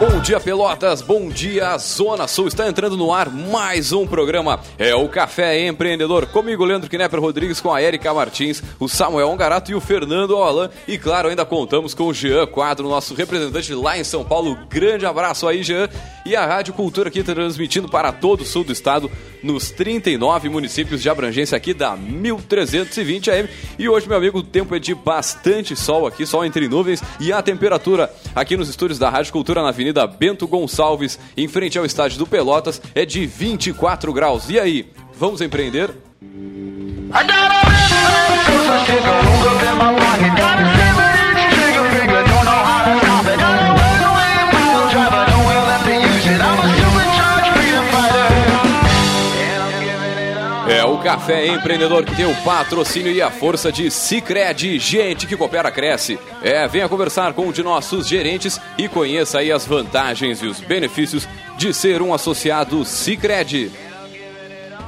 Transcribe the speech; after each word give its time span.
Bom 0.00 0.18
dia, 0.18 0.40
Pelotas. 0.40 1.02
Bom 1.02 1.28
dia, 1.28 1.76
Zona 1.76 2.26
Sul. 2.26 2.48
Está 2.48 2.66
entrando 2.66 2.96
no 2.96 3.12
ar 3.12 3.28
mais 3.28 3.92
um 3.92 4.06
programa. 4.06 4.58
É 4.78 4.94
o 4.94 5.06
Café 5.10 5.66
Empreendedor. 5.66 6.24
Comigo, 6.24 6.64
Leandro 6.64 6.88
Knepper 6.88 7.20
Rodrigues, 7.20 7.60
com 7.60 7.70
a 7.70 7.82
Erika 7.82 8.14
Martins, 8.14 8.62
o 8.78 8.88
Samuel 8.88 9.28
Ongarato 9.28 9.70
e 9.70 9.74
o 9.74 9.80
Fernando 9.80 10.38
Alan. 10.38 10.70
E 10.88 10.96
claro, 10.96 11.28
ainda 11.28 11.44
contamos 11.44 11.92
com 11.92 12.04
o 12.04 12.14
Jean 12.14 12.46
Quadro, 12.46 12.88
nosso 12.88 13.12
representante 13.12 13.74
lá 13.74 13.98
em 13.98 14.02
São 14.02 14.24
Paulo. 14.24 14.56
Grande 14.70 15.04
abraço 15.04 15.46
aí, 15.46 15.62
Jean. 15.62 15.86
E 16.24 16.34
a 16.34 16.46
Rádio 16.46 16.72
Cultura 16.72 17.10
aqui 17.10 17.22
transmitindo 17.22 17.86
para 17.86 18.10
todo 18.10 18.40
o 18.40 18.46
sul 18.46 18.64
do 18.64 18.72
estado, 18.72 19.10
nos 19.42 19.70
39 19.70 20.48
municípios 20.48 21.02
de 21.02 21.10
abrangência 21.10 21.56
aqui 21.56 21.74
da 21.74 21.94
1320 21.94 23.30
AM. 23.30 23.48
E 23.78 23.86
hoje, 23.86 24.08
meu 24.08 24.16
amigo, 24.16 24.38
o 24.38 24.42
tempo 24.42 24.74
é 24.74 24.78
de 24.78 24.94
bastante 24.94 25.76
sol 25.76 26.06
aqui, 26.06 26.24
sol 26.24 26.42
entre 26.42 26.68
nuvens. 26.68 27.02
E 27.18 27.34
a 27.34 27.42
temperatura 27.42 28.10
aqui 28.34 28.56
nos 28.56 28.70
estúdios 28.70 28.98
da 28.98 29.10
Rádio 29.10 29.32
Cultura 29.32 29.62
na 29.62 29.68
Avenida 29.68 29.89
Bento 30.06 30.46
Gonçalves, 30.46 31.18
em 31.36 31.48
frente 31.48 31.78
ao 31.78 31.84
estádio 31.84 32.18
do 32.18 32.26
Pelotas, 32.26 32.80
é 32.94 33.04
de 33.04 33.26
24 33.26 34.12
graus. 34.12 34.48
E 34.48 34.58
aí, 34.58 34.90
vamos 35.18 35.40
empreender? 35.40 35.90
É 40.76 40.79
Café 51.02 51.46
Empreendedor 51.46 52.04
que 52.04 52.14
tem 52.14 52.26
o 52.26 52.42
patrocínio 52.42 53.10
e 53.10 53.22
a 53.22 53.30
força 53.30 53.72
de 53.72 53.90
Cicred, 53.90 54.78
gente 54.78 55.26
que 55.26 55.36
coopera 55.36 55.70
cresce. 55.70 56.18
É, 56.42 56.68
venha 56.68 56.88
conversar 56.88 57.32
com 57.32 57.46
um 57.46 57.52
de 57.52 57.62
nossos 57.62 58.06
gerentes 58.06 58.60
e 58.76 58.86
conheça 58.86 59.38
aí 59.38 59.50
as 59.50 59.66
vantagens 59.66 60.42
e 60.42 60.46
os 60.46 60.60
benefícios 60.60 61.26
de 61.56 61.72
ser 61.72 62.02
um 62.02 62.12
associado 62.12 62.84
Cicred. 62.84 63.72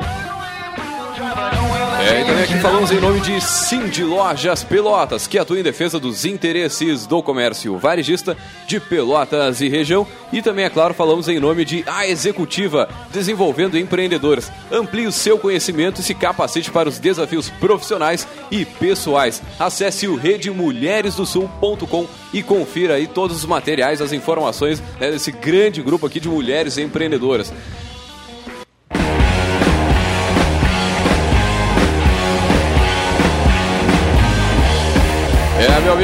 É, 2.06 2.20
e 2.20 2.24
também 2.24 2.44
aqui 2.44 2.56
falamos 2.60 2.92
em 2.92 3.00
nome 3.00 3.18
de 3.18 3.40
Cindy 3.40 4.04
Lojas 4.04 4.62
Pelotas, 4.62 5.26
que 5.26 5.40
atua 5.40 5.58
em 5.58 5.62
defesa 5.64 5.98
dos 5.98 6.24
interesses 6.24 7.04
do 7.04 7.20
comércio 7.20 7.76
varejista 7.78 8.36
de 8.64 8.78
Pelotas 8.78 9.60
e 9.60 9.68
região. 9.68 10.06
E 10.32 10.40
também, 10.40 10.66
é 10.66 10.70
claro, 10.70 10.94
falamos 10.94 11.28
em 11.28 11.40
nome 11.40 11.64
de 11.64 11.82
A 11.84 12.06
Executiva, 12.06 12.88
desenvolvendo 13.12 13.76
empreendedores. 13.76 14.52
Amplie 14.70 15.08
o 15.08 15.12
seu 15.12 15.36
conhecimento 15.36 16.00
e 16.00 16.04
se 16.04 16.14
capacite 16.14 16.70
para 16.70 16.88
os 16.88 17.00
desafios 17.00 17.50
profissionais 17.50 18.24
e 18.52 18.64
pessoais. 18.64 19.42
Acesse 19.58 20.06
o 20.06 20.14
redemulheresdosul.com 20.14 22.06
e 22.32 22.40
confira 22.40 22.94
aí 22.94 23.08
todos 23.08 23.38
os 23.38 23.44
materiais, 23.44 24.00
as 24.00 24.12
informações 24.12 24.80
né, 25.00 25.10
desse 25.10 25.32
grande 25.32 25.82
grupo 25.82 26.06
aqui 26.06 26.20
de 26.20 26.28
mulheres 26.28 26.78
empreendedoras. 26.78 27.52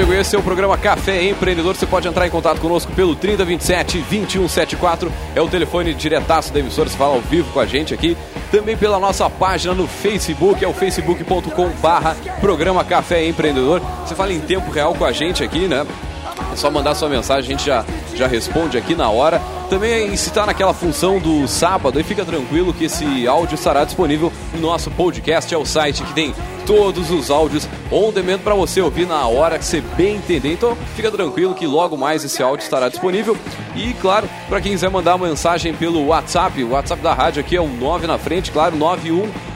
Amigo, 0.02 0.20
esse 0.20 0.34
é 0.34 0.38
o 0.38 0.42
programa 0.42 0.76
Café 0.76 1.22
Empreendedor. 1.22 1.76
Você 1.76 1.86
pode 1.86 2.08
entrar 2.08 2.26
em 2.26 2.30
contato 2.30 2.60
conosco 2.60 2.92
pelo 2.92 3.14
3027 3.14 3.98
2174. 3.98 5.12
É 5.34 5.40
o 5.40 5.48
telefone 5.48 5.94
diretaço 5.94 6.52
da 6.52 6.58
emissora. 6.58 6.88
Você 6.88 6.96
fala 6.96 7.14
ao 7.14 7.20
vivo 7.20 7.52
com 7.52 7.60
a 7.60 7.66
gente 7.66 7.94
aqui. 7.94 8.16
Também 8.50 8.76
pela 8.76 8.98
nossa 8.98 9.30
página 9.30 9.74
no 9.74 9.86
Facebook, 9.86 10.64
é 10.64 10.68
o 10.68 10.72
facebook.com 10.72 11.68
barra 11.80 12.16
Programa 12.40 12.84
Café 12.84 13.26
Empreendedor. 13.26 13.80
Você 14.04 14.14
fala 14.14 14.32
em 14.32 14.40
tempo 14.40 14.70
real 14.70 14.94
com 14.94 15.04
a 15.04 15.12
gente 15.12 15.44
aqui, 15.44 15.68
né? 15.68 15.86
É 16.52 16.56
só 16.56 16.70
mandar 16.70 16.94
sua 16.94 17.08
mensagem, 17.08 17.54
a 17.54 17.56
gente 17.56 17.66
já, 17.66 17.84
já 18.14 18.26
responde 18.26 18.76
aqui 18.76 18.94
na 18.94 19.08
hora. 19.08 19.40
Também 19.70 20.14
se 20.16 20.28
está 20.28 20.44
naquela 20.44 20.74
função 20.74 21.18
do 21.18 21.48
sábado, 21.48 21.98
e 21.98 22.02
fica 22.02 22.24
tranquilo 22.24 22.74
que 22.74 22.84
esse 22.84 23.26
áudio 23.26 23.54
estará 23.54 23.84
disponível 23.84 24.30
no 24.52 24.60
nosso 24.60 24.90
podcast, 24.90 25.52
é 25.54 25.56
o 25.56 25.64
site 25.64 26.02
que 26.02 26.12
tem 26.12 26.34
todos 26.66 27.10
os 27.10 27.30
áudios 27.30 27.66
on 27.90 28.12
demand 28.12 28.38
para 28.38 28.54
você 28.54 28.80
ouvir 28.80 29.06
na 29.06 29.26
hora 29.26 29.58
que 29.58 29.64
você 29.64 29.80
bem 29.80 30.16
entender. 30.16 30.52
Então 30.52 30.76
fica 30.94 31.10
tranquilo 31.10 31.54
que 31.54 31.66
logo 31.66 31.96
mais 31.96 32.22
esse 32.22 32.42
áudio 32.42 32.62
estará 32.62 32.88
disponível. 32.88 33.36
E 33.74 33.94
claro, 33.94 34.28
para 34.48 34.60
quem 34.60 34.72
quiser 34.72 34.90
mandar 34.90 35.14
uma 35.14 35.26
mensagem 35.26 35.74
pelo 35.74 36.06
WhatsApp, 36.06 36.62
o 36.62 36.72
WhatsApp 36.72 37.02
da 37.02 37.14
rádio 37.14 37.40
aqui 37.40 37.56
é 37.56 37.60
o 37.60 37.66
9 37.66 38.06
na 38.06 38.18
frente, 38.18 38.52
claro, 38.52 38.76
91 38.76 39.51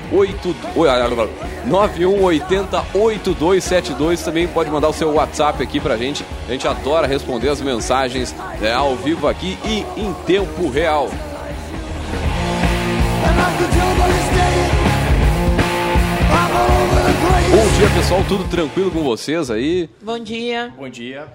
91808272 1.67 4.25
também 4.25 4.47
pode 4.47 4.71
mandar 4.71 4.89
o 4.89 4.93
seu 4.93 5.13
WhatsApp 5.13 5.63
aqui 5.63 5.81
pra 5.81 5.97
gente. 5.97 6.25
A 6.49 6.53
gente 6.53 6.67
adora 6.67 7.07
responder 7.07 7.49
as 7.49 7.61
mensagens 7.61 8.35
né, 8.61 8.73
ao 8.73 8.97
vivo 8.97 9.29
aqui 9.29 9.59
e 9.65 9.85
em 10.01 10.13
tempo 10.27 10.69
real. 10.69 11.11
Bom 17.51 17.79
dia, 17.79 17.89
pessoal. 17.95 18.25
Tudo 18.29 18.45
tranquilo 18.49 18.91
com 18.91 19.03
vocês 19.03 19.51
aí? 19.51 19.89
Bom 20.03 20.19
dia. 20.19 20.73
Bom 20.77 20.89
dia. 20.89 21.27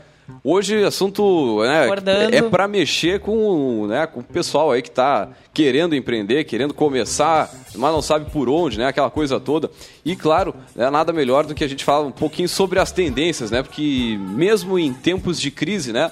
Hoje 0.44 0.84
assunto 0.84 1.62
né, 1.64 1.90
é 2.32 2.42
para 2.42 2.68
mexer 2.68 3.20
com, 3.20 3.86
né, 3.88 4.08
com 4.08 4.22
o 4.22 4.24
pessoal 4.24 4.72
aí 4.72 4.82
que 4.82 4.90
está 4.90 5.30
querendo 5.54 5.96
empreender, 5.96 6.44
querendo 6.46 6.74
começar, 6.74 7.50
mas 7.76 7.92
não 7.92 8.02
sabe 8.02 8.32
por 8.32 8.50
onde, 8.50 8.78
né, 8.78 8.88
aquela 8.88 9.10
coisa 9.10 9.40
toda. 9.40 9.70
E 10.04 10.16
claro, 10.16 10.56
é 10.78 10.90
nada 10.90 11.14
melhor 11.14 11.46
do 11.46 11.54
que 11.54 11.64
a 11.64 11.68
gente 11.68 11.84
falar 11.84 12.06
um 12.06 12.12
pouquinho 12.12 12.50
sobre 12.50 12.80
as 12.80 12.92
tendências, 12.92 13.52
né, 13.52 13.62
porque 13.62 14.18
mesmo 14.20 14.80
em 14.80 14.94
tempos 14.94 15.40
de 15.40 15.52
crise, 15.52 15.94
né, 15.94 16.12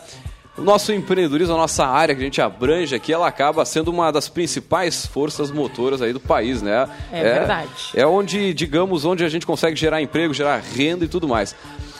o 0.59 0.61
nosso 0.61 0.91
empreendedorismo, 0.91 1.55
a 1.55 1.57
nossa 1.57 1.85
área 1.85 2.13
que 2.13 2.21
a 2.21 2.23
gente 2.23 2.41
abrange 2.41 2.93
aqui, 2.93 3.13
ela 3.13 3.27
acaba 3.27 3.63
sendo 3.63 3.89
uma 3.89 4.11
das 4.11 4.27
principais 4.27 5.05
forças 5.05 5.49
motoras 5.49 6.01
aí 6.01 6.11
do 6.11 6.19
país, 6.19 6.61
né? 6.61 6.87
É 7.11 7.23
verdade. 7.23 7.69
É 7.95 8.05
onde, 8.05 8.53
digamos, 8.53 9.05
onde 9.05 9.23
a 9.23 9.29
gente 9.29 9.45
consegue 9.45 9.77
gerar 9.77 10.01
emprego, 10.01 10.33
gerar 10.33 10.57
renda 10.57 11.05
e 11.05 11.07
tudo 11.07 11.27
mais. 11.29 11.55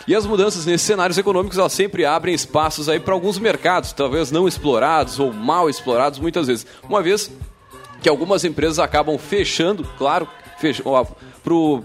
E 0.09 0.15
as 0.15 0.25
mudanças 0.25 0.65
nesses 0.65 0.87
cenários 0.87 1.19
econômicos, 1.19 1.59
elas 1.59 1.71
sempre 1.71 2.03
abrem 2.03 2.33
espaços 2.33 2.89
aí 2.89 2.99
para 2.99 3.13
alguns 3.13 3.37
mercados, 3.37 3.93
talvez 3.93 4.31
não 4.31 4.47
explorados 4.47 5.19
ou 5.19 5.31
mal 5.31 5.69
explorados 5.69 6.17
muitas 6.17 6.47
vezes. 6.47 6.65
Uma 6.81 6.99
vez 6.99 7.29
que 8.01 8.09
algumas 8.09 8.43
empresas 8.43 8.79
acabam 8.79 9.19
fechando, 9.19 9.87
claro, 9.99 10.27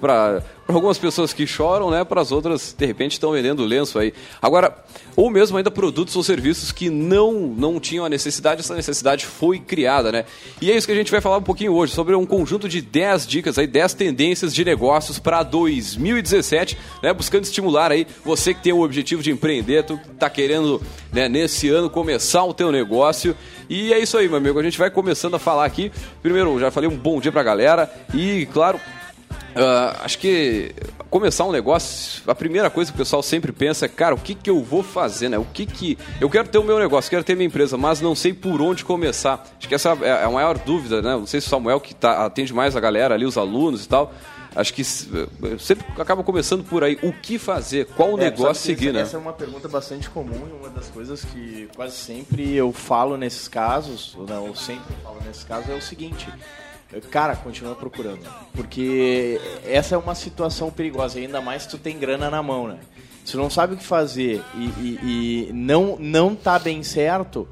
para 0.00 0.43
algumas 0.66 0.99
pessoas 0.99 1.32
que 1.32 1.46
choram, 1.46 1.90
né, 1.90 2.05
para 2.05 2.20
as 2.20 2.32
outras, 2.32 2.75
de 2.76 2.87
repente, 2.87 3.12
estão 3.12 3.32
vendendo 3.32 3.64
lenço 3.64 3.99
aí. 3.99 4.14
Agora, 4.40 4.76
ou 5.14 5.31
mesmo 5.31 5.56
ainda 5.56 5.70
produtos 5.70 6.16
ou 6.16 6.22
serviços 6.22 6.72
que 6.72 6.88
não, 6.88 7.32
não 7.32 7.78
tinham 7.78 8.05
a 8.05 8.08
necessidade, 8.08 8.61
essa 8.61 8.75
necessidade 8.75 9.26
foi 9.26 9.58
criada, 9.58 10.11
né? 10.11 10.25
E 10.61 10.70
é 10.70 10.76
isso 10.76 10.87
que 10.87 10.93
a 10.93 10.96
gente 10.96 11.11
vai 11.11 11.20
falar 11.20 11.38
um 11.38 11.43
pouquinho 11.43 11.72
hoje, 11.72 11.93
sobre 11.93 12.14
um 12.14 12.26
conjunto 12.26 12.69
de 12.69 12.81
10 12.81 13.26
dicas 13.26 13.58
aí, 13.58 13.66
10 13.66 13.94
tendências 13.94 14.55
de 14.55 14.64
negócios 14.64 15.19
para 15.19 15.43
2017, 15.43 16.78
né, 17.02 17.12
buscando 17.12 17.44
estimular 17.44 17.93
aí 17.93 18.06
você 18.25 18.55
que 18.55 18.62
tem 18.62 18.72
o 18.72 18.82
objetivo 18.82 19.22
de 19.22 19.31
empreender, 19.31 19.84
tu 19.84 20.00
está 20.12 20.31
querendo, 20.31 20.81
né, 21.12 21.28
nesse 21.28 21.69
ano 21.69 21.90
começar 21.90 22.44
o 22.44 22.55
teu 22.55 22.72
negócio. 22.72 23.37
E 23.69 23.93
é 23.93 23.99
isso 23.99 24.16
aí, 24.16 24.28
meu 24.28 24.37
amigo, 24.37 24.58
a 24.58 24.62
gente 24.62 24.78
vai 24.78 24.90
começando 24.90 25.34
a 25.34 25.38
falar 25.38 25.64
aqui. 25.64 25.93
Primeiro, 26.22 26.58
já 26.58 26.70
falei 26.70 26.88
um 26.88 26.96
bom 26.96 27.20
dia 27.20 27.32
pra 27.32 27.43
galera 27.43 27.90
e, 28.12 28.46
claro, 28.52 28.78
Uh, 29.55 30.03
acho 30.03 30.19
que 30.19 30.75
começar 31.09 31.45
um 31.45 31.53
negócio, 31.53 32.23
a 32.27 32.35
primeira 32.35 32.69
coisa 32.69 32.91
que 32.91 32.97
o 32.97 32.99
pessoal 32.99 33.23
sempre 33.23 33.53
pensa 33.53 33.87
é, 33.87 33.89
cara, 33.89 34.12
o 34.15 34.19
que, 34.19 34.35
que 34.35 34.51
eu 34.51 34.61
vou 34.61 34.83
fazer, 34.83 35.29
né? 35.29 35.39
O 35.39 35.45
que 35.45 35.65
que... 35.65 35.97
Eu 36.21 36.29
quero 36.29 36.49
ter 36.49 36.59
o 36.59 36.65
meu 36.65 36.77
negócio, 36.77 37.09
quero 37.09 37.23
ter 37.23 37.37
minha 37.37 37.47
empresa, 37.47 37.77
mas 37.77 38.01
não 38.01 38.17
sei 38.17 38.35
por 38.35 38.61
onde 38.61 38.85
começar. 38.85 39.47
Acho 39.56 39.69
que 39.69 39.75
essa 39.75 39.91
é 40.03 40.25
a 40.25 40.31
maior 40.31 40.59
dúvida, 40.59 41.01
né? 41.01 41.12
Não 41.12 41.27
sei 41.27 41.41
se 41.41 41.47
o 41.47 41.51
Samuel, 41.51 41.81
que 41.81 41.95
tá, 41.95 42.25
atende 42.27 42.53
mais 42.53 42.75
a 42.75 42.81
galera 42.81 43.15
ali, 43.15 43.25
os 43.25 43.39
alunos 43.39 43.85
e 43.85 43.89
tal, 43.89 44.12
acho 44.56 44.75
que 44.75 44.83
sempre 44.83 45.87
acaba 45.99 46.25
começando 46.25 46.65
por 46.65 46.83
aí. 46.83 46.99
O 47.00 47.12
que 47.12 47.39
fazer? 47.39 47.87
Qual 47.97 48.15
o 48.15 48.19
é, 48.21 48.25
negócio 48.25 48.65
seguir, 48.65 48.89
essa, 48.89 48.93
né? 48.93 49.03
Essa 49.03 49.17
é 49.17 49.21
uma 49.21 49.33
pergunta 49.33 49.69
bastante 49.69 50.11
comum 50.11 50.49
e 50.49 50.53
uma 50.53 50.69
das 50.71 50.89
coisas 50.89 51.25
que 51.25 51.69
quase 51.77 51.95
sempre 51.95 52.57
eu 52.57 52.73
falo 52.73 53.17
nesses 53.17 53.47
casos, 53.47 54.17
ou 54.19 54.27
não, 54.27 54.49
eu 54.49 54.55
sempre 54.57 54.95
falo 55.03 55.19
nesses 55.25 55.45
casos, 55.45 55.71
é 55.71 55.75
o 55.75 55.83
seguinte 55.83 56.27
cara, 57.11 57.37
continua 57.37 57.75
procurando. 57.75 58.26
Porque 58.52 59.41
essa 59.64 59.94
é 59.94 59.99
uma 59.99 60.14
situação 60.14 60.70
perigosa, 60.70 61.19
ainda 61.19 61.41
mais 61.41 61.62
se 61.62 61.69
tu 61.69 61.79
tem 61.79 61.99
grana 61.99 62.31
na 62.31 62.43
mão, 62.43 62.69
né? 62.69 62.79
Se 63.25 63.37
não 63.37 63.49
sabe 63.49 63.75
o 63.75 63.76
que 63.76 63.85
fazer 63.85 64.43
e, 64.55 64.64
e, 64.64 65.49
e 65.49 65.52
não, 65.52 65.96
não 65.99 66.35
tá 66.35 66.58
bem 66.58 66.82
certo 66.82 67.49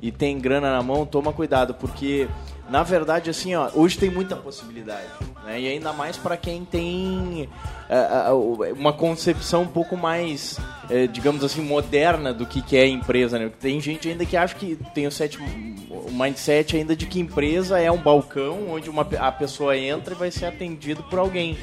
e 0.00 0.10
tem 0.10 0.38
grana 0.40 0.72
na 0.72 0.82
mão, 0.82 1.06
toma 1.06 1.32
cuidado, 1.32 1.74
porque 1.74 2.28
na 2.68 2.82
verdade, 2.82 3.28
assim, 3.28 3.54
ó, 3.54 3.70
hoje 3.74 3.98
tem 3.98 4.10
muita 4.10 4.34
possibilidade. 4.34 5.08
Né? 5.44 5.60
E 5.60 5.68
ainda 5.68 5.92
mais 5.92 6.16
para 6.16 6.36
quem 6.36 6.64
tem 6.64 7.48
uh, 7.90 8.34
uh, 8.34 8.72
uma 8.72 8.92
concepção 8.92 9.62
um 9.62 9.68
pouco 9.68 9.96
mais, 9.96 10.58
uh, 10.92 11.08
digamos 11.08 11.42
assim, 11.42 11.62
moderna 11.62 12.32
do 12.32 12.46
que, 12.46 12.60
que 12.60 12.76
é 12.76 12.86
empresa. 12.86 13.38
Né? 13.38 13.50
Tem 13.60 13.80
gente 13.80 14.08
ainda 14.08 14.24
que 14.24 14.36
acha 14.36 14.54
que 14.54 14.76
tem 14.94 15.06
o, 15.06 15.10
set, 15.10 15.38
o 15.38 16.10
mindset 16.12 16.76
ainda 16.76 16.94
de 16.94 17.06
que 17.06 17.20
empresa 17.20 17.78
é 17.78 17.90
um 17.90 17.98
balcão 17.98 18.70
onde 18.70 18.90
uma, 18.90 19.02
a 19.18 19.32
pessoa 19.32 19.76
entra 19.76 20.14
e 20.14 20.16
vai 20.16 20.30
ser 20.30 20.46
atendido 20.46 21.02
por 21.04 21.18
alguém. 21.18 21.56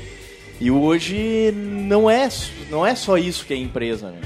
E 0.60 0.70
hoje 0.70 1.52
não 1.54 2.10
é, 2.10 2.28
não 2.70 2.86
é 2.86 2.96
só 2.96 3.18
isso 3.18 3.46
que 3.46 3.54
é 3.54 3.58
empresa. 3.58 4.10
Né? 4.10 4.22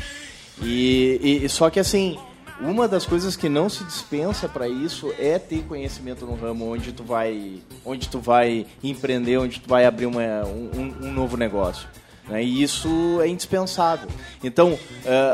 E, 0.62 1.42
e 1.44 1.50
só 1.50 1.70
que 1.70 1.80
assim 1.80 2.18
uma 2.62 2.88
das 2.88 3.06
coisas 3.06 3.36
que 3.36 3.50
não 3.50 3.68
se 3.68 3.84
dispensa 3.84 4.48
para 4.48 4.68
isso 4.68 5.14
é 5.20 5.38
ter 5.38 5.64
conhecimento 5.64 6.26
no 6.26 6.36
ramo 6.36 6.72
onde 6.72 6.94
tu 6.94 7.04
vai, 7.04 7.62
onde 7.84 8.08
tu 8.08 8.20
vai 8.20 8.66
empreender, 8.84 9.38
onde 9.38 9.60
tu 9.60 9.68
vai 9.68 9.86
abrir 9.86 10.06
uma, 10.06 10.22
um, 10.46 11.08
um 11.08 11.12
novo 11.12 11.36
negócio. 11.36 11.88
Né? 12.28 12.44
E 12.44 12.64
isso 12.64 13.20
é 13.22 13.28
indispensável. 13.28 14.10
Então, 14.44 14.74
uh, 14.74 14.80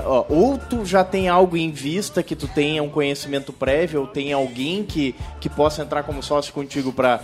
ó, 0.06 0.26
ou 0.30 0.58
tu 0.58 0.86
já 0.86 1.04
tem 1.04 1.30
algo 1.30 1.56
em 1.56 1.72
vista 1.72 2.24
que 2.24 2.36
tu 2.36 2.48
tenha 2.48 2.82
um 2.82 2.90
conhecimento 2.90 3.54
prévio, 3.54 4.02
ou 4.02 4.08
tem 4.08 4.34
alguém 4.34 4.84
que, 4.84 5.16
que 5.40 5.50
possa 5.50 5.84
entrar 5.84 6.04
como 6.04 6.24
sócio 6.24 6.54
contigo 6.54 6.92
para 6.92 7.22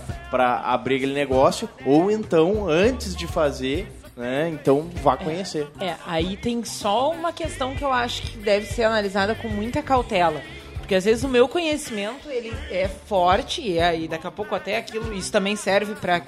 abrir 0.64 0.98
aquele 0.98 1.14
negócio, 1.14 1.68
ou 1.86 2.12
então, 2.12 2.68
antes 2.70 3.16
de 3.16 3.28
fazer, 3.28 3.92
né? 4.16 4.50
Então 4.50 4.90
vá 5.02 5.18
conhecer. 5.18 5.68
É, 5.80 5.88
é, 5.88 5.98
aí 6.06 6.38
tem 6.38 6.64
só 6.64 7.12
uma 7.12 7.34
questão 7.34 7.76
que 7.76 7.84
eu 7.84 7.92
acho 7.92 8.22
que 8.22 8.38
deve 8.38 8.66
ser 8.66 8.84
analisada 8.84 9.36
com 9.36 9.50
muita 9.50 9.82
cautela. 9.82 10.42
Porque 10.78 10.96
às 10.96 11.04
vezes 11.04 11.24
o 11.24 11.28
meu 11.28 11.48
conhecimento 11.48 12.30
ele 12.30 12.54
é 12.70 12.88
forte 12.88 13.60
e 13.60 13.80
aí 13.80 14.08
daqui 14.08 14.28
a 14.28 14.32
pouco 14.32 14.54
até 14.54 14.78
aquilo 14.78 15.12
isso 15.14 15.32
também 15.32 15.56
serve 15.56 15.96
para 15.96 16.22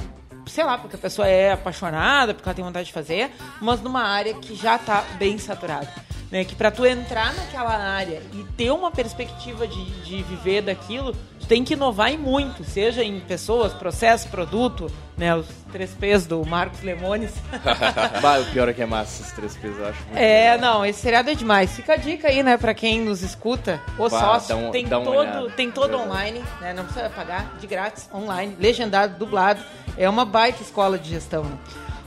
sei 0.49 0.63
lá, 0.63 0.77
porque 0.77 0.95
a 0.95 0.99
pessoa 0.99 1.27
é 1.27 1.51
apaixonada, 1.51 2.33
porque 2.33 2.47
ela 2.47 2.55
tem 2.55 2.65
vontade 2.65 2.88
de 2.88 2.94
fazer, 2.94 3.31
mas 3.61 3.81
numa 3.81 4.03
área 4.03 4.33
que 4.35 4.55
já 4.55 4.75
está 4.75 5.01
bem 5.17 5.38
saturada. 5.38 6.07
Né, 6.29 6.44
que 6.44 6.55
para 6.55 6.69
tu 6.69 6.85
entrar 6.85 7.33
naquela 7.33 7.73
área 7.73 8.21
e 8.33 8.44
ter 8.57 8.69
uma 8.69 8.91
perspectiva 8.91 9.65
de, 9.65 9.85
de 10.01 10.21
viver 10.23 10.61
daquilo, 10.61 11.15
tu 11.39 11.47
tem 11.47 11.63
que 11.63 11.73
inovar 11.73 12.11
em 12.11 12.17
muito, 12.17 12.65
seja 12.65 13.01
em 13.01 13.21
pessoas, 13.21 13.71
processo, 13.71 14.27
produto, 14.27 14.91
né, 15.15 15.33
os 15.33 15.47
três 15.71 15.91
P's 15.91 16.25
do 16.27 16.45
Marcos 16.45 16.81
Lemones. 16.81 17.33
bah, 18.21 18.39
o 18.39 18.45
pior 18.51 18.67
é 18.67 18.73
que 18.73 18.81
é 18.81 18.85
massa 18.85 19.21
esses 19.21 19.31
três 19.31 19.55
P's, 19.55 19.77
eu 19.79 19.88
acho. 19.88 19.99
é, 20.13 20.51
legal. 20.51 20.59
não, 20.59 20.85
esse 20.85 20.99
seriado 20.99 21.29
é 21.29 21.33
demais. 21.33 21.73
Fica 21.73 21.94
a 21.94 21.95
dica 21.95 22.27
aí, 22.27 22.44
né, 22.44 22.57
para 22.57 22.73
quem 22.73 22.99
nos 22.99 23.21
escuta, 23.21 23.81
o 23.97 24.09
bah, 24.09 24.19
sócio, 24.19 24.57
um, 24.57 24.71
tem, 24.71 24.85
todo, 24.85 25.49
tem 25.51 25.71
todo 25.71 25.97
online, 25.97 26.44
né, 26.59 26.73
não 26.73 26.83
precisa 26.83 27.09
pagar, 27.09 27.55
de 27.57 27.65
grátis, 27.67 28.09
online, 28.13 28.53
legendado, 28.59 29.17
dublado, 29.17 29.61
é 29.97 30.09
uma 30.09 30.25
baita 30.25 30.61
escola 30.61 30.97
de 30.97 31.09
gestão. 31.09 31.44
Né? 31.44 31.57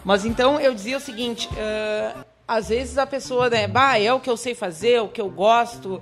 Mas 0.04 0.24
então 0.24 0.60
eu 0.60 0.74
dizia 0.74 0.96
o 0.96 1.00
seguinte, 1.00 1.48
uh, 1.48 2.24
às 2.46 2.68
vezes 2.68 2.98
a 2.98 3.06
pessoa, 3.06 3.50
né, 3.50 3.66
bah, 3.66 3.98
é 3.98 4.12
o 4.12 4.20
que 4.20 4.30
eu 4.30 4.36
sei 4.36 4.54
fazer, 4.54 4.92
é 4.92 5.02
o 5.02 5.08
que 5.08 5.20
eu 5.20 5.28
gosto, 5.28 6.00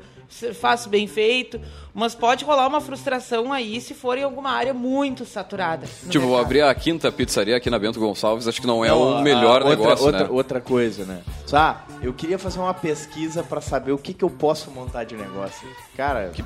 faço 0.54 0.88
bem 0.88 1.06
feito, 1.06 1.60
mas 1.94 2.14
pode 2.14 2.44
rolar 2.44 2.66
uma 2.66 2.80
frustração 2.80 3.52
aí 3.52 3.80
se 3.80 3.94
for 3.94 4.18
em 4.18 4.22
alguma 4.22 4.50
área 4.50 4.74
muito 4.74 5.24
saturada. 5.24 5.86
Tipo, 6.08 6.26
vou 6.26 6.38
abrir 6.38 6.62
a 6.62 6.74
quinta 6.74 7.10
pizzaria 7.10 7.56
aqui 7.56 7.70
na 7.70 7.78
Bento 7.78 7.98
Gonçalves, 7.98 8.46
acho 8.46 8.60
que 8.60 8.66
não 8.66 8.84
é 8.84 8.88
não, 8.88 9.18
o 9.18 9.22
melhor 9.22 9.62
outra, 9.62 9.70
negócio, 9.70 10.04
outra, 10.04 10.24
né? 10.24 10.30
Outra 10.30 10.60
coisa, 10.60 11.04
né? 11.04 11.22
Ah, 11.52 11.82
eu 12.02 12.12
queria 12.12 12.38
fazer 12.38 12.60
uma 12.60 12.74
pesquisa 12.74 13.42
para 13.42 13.60
saber 13.60 13.92
o 13.92 13.98
que, 13.98 14.12
que 14.12 14.24
eu 14.24 14.30
posso 14.30 14.70
montar 14.70 15.04
de 15.04 15.16
negócio. 15.16 15.66
Cara, 15.96 16.28
que, 16.28 16.42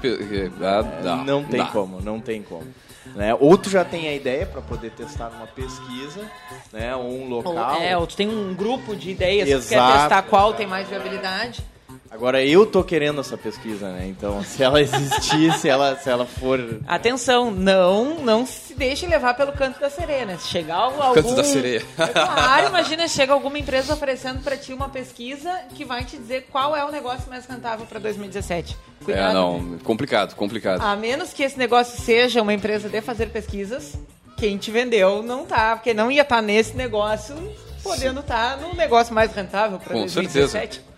ah, 0.62 0.82
dá, 1.02 1.16
não 1.16 1.44
tem 1.44 1.60
dá. 1.60 1.66
como, 1.66 2.00
não 2.00 2.20
tem 2.20 2.42
como. 2.42 2.66
Né? 3.06 3.34
Ou 3.38 3.58
tu 3.58 3.68
já 3.68 3.84
tem 3.84 4.08
a 4.08 4.14
ideia 4.14 4.46
para 4.46 4.60
poder 4.60 4.90
testar 4.90 5.30
numa 5.30 5.46
pesquisa, 5.46 6.30
né? 6.72 6.94
ou 6.94 7.10
um 7.10 7.28
local. 7.28 7.76
Ou, 7.76 7.82
é, 7.82 7.96
ou 7.96 8.06
tu 8.06 8.16
tem 8.16 8.28
um 8.28 8.54
grupo 8.54 8.94
de 8.94 9.10
ideias 9.10 9.48
Exato. 9.48 9.68
que 9.68 9.74
quer 9.74 10.00
testar 10.00 10.22
qual 10.22 10.54
tem 10.54 10.66
mais 10.66 10.88
viabilidade. 10.88 11.64
Agora 12.12 12.44
eu 12.44 12.66
tô 12.66 12.84
querendo 12.84 13.22
essa 13.22 13.38
pesquisa, 13.38 13.90
né? 13.90 14.06
Então, 14.06 14.44
se 14.44 14.62
ela 14.62 14.82
existir, 14.82 15.50
se 15.54 15.66
ela, 15.66 15.96
se 15.96 16.10
ela 16.10 16.26
for. 16.26 16.60
Atenção, 16.86 17.50
não, 17.50 18.16
não 18.16 18.44
se 18.44 18.74
deixe 18.74 19.06
levar 19.06 19.32
pelo 19.32 19.50
canto 19.52 19.80
da 19.80 19.88
sereia, 19.88 20.26
né? 20.26 20.36
Se 20.36 20.48
chegar 20.48 20.76
algum. 20.76 21.14
Canto 21.14 21.34
da 21.34 21.42
sereia. 21.42 21.82
É 21.98 22.06
claro, 22.08 22.68
imagina, 22.68 23.08
chega 23.08 23.32
alguma 23.32 23.58
empresa 23.58 23.94
oferecendo 23.94 24.42
para 24.42 24.58
ti 24.58 24.74
uma 24.74 24.90
pesquisa 24.90 25.50
que 25.74 25.86
vai 25.86 26.04
te 26.04 26.18
dizer 26.18 26.48
qual 26.52 26.76
é 26.76 26.84
o 26.84 26.90
negócio 26.92 27.30
mais 27.30 27.46
rentável 27.46 27.86
para 27.86 27.98
2017. 27.98 28.76
Cuidado, 29.02 29.30
é, 29.30 29.32
não, 29.32 29.62
né? 29.62 29.78
complicado, 29.82 30.34
complicado. 30.34 30.82
A 30.82 30.94
menos 30.94 31.32
que 31.32 31.42
esse 31.42 31.58
negócio 31.58 31.98
seja 31.98 32.42
uma 32.42 32.52
empresa 32.52 32.90
de 32.90 33.00
fazer 33.00 33.30
pesquisas, 33.30 33.96
quem 34.36 34.58
te 34.58 34.70
vendeu 34.70 35.22
não 35.22 35.46
tá, 35.46 35.76
porque 35.76 35.94
não 35.94 36.10
ia 36.10 36.20
estar 36.20 36.36
tá 36.36 36.42
nesse 36.42 36.76
negócio, 36.76 37.34
podendo 37.82 38.20
estar 38.20 38.58
tá 38.58 38.66
no 38.66 38.74
negócio 38.74 39.14
mais 39.14 39.34
rentável 39.34 39.78
para 39.78 39.94
2017. 39.94 40.50
Certeza. 40.50 40.91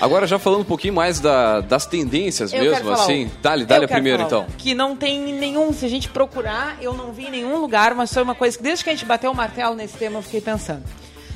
Agora, 0.00 0.26
já 0.26 0.38
falando 0.38 0.60
um 0.60 0.64
pouquinho 0.64 0.94
mais 0.94 1.20
da, 1.20 1.60
das 1.60 1.86
tendências 1.86 2.52
eu 2.52 2.60
mesmo, 2.60 2.90
assim. 2.90 3.30
Dá-lhe, 3.40 3.64
dá-lhe 3.64 3.84
a 3.84 3.88
primeira, 3.88 4.22
então. 4.22 4.46
Que 4.58 4.74
não 4.74 4.96
tem 4.96 5.20
nenhum, 5.32 5.72
se 5.72 5.84
a 5.84 5.88
gente 5.88 6.08
procurar, 6.08 6.76
eu 6.80 6.94
não 6.94 7.12
vi 7.12 7.26
em 7.26 7.30
nenhum 7.30 7.58
lugar, 7.58 7.94
mas 7.94 8.12
foi 8.12 8.22
uma 8.22 8.34
coisa 8.34 8.56
que 8.56 8.62
desde 8.62 8.84
que 8.84 8.90
a 8.90 8.92
gente 8.92 9.04
bateu 9.04 9.30
o 9.30 9.34
martelo 9.34 9.74
nesse 9.74 9.96
tema, 9.96 10.18
eu 10.18 10.22
fiquei 10.22 10.40
pensando. 10.40 10.82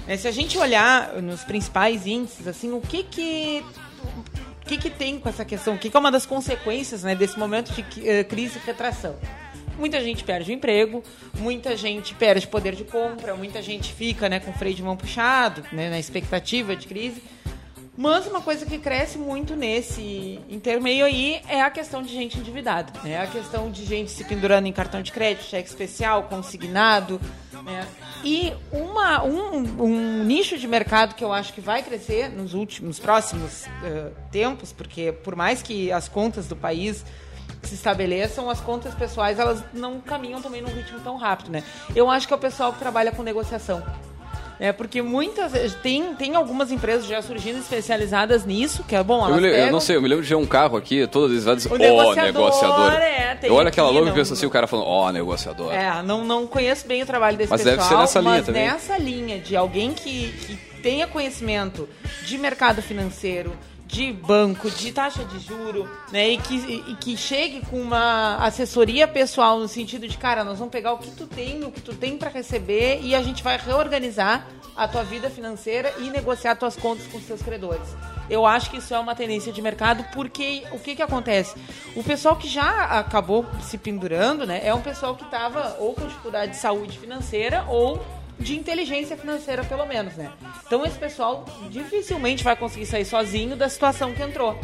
É, 0.06 0.16
se 0.16 0.26
a 0.26 0.30
gente 0.30 0.56
olhar 0.56 1.14
nos 1.22 1.44
principais 1.44 2.06
índices, 2.06 2.46
assim, 2.46 2.72
o 2.72 2.80
que 2.80 3.02
que 3.02 3.64
o 4.62 4.66
que, 4.68 4.76
que 4.76 4.90
tem 4.90 5.18
com 5.18 5.28
essa 5.28 5.44
questão? 5.44 5.74
O 5.74 5.78
que, 5.78 5.88
que 5.88 5.96
é 5.96 6.00
uma 6.00 6.12
das 6.12 6.26
consequências 6.26 7.02
né, 7.02 7.14
desse 7.14 7.38
momento 7.38 7.72
de 7.72 7.80
uh, 7.80 8.24
crise 8.28 8.58
e 8.58 8.66
retração? 8.66 9.16
Muita 9.78 10.00
gente 10.02 10.24
perde 10.24 10.50
o 10.50 10.54
emprego, 10.54 11.02
muita 11.38 11.76
gente 11.76 12.14
perde 12.14 12.46
poder 12.46 12.74
de 12.74 12.84
compra, 12.84 13.34
muita 13.34 13.62
gente 13.62 13.92
fica 13.94 14.28
né, 14.28 14.40
com 14.40 14.52
freio 14.52 14.74
de 14.74 14.82
mão 14.82 14.96
puxado, 14.96 15.62
né, 15.72 15.88
na 15.88 15.98
expectativa 15.98 16.76
de 16.76 16.86
crise. 16.86 17.22
Mas 17.98 18.28
uma 18.28 18.40
coisa 18.40 18.64
que 18.64 18.78
cresce 18.78 19.18
muito 19.18 19.56
nesse 19.56 20.38
intermeio 20.48 21.04
aí 21.04 21.42
é 21.48 21.60
a 21.60 21.68
questão 21.68 22.00
de 22.00 22.08
gente 22.14 22.38
endividada. 22.38 22.92
É 23.04 23.18
a 23.18 23.26
questão 23.26 23.68
de 23.72 23.84
gente 23.84 24.12
se 24.12 24.22
pendurando 24.22 24.68
em 24.68 24.72
cartão 24.72 25.02
de 25.02 25.10
crédito, 25.10 25.42
cheque 25.42 25.68
especial, 25.68 26.22
consignado. 26.22 27.20
Né? 27.64 27.84
E 28.22 28.52
uma, 28.70 29.24
um, 29.24 29.82
um, 29.82 30.22
nicho 30.22 30.56
de 30.56 30.68
mercado 30.68 31.16
que 31.16 31.24
eu 31.24 31.32
acho 31.32 31.52
que 31.52 31.60
vai 31.60 31.82
crescer 31.82 32.28
nos 32.28 32.54
últimos, 32.54 33.00
próximos 33.00 33.66
uh, 33.66 34.14
tempos, 34.30 34.72
porque 34.72 35.10
por 35.10 35.34
mais 35.34 35.60
que 35.60 35.90
as 35.90 36.08
contas 36.08 36.46
do 36.46 36.54
país 36.54 37.04
se 37.64 37.74
estabeleçam, 37.74 38.48
as 38.48 38.60
contas 38.60 38.94
pessoais 38.94 39.40
elas 39.40 39.64
não 39.74 40.00
caminham 40.00 40.40
também 40.40 40.62
num 40.62 40.70
ritmo 40.70 41.00
tão 41.00 41.16
rápido, 41.16 41.50
né? 41.50 41.64
Eu 41.96 42.08
acho 42.08 42.28
que 42.28 42.32
é 42.32 42.36
o 42.36 42.38
pessoal 42.38 42.72
que 42.72 42.78
trabalha 42.78 43.10
com 43.10 43.24
negociação. 43.24 43.82
É, 44.60 44.72
porque 44.72 45.00
muitas 45.00 45.52
tem, 45.76 46.14
tem 46.14 46.34
algumas 46.34 46.72
empresas 46.72 47.06
já 47.06 47.22
surgindo 47.22 47.58
especializadas 47.58 48.44
nisso, 48.44 48.82
que 48.82 48.96
é 48.96 49.02
bom. 49.02 49.28
Eu, 49.28 49.38
eu, 49.38 49.72
não 49.72 49.80
sei, 49.80 49.96
eu 49.96 50.02
me 50.02 50.08
lembro 50.08 50.24
de 50.24 50.28
ver 50.28 50.34
um 50.34 50.46
carro 50.46 50.76
aqui, 50.76 51.06
todas 51.06 51.36
as 51.38 51.44
vezes, 51.44 51.70
ó, 51.70 51.74
oh, 51.74 51.78
negociador. 51.78 52.24
negociador. 52.24 52.92
É, 52.94 53.38
eu 53.42 53.54
olho 53.54 53.68
aquela 53.68 53.90
logo 53.90 54.08
e 54.08 54.12
penso 54.12 54.32
assim, 54.32 54.46
o 54.46 54.50
cara 54.50 54.66
falando, 54.66 54.86
ó, 54.86 55.06
oh, 55.06 55.12
negociador. 55.12 55.72
É, 55.72 56.02
não, 56.02 56.24
não 56.24 56.46
conheço 56.46 56.88
bem 56.88 57.02
o 57.02 57.06
trabalho 57.06 57.36
desse 57.36 57.50
mas 57.50 57.62
pessoal. 57.62 57.76
Mas 57.76 57.88
deve 57.88 58.10
ser 58.10 58.18
nessa 58.18 58.20
linha 58.20 58.42
também. 58.42 58.66
nessa 58.66 58.98
linha 58.98 59.38
de 59.38 59.56
alguém 59.56 59.92
que, 59.92 60.32
que 60.32 60.56
tenha 60.82 61.06
conhecimento 61.06 61.88
de 62.24 62.36
mercado 62.36 62.82
financeiro, 62.82 63.52
de 63.88 64.12
banco, 64.12 64.70
de 64.70 64.92
taxa 64.92 65.24
de 65.24 65.38
juro, 65.38 65.90
né? 66.12 66.28
E 66.28 66.38
que, 66.38 66.84
e 66.88 66.94
que 66.96 67.16
chegue 67.16 67.62
com 67.66 67.80
uma 67.80 68.36
assessoria 68.36 69.08
pessoal 69.08 69.58
no 69.58 69.66
sentido 69.66 70.06
de, 70.06 70.18
cara, 70.18 70.44
nós 70.44 70.58
vamos 70.58 70.70
pegar 70.70 70.92
o 70.92 70.98
que 70.98 71.10
tu 71.10 71.26
tem, 71.26 71.64
o 71.64 71.72
que 71.72 71.80
tu 71.80 71.94
tem 71.94 72.18
para 72.18 72.28
receber 72.28 73.00
e 73.02 73.14
a 73.14 73.22
gente 73.22 73.42
vai 73.42 73.56
reorganizar 73.56 74.46
a 74.76 74.86
tua 74.86 75.02
vida 75.02 75.30
financeira 75.30 75.92
e 75.98 76.10
negociar 76.10 76.54
tuas 76.54 76.76
contas 76.76 77.06
com 77.06 77.16
os 77.16 77.24
seus 77.24 77.40
credores. 77.40 77.88
Eu 78.28 78.44
acho 78.44 78.70
que 78.70 78.76
isso 78.76 78.94
é 78.94 78.98
uma 78.98 79.14
tendência 79.14 79.50
de 79.50 79.62
mercado, 79.62 80.04
porque 80.12 80.64
o 80.70 80.78
que 80.78 80.94
que 80.94 81.02
acontece? 81.02 81.56
O 81.96 82.04
pessoal 82.04 82.36
que 82.36 82.46
já 82.46 82.84
acabou 82.98 83.46
se 83.62 83.78
pendurando, 83.78 84.46
né, 84.46 84.60
é 84.62 84.74
um 84.74 84.82
pessoal 84.82 85.16
que 85.16 85.24
estava 85.24 85.76
ou 85.80 85.94
com 85.94 86.06
dificuldade 86.06 86.52
de 86.52 86.58
saúde 86.58 86.98
financeira 86.98 87.64
ou 87.68 88.04
de 88.38 88.56
inteligência 88.56 89.16
financeira, 89.16 89.64
pelo 89.64 89.86
menos, 89.86 90.14
né? 90.14 90.32
Então 90.66 90.84
esse 90.86 90.98
pessoal 90.98 91.44
dificilmente 91.70 92.44
vai 92.44 92.56
conseguir 92.56 92.86
sair 92.86 93.04
sozinho 93.04 93.56
da 93.56 93.68
situação 93.68 94.12
que 94.12 94.22
entrou. 94.22 94.58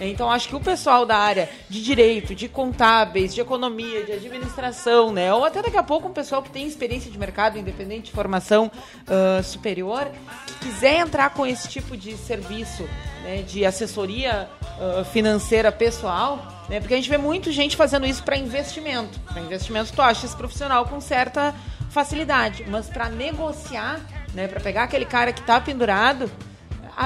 Então 0.00 0.30
acho 0.30 0.48
que 0.48 0.56
o 0.56 0.60
pessoal 0.60 1.04
da 1.04 1.16
área 1.16 1.48
de 1.68 1.82
direito, 1.82 2.34
de 2.34 2.48
contábeis, 2.48 3.34
de 3.34 3.40
economia, 3.40 4.02
de 4.04 4.12
administração, 4.12 5.12
né, 5.12 5.32
ou 5.32 5.44
até 5.44 5.62
daqui 5.62 5.76
a 5.76 5.82
pouco 5.82 6.08
um 6.08 6.12
pessoal 6.12 6.42
que 6.42 6.50
tem 6.50 6.66
experiência 6.66 7.10
de 7.10 7.18
mercado, 7.18 7.58
independente 7.58 8.06
de 8.06 8.12
formação 8.12 8.70
uh, 9.06 9.42
superior, 9.42 10.10
que 10.46 10.54
quiser 10.66 10.98
entrar 11.00 11.30
com 11.30 11.46
esse 11.46 11.68
tipo 11.68 11.96
de 11.96 12.16
serviço, 12.16 12.88
né, 13.22 13.42
de 13.42 13.64
assessoria 13.64 14.48
uh, 14.78 15.04
financeira 15.04 15.70
pessoal, 15.70 16.64
né, 16.68 16.80
porque 16.80 16.94
a 16.94 16.96
gente 16.96 17.10
vê 17.10 17.18
muita 17.18 17.52
gente 17.52 17.76
fazendo 17.76 18.06
isso 18.06 18.22
para 18.22 18.36
investimento. 18.36 19.20
Para 19.20 19.40
investimento, 19.40 19.92
tu 19.92 20.02
acha 20.02 20.26
esse 20.26 20.36
profissional 20.36 20.86
com 20.86 21.00
certa 21.00 21.54
facilidade, 21.92 22.64
mas 22.68 22.88
para 22.88 23.10
negociar, 23.10 24.00
né, 24.32 24.48
para 24.48 24.60
pegar 24.60 24.84
aquele 24.84 25.04
cara 25.04 25.32
que 25.32 25.40
está 25.40 25.60
pendurado 25.60 26.30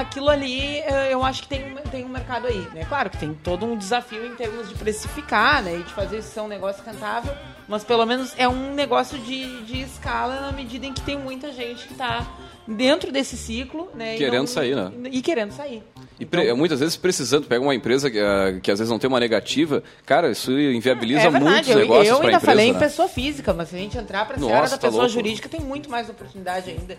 aquilo 0.00 0.28
ali 0.28 0.78
eh, 0.78 1.12
eu 1.12 1.24
acho 1.24 1.42
que 1.42 1.48
tem, 1.48 1.74
tem 1.90 2.04
um 2.04 2.08
mercado 2.08 2.46
aí, 2.46 2.66
né? 2.74 2.84
Claro 2.88 3.10
que 3.10 3.18
tem 3.18 3.34
todo 3.34 3.66
um 3.66 3.76
desafio 3.76 4.26
em 4.26 4.34
termos 4.34 4.68
de 4.68 4.74
precificar, 4.74 5.62
né? 5.62 5.78
E 5.78 5.82
de 5.82 5.92
fazer 5.92 6.18
isso 6.18 6.28
ser 6.28 6.40
um 6.40 6.48
negócio 6.48 6.82
rentável, 6.84 7.32
mas 7.68 7.84
pelo 7.84 8.04
menos 8.04 8.34
é 8.36 8.48
um 8.48 8.74
negócio 8.74 9.18
de, 9.18 9.62
de 9.62 9.82
escala 9.82 10.40
na 10.40 10.52
medida 10.52 10.86
em 10.86 10.92
que 10.92 11.00
tem 11.00 11.18
muita 11.18 11.52
gente 11.52 11.86
que 11.86 11.92
está 11.92 12.26
dentro 12.66 13.12
desse 13.12 13.36
ciclo, 13.36 13.88
né? 13.94 14.16
Querendo 14.16 14.40
não, 14.40 14.46
sair, 14.46 14.74
né? 14.74 14.90
E 15.10 15.22
querendo 15.22 15.52
sair. 15.52 15.82
E 16.18 16.24
então, 16.24 16.56
muitas 16.56 16.80
vezes 16.80 16.96
precisando, 16.96 17.46
pega 17.46 17.62
uma 17.62 17.74
empresa 17.74 18.10
que, 18.10 18.18
uh, 18.18 18.60
que, 18.62 18.70
às 18.70 18.78
vezes 18.78 18.90
não 18.90 18.98
tem 18.98 19.08
uma 19.08 19.20
negativa, 19.20 19.82
cara, 20.04 20.30
isso 20.30 20.50
inviabiliza 20.50 21.22
é 21.22 21.30
muitos 21.30 21.68
eu, 21.68 21.78
negócios 21.78 22.08
Eu 22.08 22.14
ainda 22.16 22.28
empresa, 22.28 22.46
falei 22.46 22.72
né? 22.72 22.76
em 22.76 22.78
pessoa 22.78 23.08
física, 23.08 23.52
mas 23.52 23.68
se 23.68 23.76
a 23.76 23.78
gente 23.78 23.98
entrar 23.98 24.26
para 24.26 24.36
a 24.36 24.56
área 24.56 24.70
da 24.70 24.78
tá 24.78 24.78
pessoa 24.78 25.02
louco. 25.02 25.08
jurídica, 25.08 25.48
tem 25.48 25.60
muito 25.60 25.90
mais 25.90 26.08
oportunidade 26.08 26.70
ainda. 26.70 26.96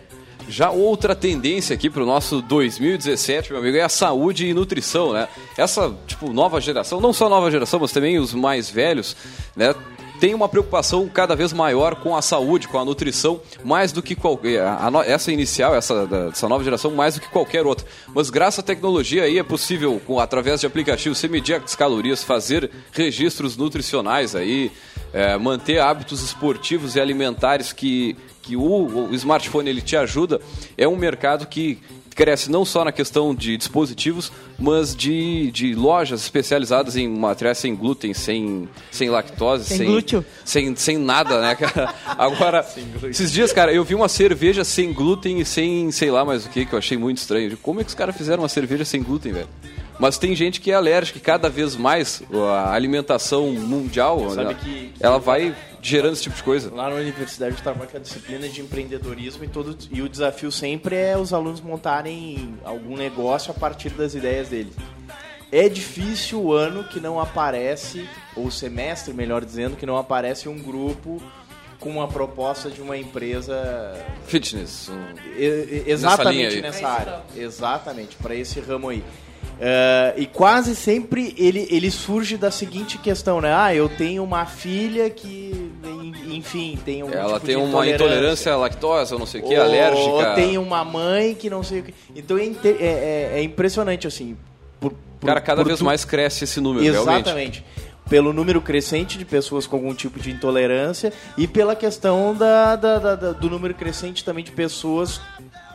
Já 0.48 0.70
outra 0.70 1.14
tendência 1.14 1.74
aqui 1.74 1.90
para 1.90 2.02
o 2.02 2.06
nosso 2.06 2.40
2017, 2.40 3.50
meu 3.52 3.60
amigo, 3.60 3.76
é 3.76 3.82
a 3.82 3.88
saúde 3.88 4.46
e 4.46 4.54
nutrição, 4.54 5.12
né? 5.12 5.28
Essa, 5.56 5.94
tipo, 6.06 6.32
nova 6.32 6.60
geração, 6.60 7.00
não 7.00 7.12
só 7.12 7.28
nova 7.28 7.50
geração, 7.50 7.78
mas 7.78 7.92
também 7.92 8.18
os 8.18 8.32
mais 8.32 8.70
velhos, 8.70 9.14
né? 9.54 9.74
tem 10.18 10.34
uma 10.34 10.48
preocupação 10.48 11.08
cada 11.08 11.34
vez 11.34 11.52
maior 11.52 11.96
com 11.96 12.16
a 12.16 12.22
saúde, 12.22 12.68
com 12.68 12.78
a 12.78 12.84
nutrição, 12.84 13.40
mais 13.64 13.92
do 13.92 14.02
que 14.02 14.14
qualquer. 14.14 14.62
essa 15.06 15.32
inicial, 15.32 15.74
essa, 15.74 16.08
essa 16.30 16.48
nova 16.48 16.64
geração, 16.64 16.90
mais 16.90 17.14
do 17.14 17.20
que 17.20 17.28
qualquer 17.28 17.64
outra. 17.64 17.86
Mas 18.14 18.30
graças 18.30 18.58
à 18.60 18.62
tecnologia 18.62 19.24
aí 19.24 19.38
é 19.38 19.42
possível, 19.42 20.00
com, 20.04 20.18
através 20.18 20.60
de 20.60 20.66
aplicativos, 20.66 21.18
você 21.18 21.28
medir 21.28 21.54
as 21.54 21.76
calorias, 21.76 22.22
fazer 22.22 22.70
registros 22.92 23.56
nutricionais 23.56 24.34
aí, 24.34 24.72
é, 25.12 25.36
manter 25.36 25.80
hábitos 25.80 26.22
esportivos 26.22 26.96
e 26.96 27.00
alimentares 27.00 27.72
que, 27.72 28.16
que 28.42 28.56
o, 28.56 29.08
o 29.10 29.14
smartphone 29.14 29.68
ele 29.68 29.80
te 29.80 29.96
ajuda. 29.96 30.40
É 30.76 30.86
um 30.86 30.96
mercado 30.96 31.46
que 31.46 31.78
cresce 32.18 32.50
não 32.50 32.64
só 32.64 32.84
na 32.84 32.90
questão 32.90 33.32
de 33.32 33.56
dispositivos, 33.56 34.32
mas 34.58 34.92
de, 34.92 35.52
de 35.52 35.72
lojas 35.72 36.20
especializadas 36.20 36.96
em 36.96 37.08
materiais 37.08 37.58
sem 37.58 37.76
glúten, 37.76 38.12
sem, 38.12 38.68
sem 38.90 39.08
lactose, 39.08 39.66
sem, 39.66 39.76
sem 39.78 39.86
glúteo. 39.86 40.24
Sem, 40.44 40.74
sem 40.74 40.98
nada, 40.98 41.40
né, 41.40 41.54
cara? 41.54 41.94
Agora, 42.18 42.66
esses 43.08 43.30
dias, 43.30 43.52
cara, 43.52 43.72
eu 43.72 43.84
vi 43.84 43.94
uma 43.94 44.08
cerveja 44.08 44.64
sem 44.64 44.92
glúten 44.92 45.38
e 45.38 45.44
sem 45.44 45.92
sei 45.92 46.10
lá 46.10 46.24
mais 46.24 46.44
o 46.44 46.48
que, 46.48 46.66
que 46.66 46.72
eu 46.72 46.78
achei 46.80 46.98
muito 46.98 47.18
estranho. 47.18 47.56
Como 47.58 47.80
é 47.80 47.84
que 47.84 47.90
os 47.90 47.94
caras 47.94 48.16
fizeram 48.16 48.42
uma 48.42 48.48
cerveja 48.48 48.84
sem 48.84 49.00
glúten, 49.00 49.32
velho? 49.32 49.48
Mas 49.96 50.18
tem 50.18 50.34
gente 50.34 50.60
que 50.60 50.72
é 50.72 50.74
alérgica 50.74 51.18
e 51.18 51.20
cada 51.20 51.48
vez 51.48 51.76
mais 51.76 52.22
a 52.32 52.72
alimentação 52.72 53.50
mundial, 53.52 54.34
né, 54.34 54.56
que, 54.60 54.92
ela 55.00 55.18
vai 55.18 55.54
gerando 55.80 56.12
esse 56.12 56.22
tipo 56.22 56.36
de 56.36 56.42
coisa. 56.42 56.74
Lá 56.74 56.88
na 56.90 56.96
universidade 56.96 57.54
eu 57.56 57.62
trabalho 57.62 57.90
com 57.90 57.96
a 57.96 58.00
disciplina 58.00 58.48
de 58.48 58.60
empreendedorismo 58.60 59.44
e, 59.44 59.48
todo, 59.48 59.76
e 59.90 60.02
o 60.02 60.08
desafio 60.08 60.50
sempre 60.50 60.96
é 60.96 61.16
os 61.16 61.32
alunos 61.32 61.60
montarem 61.60 62.54
algum 62.64 62.96
negócio 62.96 63.50
a 63.50 63.54
partir 63.54 63.90
das 63.90 64.14
ideias 64.14 64.48
deles. 64.48 64.74
É 65.50 65.68
difícil 65.68 66.42
o 66.42 66.52
ano 66.52 66.84
que 66.84 67.00
não 67.00 67.18
aparece, 67.18 68.06
ou 68.36 68.46
o 68.46 68.52
semestre, 68.52 69.14
melhor 69.14 69.44
dizendo, 69.44 69.76
que 69.76 69.86
não 69.86 69.96
aparece 69.96 70.48
um 70.48 70.58
grupo 70.58 71.22
com 71.80 71.88
uma 71.90 72.08
proposta 72.08 72.68
de 72.68 72.82
uma 72.82 72.96
empresa 72.96 73.94
fitness 74.26 74.88
um... 74.88 75.00
exatamente 75.86 76.60
nessa, 76.60 76.80
nessa 76.80 76.88
área 76.88 77.20
exatamente 77.36 78.16
para 78.16 78.34
esse 78.34 78.58
ramo 78.58 78.88
aí 78.88 79.04
Uh, 79.58 80.14
e 80.16 80.26
quase 80.26 80.76
sempre 80.76 81.34
ele, 81.36 81.66
ele 81.68 81.90
surge 81.90 82.36
da 82.36 82.48
seguinte 82.48 82.96
questão, 82.96 83.40
né? 83.40 83.52
Ah, 83.52 83.74
eu 83.74 83.88
tenho 83.88 84.22
uma 84.22 84.46
filha 84.46 85.10
que, 85.10 85.47
enfim, 86.38 86.78
tem 86.84 87.02
um 87.02 87.10
Ela 87.10 87.34
tipo 87.34 87.46
tem 87.46 87.56
uma 87.56 87.86
intolerância 87.86 88.52
à 88.52 88.56
lactose, 88.56 89.12
ou 89.12 89.18
não 89.18 89.26
sei 89.26 89.40
o 89.40 89.48
que, 89.48 89.54
alérgica. 89.54 90.08
Ou 90.08 90.34
tem 90.34 90.56
uma 90.56 90.84
mãe 90.84 91.34
que 91.34 91.50
não 91.50 91.62
sei 91.62 91.80
o 91.80 91.82
que. 91.82 91.94
Então 92.14 92.38
é, 92.38 92.44
é, 92.44 92.74
é, 92.80 93.30
é 93.34 93.42
impressionante, 93.42 94.06
assim. 94.06 94.36
Por, 94.80 94.92
por, 95.20 95.26
Cara, 95.26 95.40
cada 95.40 95.64
vez 95.64 95.78
tu... 95.78 95.84
mais 95.84 96.04
cresce 96.04 96.44
esse 96.44 96.60
número, 96.60 96.84
Exatamente. 96.84 97.24
Realmente. 97.24 97.64
Pelo 98.08 98.32
número 98.32 98.62
crescente 98.62 99.18
de 99.18 99.24
pessoas 99.24 99.66
com 99.66 99.76
algum 99.76 99.94
tipo 99.94 100.18
de 100.18 100.30
intolerância 100.30 101.12
e 101.36 101.46
pela 101.46 101.76
questão 101.76 102.34
da, 102.34 102.74
da, 102.74 102.98
da, 102.98 103.14
da 103.14 103.32
do 103.32 103.50
número 103.50 103.74
crescente 103.74 104.24
também 104.24 104.42
de 104.42 104.50
pessoas 104.50 105.18
uh, 105.18 105.20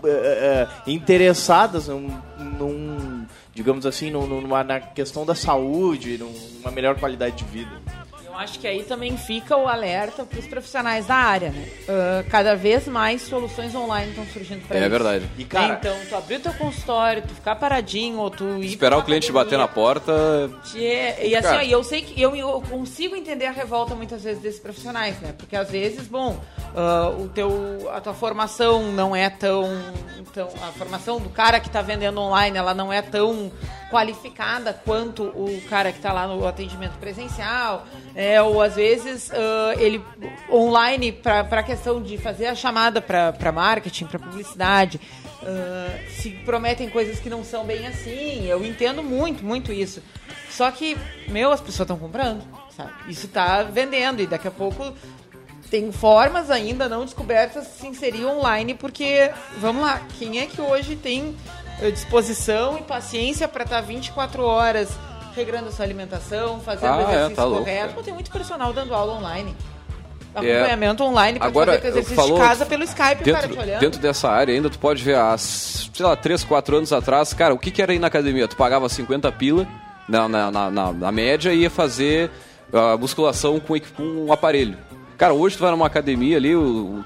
uh, 0.06 0.68
interessadas 0.90 1.90
num, 1.90 2.10
num 2.40 3.24
digamos 3.54 3.86
assim, 3.86 4.10
numa, 4.10 4.64
na 4.64 4.80
questão 4.80 5.26
da 5.26 5.36
saúde, 5.36 6.18
numa 6.18 6.72
melhor 6.72 6.96
qualidade 6.96 7.36
de 7.36 7.44
vida. 7.44 8.03
Eu 8.34 8.40
acho 8.40 8.58
que 8.58 8.68
aí 8.68 8.84
também 8.84 9.16
fica 9.16 9.56
o 9.56 9.68
alerta 9.68 10.26
para 10.26 10.40
os 10.40 10.48
profissionais 10.48 11.06
da 11.06 11.14
área, 11.14 11.52
né? 11.52 11.68
Uh, 11.84 12.30
cada 12.32 12.56
vez 12.56 12.88
mais 12.88 13.22
soluções 13.22 13.76
online 13.76 14.10
estão 14.10 14.26
surgindo 14.26 14.68
para 14.68 14.76
é, 14.76 14.80
isso. 14.80 14.86
É 14.88 14.90
verdade. 14.90 15.30
E, 15.38 15.46
cara, 15.46 15.76
então, 15.76 15.96
tu 16.10 16.16
abrir 16.16 16.38
o 16.38 16.40
teu 16.40 16.54
consultório, 16.56 17.22
tu 17.22 17.36
ficar 17.36 17.56
paradinho, 17.58 18.18
ou 18.18 18.32
tu 18.32 18.44
ir 18.58 18.66
Esperar 18.66 18.98
o 18.98 19.04
cliente 19.04 19.32
bater 19.32 19.56
na 19.56 19.68
porta... 19.68 20.12
E 21.22 21.36
assim, 21.36 21.58
ó, 21.58 21.62
eu 21.62 21.84
sei 21.84 22.02
que 22.02 22.20
eu, 22.20 22.36
eu, 22.36 22.60
consigo 22.68 23.16
entender 23.16 23.46
a 23.46 23.52
revolta 23.52 23.94
muitas 23.94 24.24
vezes 24.24 24.42
desses 24.42 24.60
profissionais, 24.60 25.20
né? 25.20 25.36
Porque 25.38 25.56
às 25.56 25.70
vezes, 25.70 26.08
bom, 26.08 26.42
uh, 26.74 27.24
o 27.24 27.30
teu, 27.30 27.88
a 27.94 28.02
tua 28.02 28.16
formação 28.16 28.92
não 28.94 29.16
é 29.16 29.30
tão, 29.30 29.64
tão... 30.34 30.48
A 30.48 30.72
formação 30.72 31.20
do 31.20 31.30
cara 31.30 31.60
que 31.60 31.68
está 31.68 31.84
vendendo 31.84 32.20
online, 32.20 32.58
ela 32.58 32.74
não 32.74 32.92
é 32.92 33.04
tão 33.04 33.52
qualificada 33.94 34.74
quanto 34.74 35.22
o 35.22 35.62
cara 35.70 35.92
que 35.92 36.00
está 36.00 36.12
lá 36.12 36.26
no 36.26 36.48
atendimento 36.48 36.98
presencial, 36.98 37.86
é, 38.16 38.42
ou 38.42 38.60
às 38.60 38.76
vezes 38.76 39.30
uh, 39.30 39.80
ele 39.80 40.04
online 40.52 41.12
para 41.12 41.42
a 41.42 41.64
questão 41.64 42.02
de 42.02 42.18
fazer 42.18 42.48
a 42.48 42.56
chamada 42.56 43.00
para 43.00 43.52
marketing, 43.52 44.08
para 44.08 44.18
publicidade, 44.18 45.00
uh, 45.44 46.10
se 46.10 46.32
prometem 46.44 46.90
coisas 46.90 47.20
que 47.20 47.30
não 47.30 47.44
são 47.44 47.66
bem 47.66 47.86
assim. 47.86 48.48
Eu 48.48 48.66
entendo 48.66 49.04
muito, 49.04 49.46
muito 49.46 49.72
isso. 49.72 50.02
Só 50.50 50.72
que, 50.72 50.98
meu, 51.28 51.52
as 51.52 51.62
pessoas 51.62 51.82
estão 51.82 51.98
comprando, 51.98 52.42
sabe? 52.76 52.92
Isso 53.08 53.28
está 53.28 53.62
vendendo 53.62 54.24
e 54.24 54.26
daqui 54.26 54.48
a 54.48 54.52
pouco 54.52 54.92
tem 55.70 55.92
formas 55.92 56.50
ainda 56.50 56.90
não 56.90 57.06
descobertas 57.06 57.66
de 57.66 57.74
se 57.74 57.88
inserir 57.88 58.26
online, 58.26 58.74
porque, 58.74 59.32
vamos 59.60 59.84
lá, 59.84 60.02
quem 60.18 60.40
é 60.40 60.48
que 60.48 60.62
hoje 60.62 60.96
tem 60.96 61.36
disposição 61.92 62.78
e 62.78 62.82
paciência 62.82 63.48
para 63.48 63.64
estar 63.64 63.82
24 63.82 64.44
horas 64.44 64.90
regrando 65.36 65.70
a 65.70 65.72
sua 65.72 65.86
alimentação, 65.86 66.60
fazendo 66.60 66.94
ah, 66.94 67.02
exercício 67.02 67.32
é, 67.32 67.36
tá 67.36 67.44
correto. 67.44 67.86
Louco, 67.88 68.04
tem 68.04 68.14
muito 68.14 68.32
personal 68.32 68.72
dando 68.72 68.94
aula 68.94 69.14
online. 69.14 69.56
Acompanhamento 70.34 71.04
é. 71.04 71.06
online 71.06 71.40
para 71.40 71.52
fazer 71.52 71.88
exercício 71.88 72.16
falou, 72.16 72.40
de 72.40 72.44
casa 72.44 72.66
pelo 72.66 72.84
Skype, 72.84 73.24
dentro, 73.24 73.34
cara 73.34 73.48
te 73.48 73.60
olhando. 73.60 73.80
Dentro 73.80 74.02
dessa 74.02 74.30
área 74.30 74.54
ainda, 74.54 74.70
tu 74.70 74.80
pode 74.80 75.04
ver, 75.04 75.16
há, 75.16 75.38
sei 75.38 76.06
lá, 76.06 76.16
3, 76.16 76.44
4 76.44 76.78
anos 76.78 76.94
atrás, 76.94 77.34
cara, 77.34 77.54
o 77.54 77.60
que, 77.60 77.70
que 77.70 77.82
era 77.82 77.94
ir 77.94 78.00
na 78.00 78.08
academia? 78.08 78.48
Tu 78.48 78.56
pagava 78.56 78.90
50 78.90 79.32
pila 79.34 79.68
na, 80.08 80.28
na, 80.28 80.52
na, 80.52 80.72
na, 80.72 80.92
na 80.92 81.12
média 81.12 81.54
e 81.54 81.60
ia 81.60 81.70
fazer 81.70 82.32
a 82.72 82.98
musculação 82.98 83.60
com, 83.60 83.80
com 83.96 84.04
um 84.04 84.34
aparelho. 84.34 84.76
Cara, 85.18 85.34
hoje 85.34 85.56
tu 85.56 85.62
vai 85.62 85.72
numa 85.72 85.88
academia 85.88 86.38
ali, 86.38 86.52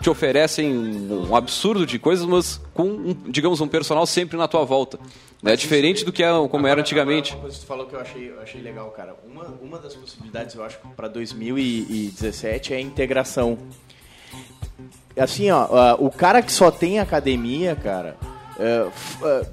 te 0.02 0.10
oferecem 0.10 0.76
um 0.76 1.36
absurdo 1.36 1.86
de 1.86 2.00
coisas, 2.00 2.26
mas 2.26 2.62
com, 2.74 2.84
um, 2.84 3.16
digamos, 3.28 3.62
um 3.62 3.68
personal 3.68 4.06
sempre 4.06 4.38
na 4.38 4.48
tua 4.48 4.64
volta. 4.64 5.00
É 5.44 5.56
diferente 5.56 6.04
do 6.04 6.12
que 6.12 6.24
é, 6.24 6.30
como 6.30 6.48
agora, 6.48 6.72
era 6.72 6.82
antigamente. 6.82 7.34
Agora, 7.34 7.38
uma 7.38 7.42
coisa 7.44 7.56
que 7.58 7.66
tu 7.66 7.68
falou 7.68 7.86
que 7.86 7.96
eu 7.96 8.00
achei, 8.00 8.30
eu 8.30 8.42
achei 8.42 8.62
legal, 8.62 8.90
cara. 8.92 9.16
Uma, 9.26 9.46
uma 9.62 9.80
das 9.80 9.94
possibilidades, 9.94 10.56
eu 10.56 10.64
acho, 10.64 10.80
para 10.96 11.08
2017 11.08 12.74
é 12.74 12.78
a 12.78 12.82
integração. 12.82 13.58
Assim, 15.16 15.50
ó, 15.52 15.96
o 16.00 16.10
cara 16.10 16.42
que 16.42 16.52
só 16.52 16.72
tem 16.72 17.00
academia, 17.00 17.76
cara, 17.76 18.18
uh, 18.58 18.88
uh, 18.88 19.48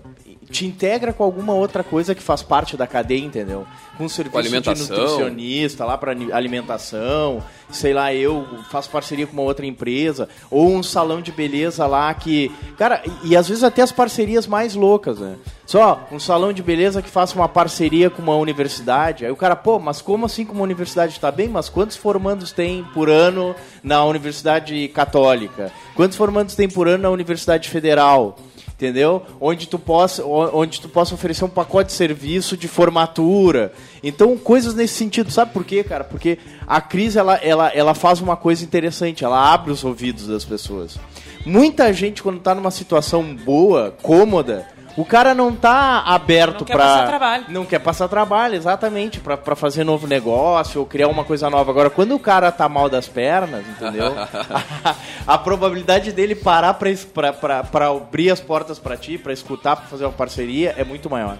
te 0.54 0.64
integra 0.64 1.12
com 1.12 1.24
alguma 1.24 1.52
outra 1.52 1.82
coisa 1.82 2.14
que 2.14 2.22
faz 2.22 2.40
parte 2.40 2.76
da 2.76 2.86
cadeia, 2.86 3.24
entendeu? 3.24 3.66
Com 3.98 4.08
serviço 4.08 4.40
de 4.40 4.46
alimentação. 4.46 4.96
nutricionista 4.96 5.84
lá 5.84 5.98
para 5.98 6.12
alimentação, 6.12 7.42
sei 7.70 7.92
lá, 7.92 8.14
eu 8.14 8.46
faço 8.70 8.88
parceria 8.88 9.26
com 9.26 9.32
uma 9.32 9.42
outra 9.42 9.66
empresa, 9.66 10.28
ou 10.48 10.72
um 10.72 10.82
salão 10.82 11.20
de 11.20 11.32
beleza 11.32 11.84
lá 11.86 12.14
que. 12.14 12.52
Cara, 12.78 13.02
e, 13.24 13.30
e 13.30 13.36
às 13.36 13.48
vezes 13.48 13.64
até 13.64 13.82
as 13.82 13.90
parcerias 13.90 14.46
mais 14.46 14.76
loucas, 14.76 15.18
né? 15.18 15.34
Só 15.66 16.06
um 16.12 16.20
salão 16.20 16.52
de 16.52 16.62
beleza 16.62 17.02
que 17.02 17.10
faça 17.10 17.34
uma 17.34 17.48
parceria 17.48 18.08
com 18.08 18.22
uma 18.22 18.36
universidade. 18.36 19.24
Aí 19.24 19.32
o 19.32 19.36
cara, 19.36 19.56
pô, 19.56 19.80
mas 19.80 20.00
como 20.00 20.26
assim 20.26 20.44
com 20.44 20.52
uma 20.52 20.62
universidade 20.62 21.14
está 21.14 21.32
bem? 21.32 21.48
Mas 21.48 21.68
quantos 21.68 21.96
formandos 21.96 22.52
tem 22.52 22.84
por 22.94 23.08
ano 23.08 23.56
na 23.82 24.04
Universidade 24.04 24.86
Católica? 24.88 25.72
Quantos 25.96 26.16
formandos 26.16 26.54
tem 26.54 26.68
por 26.68 26.86
ano 26.86 27.02
na 27.02 27.10
Universidade 27.10 27.68
Federal? 27.68 28.36
Entendeu? 28.76 29.22
Onde 29.40 29.68
tu 29.68 29.78
possa, 29.78 30.24
onde 30.24 30.80
tu 30.80 30.88
possa 30.88 31.14
oferecer 31.14 31.44
um 31.44 31.48
pacote 31.48 31.88
de 31.88 31.92
serviço 31.92 32.56
de 32.56 32.66
formatura. 32.66 33.72
Então, 34.02 34.36
coisas 34.36 34.74
nesse 34.74 34.94
sentido. 34.94 35.30
Sabe 35.30 35.52
por 35.52 35.64
quê, 35.64 35.84
cara? 35.84 36.02
Porque 36.02 36.38
a 36.66 36.80
crise 36.80 37.16
ela, 37.16 37.36
ela, 37.36 37.68
ela 37.68 37.94
faz 37.94 38.20
uma 38.20 38.36
coisa 38.36 38.64
interessante, 38.64 39.24
ela 39.24 39.52
abre 39.52 39.70
os 39.70 39.84
ouvidos 39.84 40.26
das 40.26 40.44
pessoas. 40.44 40.98
Muita 41.46 41.92
gente, 41.92 42.22
quando 42.22 42.40
tá 42.40 42.54
numa 42.54 42.70
situação 42.70 43.36
boa, 43.36 43.94
cômoda, 44.02 44.66
o 44.96 45.04
cara 45.04 45.34
não 45.34 45.54
tá 45.54 46.00
aberto 46.06 46.60
Não 46.60 46.66
quer 46.66 46.72
pra. 46.74 46.84
passar 46.84 47.06
trabalho. 47.08 47.44
Não 47.48 47.64
quer 47.64 47.78
passar 47.80 48.08
trabalho, 48.08 48.54
exatamente, 48.54 49.20
pra, 49.20 49.36
pra 49.36 49.56
fazer 49.56 49.82
novo 49.84 50.06
negócio 50.06 50.80
ou 50.80 50.86
criar 50.86 51.08
uma 51.08 51.24
coisa 51.24 51.50
nova. 51.50 51.70
Agora, 51.70 51.90
quando 51.90 52.14
o 52.14 52.18
cara 52.18 52.52
tá 52.52 52.68
mal 52.68 52.88
das 52.88 53.08
pernas, 53.08 53.64
entendeu? 53.66 54.14
a, 55.26 55.34
a 55.34 55.38
probabilidade 55.38 56.12
dele 56.12 56.34
parar 56.34 56.74
pra, 56.74 56.90
es- 56.90 57.04
pra, 57.04 57.32
pra, 57.32 57.64
pra 57.64 57.88
abrir 57.88 58.30
as 58.30 58.40
portas 58.40 58.78
pra 58.78 58.96
ti, 58.96 59.18
pra 59.18 59.32
escutar, 59.32 59.76
pra 59.76 59.86
fazer 59.86 60.04
uma 60.04 60.12
parceria, 60.12 60.74
é 60.76 60.84
muito 60.84 61.10
maior. 61.10 61.38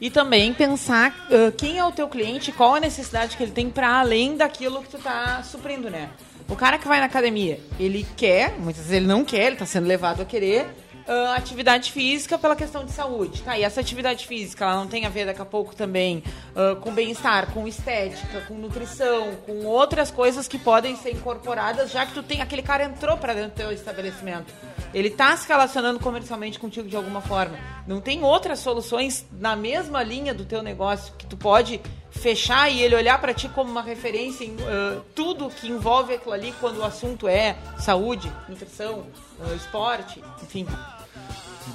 E 0.00 0.10
também 0.10 0.52
pensar 0.52 1.14
ah, 1.30 1.52
quem 1.56 1.78
é 1.78 1.84
o 1.84 1.92
teu 1.92 2.08
cliente, 2.08 2.52
qual 2.52 2.74
a 2.74 2.80
necessidade 2.80 3.36
que 3.36 3.42
ele 3.42 3.52
tem 3.52 3.70
para 3.70 4.00
além 4.00 4.36
daquilo 4.36 4.82
que 4.82 4.88
tu 4.90 4.98
tá 4.98 5.40
suprindo, 5.44 5.88
né? 5.88 6.10
O 6.48 6.56
cara 6.56 6.76
que 6.76 6.86
vai 6.86 6.98
na 7.00 7.06
academia, 7.06 7.58
ele 7.80 8.06
quer, 8.16 8.50
muitas 8.58 8.82
vezes 8.82 8.92
ele 8.92 9.06
não 9.06 9.24
quer, 9.24 9.46
ele 9.46 9.56
tá 9.56 9.64
sendo 9.64 9.86
levado 9.86 10.20
a 10.20 10.24
querer 10.26 10.66
ah, 11.06 11.34
atividade 11.36 11.92
física 11.92 12.38
pela 12.38 12.56
questão 12.56 12.84
de 12.84 12.92
saúde. 12.92 13.42
Tá, 13.42 13.58
e 13.58 13.62
essa 13.62 13.80
atividade 13.80 14.26
física, 14.26 14.64
ela 14.64 14.76
não 14.76 14.86
tem 14.86 15.04
a 15.04 15.08
ver 15.08 15.26
daqui 15.26 15.42
a 15.42 15.44
pouco 15.44 15.74
também 15.74 16.22
ah, 16.54 16.76
com 16.80 16.92
bem-estar, 16.92 17.52
com 17.52 17.66
estética, 17.66 18.40
com 18.42 18.54
nutrição, 18.54 19.34
com 19.46 19.64
outras 19.66 20.10
coisas 20.10 20.48
que 20.48 20.58
podem 20.58 20.96
ser 20.96 21.12
incorporadas, 21.12 21.90
já 21.90 22.06
que 22.06 22.14
tu 22.14 22.22
tem 22.22 22.40
aquele 22.40 22.62
cara 22.62 22.84
entrou 22.84 23.16
para 23.16 23.34
dentro 23.34 23.50
do 23.50 23.56
teu 23.56 23.72
estabelecimento. 23.72 24.52
Ele 24.92 25.10
tá 25.10 25.36
se 25.36 25.48
relacionando 25.48 25.98
comercialmente 25.98 26.58
contigo 26.58 26.88
de 26.88 26.96
alguma 26.96 27.20
forma. 27.20 27.58
Não 27.86 28.00
tem 28.00 28.22
outras 28.22 28.60
soluções 28.60 29.26
na 29.32 29.56
mesma 29.56 30.02
linha 30.02 30.32
do 30.32 30.44
teu 30.44 30.62
negócio 30.62 31.12
que 31.18 31.26
tu 31.26 31.36
pode 31.36 31.80
fechar 32.10 32.70
e 32.70 32.80
ele 32.80 32.94
olhar 32.94 33.20
para 33.20 33.34
ti 33.34 33.48
como 33.48 33.70
uma 33.70 33.82
referência 33.82 34.44
em 34.44 34.56
ah, 34.60 35.00
tudo 35.14 35.50
que 35.50 35.68
envolve 35.68 36.14
aquilo 36.14 36.32
ali 36.32 36.54
quando 36.60 36.78
o 36.78 36.84
assunto 36.84 37.28
é 37.28 37.56
saúde, 37.78 38.32
nutrição, 38.48 39.04
ah, 39.40 39.54
esporte, 39.54 40.22
enfim. 40.42 40.66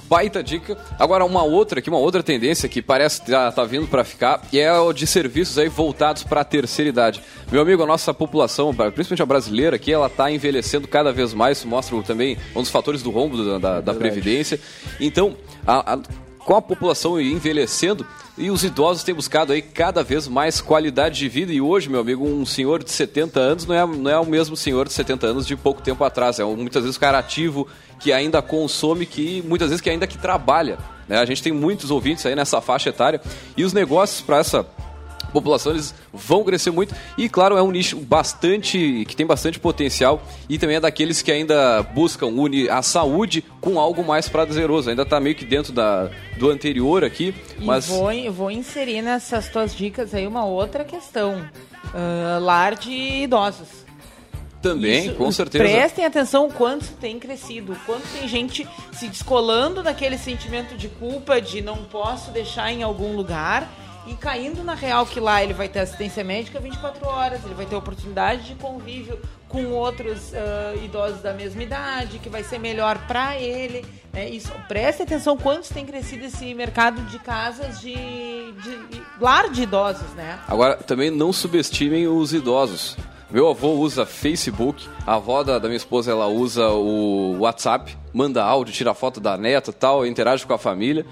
Baita 0.08 0.43
dica. 0.43 0.77
Agora, 1.00 1.25
uma 1.25 1.43
outra 1.43 1.79
aqui, 1.79 1.89
uma 1.89 1.98
outra 2.00 2.22
tendência 2.22 2.69
que 2.69 2.81
parece 2.81 3.22
que 3.22 3.31
tá, 3.31 3.51
tá 3.51 3.63
vindo 3.63 3.88
para 3.88 4.03
ficar, 4.03 4.41
e 4.51 4.60
é 4.60 4.72
o 4.74 4.93
de 4.93 5.05
serviços 5.08 5.58
aí 5.58 5.67
voltados 5.67 6.24
para 6.24 6.41
a 6.41 6.43
terceira 6.43 6.89
idade. 6.89 7.22
Meu 7.51 7.62
amigo, 7.62 7.81
a 7.81 7.86
nossa 7.88 8.13
população, 8.13 8.74
principalmente 8.74 9.22
a 9.24 9.25
brasileira 9.25 9.75
aqui, 9.75 9.91
ela 9.91 10.08
tá 10.10 10.31
envelhecendo 10.31 10.88
cada 10.88 11.12
vez 11.12 11.34
mais, 11.34 11.58
isso 11.60 11.67
mostra 11.67 12.00
também 12.03 12.38
um 12.55 12.62
dos 12.62 12.69
fatores 12.69 13.01
do 13.01 13.10
rombo 13.10 13.43
da, 13.43 13.58
da, 13.58 13.81
da 13.81 13.93
Previdência. 13.93 14.60
Então, 15.00 15.36
a- 15.65 15.93
a- 15.96 16.00
com 16.50 16.56
a 16.56 16.62
população 16.63 17.22
envelhecendo, 17.22 18.03
e 18.36 18.50
os 18.50 18.63
idosos 18.63 19.03
têm 19.03 19.13
buscado 19.13 19.53
aí 19.53 19.62
cada 19.62 20.01
vez 20.01 20.27
mais 20.27 20.60
qualidade 20.60 21.20
de 21.20 21.29
vida. 21.29 21.53
E 21.53 21.62
hoje, 21.62 21.88
meu 21.88 22.00
amigo, 22.00 22.25
um 22.25 22.44
senhor 22.44 22.84
de 22.84 22.89
70 22.89 23.39
anos 23.39 23.68
não 23.68 23.75
é, 23.75 23.86
não 23.86 24.10
é 24.10 24.18
o 24.18 24.25
mesmo 24.25 24.58
senhor 24.58 24.88
de 24.88 24.94
70 24.94 25.27
anos 25.27 25.46
de 25.46 25.56
pouco 25.56 25.79
tempo 25.79 26.03
atrás. 26.03 26.39
É 26.39 26.44
um, 26.44 26.56
muitas 26.56 26.82
vezes 26.82 26.98
o 26.98 27.00
cara 27.00 27.20
ativo 27.20 27.68
que 28.00 28.12
ainda 28.12 28.41
consome, 28.41 29.06
que 29.06 29.44
muitas 29.48 29.70
vezes 29.70 29.79
que 29.79 29.91
ainda 29.91 30.08
que 30.08 30.18
trabalha. 30.18 30.79
né? 31.08 31.20
A 31.20 31.25
gente 31.25 31.44
tem 31.44 31.53
muitos 31.53 31.91
ouvintes 31.91 32.25
aí 32.25 32.34
nessa 32.34 32.60
faixa 32.60 32.89
etária. 32.89 33.22
E 33.56 33.63
os 33.63 33.72
negócios 33.72 34.22
para 34.22 34.39
essa 34.39 34.65
população 35.30 35.72
eles 35.74 35.94
vão 36.14 36.44
crescer 36.44 36.72
muito 36.72 36.94
e 37.18 37.30
claro 37.30 37.58
é 37.58 37.62
um 37.62 37.72
nicho 37.72 37.98
bastante 37.98 39.06
que 39.08 39.16
tem 39.16 39.26
bastante 39.26 39.60
potencial 39.60 40.22
e 40.48 40.58
também 40.58 40.78
é 40.78 40.80
daqueles 40.80 41.22
que 41.22 41.32
ainda 41.32 41.82
buscam 41.84 42.28
unir 42.28 42.72
a 42.72 42.82
saúde 42.82 43.44
com 43.62 43.80
algo 43.80 44.04
mais 44.04 44.28
prazeroso 44.28 44.90
ainda 44.90 45.04
está 45.04 45.20
meio 45.20 45.36
que 45.36 45.46
dentro 45.46 45.72
da, 45.72 46.10
do 46.38 46.50
anterior 46.50 47.04
aqui 47.04 47.34
E 47.60 47.66
mas 47.66 47.88
vou, 47.88 48.10
vou 48.32 48.52
inserir 48.52 49.02
nessas 49.02 49.50
tuas 49.50 49.76
dicas 49.76 50.14
aí 50.14 50.28
uma 50.28 50.46
outra 50.46 50.84
questão. 50.84 51.48
Ah, 51.94 52.40
lar 52.40 52.76
de 52.76 52.92
idosos. 53.24 53.86
também 54.62 55.08
Isso, 55.08 55.16
com 55.16 55.32
certeza 55.32 55.64
Prestem 55.64 56.06
atenção 56.06 56.48
o 56.48 56.54
quanto 56.54 56.86
tem 56.94 57.18
crescido, 57.18 57.74
o 57.74 57.76
quanto 57.86 58.06
tem 58.14 58.28
gente 58.28 58.68
se 58.92 59.08
descolando 59.08 59.82
daquele 59.82 60.18
sentimento 60.18 60.76
de 60.76 60.88
culpa 60.88 61.42
de 61.42 61.62
não 61.62 61.86
posso 61.86 62.32
deixar 62.32 62.72
em 62.72 62.84
algum 62.84 63.15
lugar 63.15 63.70
e 64.10 64.15
caindo 64.15 64.63
na 64.63 64.74
real 64.74 65.06
que 65.06 65.19
lá 65.19 65.43
ele 65.43 65.54
vai 65.54 65.69
ter 65.69 65.80
assistência 65.80 66.24
médica 66.24 66.60
24 66.60 67.08
horas, 67.08 67.45
ele 67.45 67.54
vai 67.54 67.67
ter 67.67 67.76
oportunidade 67.76 68.43
de 68.43 68.56
convívio 68.56 69.19
com 69.48 69.65
outros 69.67 70.34
ah, 70.34 70.74
idosos 70.84 71.22
da 71.22 71.32
mesma 71.32 71.62
idade, 71.62 72.17
que 72.17 72.28
vai 72.28 72.43
ser 72.43 72.58
melhor 72.58 72.98
para 73.08 73.39
ele. 73.39 73.86
né? 74.12 74.28
Isso, 74.28 74.52
preste 74.67 75.04
atenção 75.04 75.38
quantos 75.38 75.69
tem 75.69 75.86
crescido 75.86 76.26
esse 76.26 76.54
mercado 76.56 77.02
de 77.04 77.19
casas 77.19 77.80
de, 77.80 77.93
de 77.93 79.02
lar 79.22 79.50
de 79.50 79.62
idosos, 79.62 80.10
né? 80.15 80.39
Agora, 80.48 80.76
também 80.78 81.12
não 81.12 81.32
subestimem 81.32 82.08
os 82.08 82.34
idosos. 82.34 82.98
Meu 83.30 83.48
avô 83.48 83.74
usa 83.74 84.08
Facebook, 84.08 84.88
a 85.06 85.15
avó 85.15 85.43
da, 85.43 85.60
da 85.60 85.67
minha 85.67 85.78
esposa 85.78 86.10
ela 86.10 86.26
usa 86.26 86.67
o 86.69 87.38
WhatsApp, 87.39 87.95
manda 88.12 88.43
áudio, 88.43 88.74
tira 88.74 88.95
foto 88.95 89.19
da 89.19 89.38
neta 89.38 89.72
tal, 89.72 90.04
interage 90.04 90.48
com 90.48 90.54
a 90.54 90.58
família. 90.58 91.06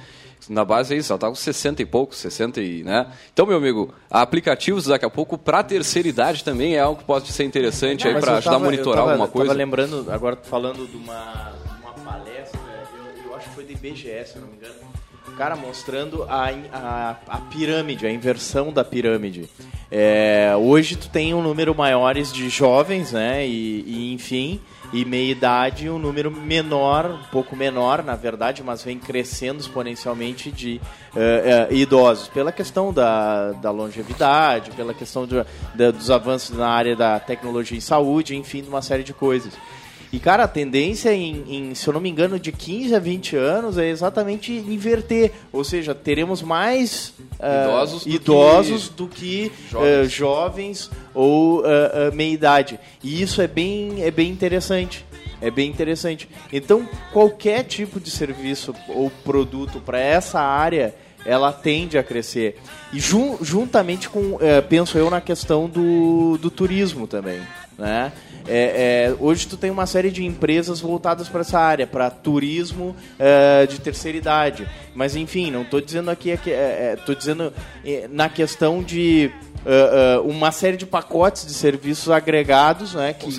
Na 0.49 0.63
base 0.63 0.93
é 0.93 0.97
isso, 0.97 1.12
ela 1.12 1.19
tá 1.19 1.27
com 1.27 1.36
60 1.36 1.81
e 1.81 1.86
pouco, 1.86 2.15
60 2.15 2.62
e, 2.62 2.83
né? 2.83 3.07
Então, 3.33 3.45
meu 3.45 3.57
amigo, 3.57 3.93
aplicativos 4.10 4.86
daqui 4.86 5.05
a 5.05 5.10
pouco 5.10 5.38
para 5.38 5.63
terceira 5.63 6.07
idade 6.07 6.43
também 6.43 6.75
é 6.75 6.79
algo 6.79 6.99
que 6.99 7.05
pode 7.05 7.31
ser 7.31 7.43
interessante 7.43 8.07
aí 8.07 8.13
Mas 8.13 8.23
para 8.23 8.33
eu 8.33 8.38
ajudar 8.38 8.55
a 8.55 8.60
monitorar 8.60 8.99
eu 8.99 9.01
tava, 9.01 9.12
alguma 9.12 9.25
eu 9.25 9.31
coisa. 9.31 9.47
Tava 9.47 9.57
lembrando, 9.57 10.05
agora 10.12 10.38
falando 10.43 10.88
de 10.88 10.95
uma, 10.95 11.53
uma 11.81 11.93
palestra, 11.93 12.60
eu, 12.95 13.29
eu 13.29 13.36
acho 13.36 13.49
que 13.49 13.55
foi 13.55 13.65
do 13.65 13.71
IBGE, 13.73 14.03
se 14.25 14.36
eu 14.36 14.41
não 14.41 14.47
me 14.47 14.55
engano. 14.55 14.75
O 15.27 15.31
cara 15.38 15.55
mostrando 15.55 16.23
a, 16.23 16.49
a, 16.73 17.15
a 17.27 17.38
pirâmide, 17.41 18.07
a 18.07 18.12
inversão 18.12 18.71
da 18.71 18.83
pirâmide. 18.83 19.47
É, 19.91 20.53
hoje 20.57 20.95
tu 20.95 21.10
tem 21.10 21.33
um 21.33 21.41
número 21.41 21.75
maiores 21.75 22.31
de 22.31 22.49
jovens, 22.49 23.12
né? 23.12 23.45
E, 23.45 23.83
e, 23.86 24.13
enfim, 24.13 24.60
e 24.93 25.04
meia 25.04 25.32
idade 25.32 25.89
um 25.89 26.00
número 26.00 26.32
menor, 26.32 27.06
um 27.06 27.32
pouco 27.32 27.56
menor, 27.56 28.04
na 28.04 28.15
verdade, 28.15 28.63
mas 28.63 28.84
vem 28.84 28.97
crescendo 28.97 29.60
exponencialmente 29.60 30.52
de 30.52 30.80
eh, 31.15 31.67
eh, 31.69 31.76
idosos, 31.76 32.28
pela 32.30 32.52
questão 32.52 32.93
da, 32.93 33.52
da 33.54 33.71
longevidade, 33.71 34.71
pela 34.71 34.93
questão 34.93 35.28
dos 35.28 36.12
avanços 36.12 36.58
na 36.58 36.69
área 36.69 36.95
da 36.95 37.19
tecnologia 37.19 37.78
em 37.78 37.82
saúde, 37.82 38.36
enfim, 38.36 38.62
de 38.62 38.69
uma 38.69 38.82
série 38.82 39.04
de 39.04 39.13
coisas. 39.13 39.54
E, 40.17 40.19
cara, 40.19 40.45
a 40.45 40.47
tendência 40.47 41.13
em, 41.13 41.43
em, 41.47 41.75
se 41.75 41.88
eu 41.88 41.93
não 41.93 42.01
me 42.01 42.10
engano, 42.10 42.39
de 42.39 42.51
15 42.51 42.95
a 42.95 42.99
20 42.99 43.36
anos 43.36 43.77
é 43.77 43.88
exatamente 43.88 44.51
inverter. 44.51 45.32
Ou 45.53 45.63
seja, 45.63 45.93
teremos 45.93 46.41
mais 46.41 47.13
ah, 47.39 47.65
Idosos 47.67 48.01
do 48.03 48.10
que 48.10 48.15
idosos 48.15 48.89
do 48.89 49.08
que 49.08 49.51
jovens. 49.69 49.88
eh, 49.88 50.06
jovens 50.10 50.91
ou 51.13 51.63
ah, 51.63 52.10
ah, 52.10 52.15
meia-idade. 52.15 52.80
E 53.03 53.21
isso 53.21 53.43
é 53.43 53.47
bem, 53.47 54.01
é 54.01 54.10
bem 54.10 54.32
interessante. 54.32 55.06
É 55.39 55.51
bem 55.51 55.69
interessante. 55.69 56.27
Então, 56.51 56.89
qualquer 57.13 57.63
tipo 57.65 57.99
de 57.99 58.10
serviço 58.10 58.73
ou 58.89 59.12
produto 59.23 59.80
para 59.80 59.99
essa 59.99 60.39
área, 60.39 60.95
ela 61.23 61.51
tende 61.53 61.95
a 61.95 62.01
crescer. 62.01 62.58
E 62.91 62.99
jun- 62.99 63.38
juntamente 63.39 64.10
com, 64.10 64.39
eh, 64.41 64.62
penso 64.62 64.97
eu, 64.97 65.12
na 65.12 65.21
questão 65.21 65.69
do, 65.69 66.39
do 66.39 66.49
turismo 66.49 67.06
também. 67.06 67.39
Né? 67.77 68.12
É, 68.47 69.10
é, 69.10 69.15
hoje 69.19 69.47
tu 69.47 69.57
tem 69.57 69.69
uma 69.69 69.86
série 69.86 70.10
de 70.10 70.25
empresas 70.25 70.79
voltadas 70.79 71.27
para 71.27 71.41
essa 71.41 71.60
área, 71.60 71.86
para 71.86 72.10
turismo 72.10 72.95
eh, 73.19 73.65
de 73.67 73.79
terceira 73.79 74.17
idade. 74.17 74.67
Mas 74.95 75.15
enfim, 75.15 75.51
não 75.51 75.63
estou 75.63 75.81
dizendo 75.81 76.10
aqui, 76.10 76.29
estou 76.97 77.13
dizendo 77.13 77.53
eh, 77.86 78.07
na 78.10 78.29
questão 78.29 78.81
de 78.81 79.31
uma 80.23 80.49
série 80.51 80.77
de 80.77 80.86
pacotes 80.86 81.45
de 81.45 81.53
serviços 81.53 82.10
agregados, 82.10 82.93
né, 82.93 83.12
que 83.12 83.29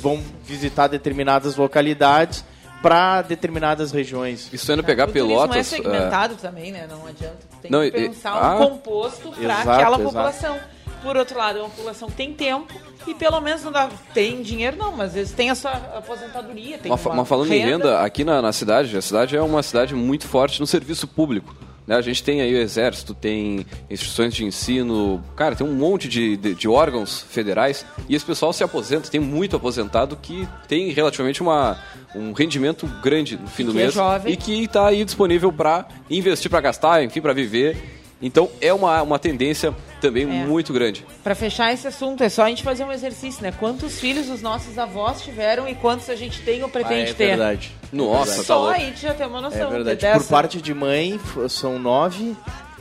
vão 0.00 0.22
visitar 0.44 0.86
determinadas 0.86 1.56
localidades 1.56 2.44
para 2.82 3.22
determinadas 3.22 3.90
regiões. 3.92 4.48
Isso 4.52 4.72
indo 4.72 4.84
pegar 4.84 5.04
o 5.04 5.06
turismo 5.08 5.28
Pelotas. 5.28 5.56
é 5.56 5.60
é, 5.60 5.62
segmentado 5.62 6.36
também, 6.36 6.72
né? 6.72 6.86
Não 6.88 7.06
adianta. 7.06 7.38
Tu 7.50 7.56
tem 7.62 7.70
Não, 7.70 7.80
que 7.80 7.86
e- 7.88 8.08
pensar 8.08 8.32
ah, 8.32 8.56
um 8.56 8.68
composto 8.68 9.30
para 9.30 9.58
aquela 9.58 9.96
exato. 9.96 10.02
população. 10.02 10.58
Por 11.02 11.16
outro 11.16 11.38
lado, 11.38 11.58
é 11.58 11.62
uma 11.62 11.70
população 11.70 12.08
que 12.08 12.16
tem 12.16 12.32
tempo 12.32 12.74
e 13.06 13.14
pelo 13.14 13.40
menos 13.40 13.62
não 13.62 13.72
dá, 13.72 13.88
tem 14.12 14.42
dinheiro 14.42 14.76
não, 14.76 14.92
mas 14.92 15.08
às 15.08 15.14
vezes 15.14 15.32
tem 15.32 15.50
a 15.50 15.54
sua 15.54 15.72
aposentadoria, 15.72 16.78
tem 16.78 16.90
Mas, 16.90 17.04
uma 17.06 17.14
mas 17.14 17.28
falando 17.28 17.52
em 17.52 17.58
renda. 17.58 17.70
renda, 17.70 18.00
aqui 18.00 18.24
na, 18.24 18.42
na 18.42 18.52
cidade, 18.52 18.96
a 18.96 19.02
cidade 19.02 19.36
é 19.36 19.42
uma 19.42 19.62
cidade 19.62 19.94
muito 19.94 20.26
forte 20.26 20.60
no 20.60 20.66
serviço 20.66 21.06
público. 21.06 21.54
Né? 21.86 21.96
A 21.96 22.02
gente 22.02 22.22
tem 22.22 22.42
aí 22.42 22.54
o 22.54 22.58
Exército, 22.58 23.14
tem 23.14 23.64
instituições 23.88 24.34
de 24.34 24.44
ensino, 24.44 25.24
cara, 25.34 25.56
tem 25.56 25.66
um 25.66 25.72
monte 25.72 26.06
de, 26.06 26.36
de, 26.36 26.54
de 26.54 26.68
órgãos 26.68 27.22
federais 27.30 27.86
e 28.06 28.14
esse 28.14 28.26
pessoal 28.26 28.52
se 28.52 28.62
aposenta, 28.62 29.08
tem 29.08 29.18
muito 29.20 29.56
aposentado 29.56 30.14
que 30.20 30.46
tem 30.68 30.90
relativamente 30.90 31.40
uma, 31.40 31.82
um 32.14 32.32
rendimento 32.34 32.86
grande 33.02 33.38
no 33.38 33.48
fim 33.48 33.64
do 33.64 33.72
que 33.72 33.78
é 33.78 33.82
mês 33.82 33.94
jovem. 33.94 34.34
e 34.34 34.36
que 34.36 34.64
está 34.64 34.88
aí 34.88 35.02
disponível 35.02 35.50
para 35.50 35.88
investir, 36.10 36.50
para 36.50 36.60
gastar, 36.60 37.02
enfim, 37.02 37.22
para 37.22 37.32
viver. 37.32 37.97
Então 38.20 38.50
é 38.60 38.72
uma, 38.74 39.00
uma 39.02 39.18
tendência 39.18 39.72
também 40.00 40.24
É. 40.24 40.26
muito 40.44 40.72
grande. 40.72 41.06
Pra 41.22 41.34
fechar 41.36 41.72
esse 41.72 41.86
assunto, 41.86 42.22
é 42.24 42.28
só 42.28 42.42
a 42.44 42.48
gente 42.48 42.62
fazer 42.64 42.84
um 42.84 42.90
exercício, 42.92 43.42
né? 43.42 43.52
Quantos 43.52 44.00
filhos 44.00 44.28
os 44.28 44.42
nossos 44.42 44.76
avós 44.78 45.22
tiveram 45.22 45.68
e 45.68 45.74
quantos 45.76 46.10
a 46.10 46.16
gente 46.16 46.40
tem 46.42 46.60
ou 46.62 46.68
Ah, 46.68 46.72
pretende 46.72 47.10
é 47.10 47.14
ter? 47.14 47.26
verdade. 47.28 47.72
Nossa, 47.92 48.32
É 48.32 48.36
tá 48.38 48.42
Só 48.42 48.58
louco. 48.58 48.74
aí 48.74 48.90
tu 48.92 48.98
já 49.00 49.14
tem 49.14 49.26
uma 49.26 49.38
É 49.38 49.42
noção. 49.42 49.70
verdade. 49.70 50.00
dessa. 50.00 50.18
Por 50.20 50.28
parte 50.28 50.60
de 50.60 50.74
mãe 50.74 51.18
são 51.48 51.78
nove, 51.78 52.36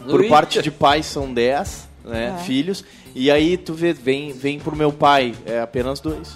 por 0.10 0.22
Eita. 0.22 0.34
parte 0.34 0.62
de 0.62 0.72
pai 0.72 1.04
são 1.04 1.32
dez, 1.34 1.88
né, 2.04 2.36
É. 2.40 2.44
filhos. 2.44 2.84
E 3.14 3.30
aí 3.32 3.58
tu 3.58 3.74
vê, 3.74 3.94
vem, 3.94 4.32
vem 4.34 4.60
pro 4.60 4.76
meu 4.76 4.92
pai, 4.92 5.34
é 5.46 5.60
apenas 5.60 6.00
dois. 6.00 6.36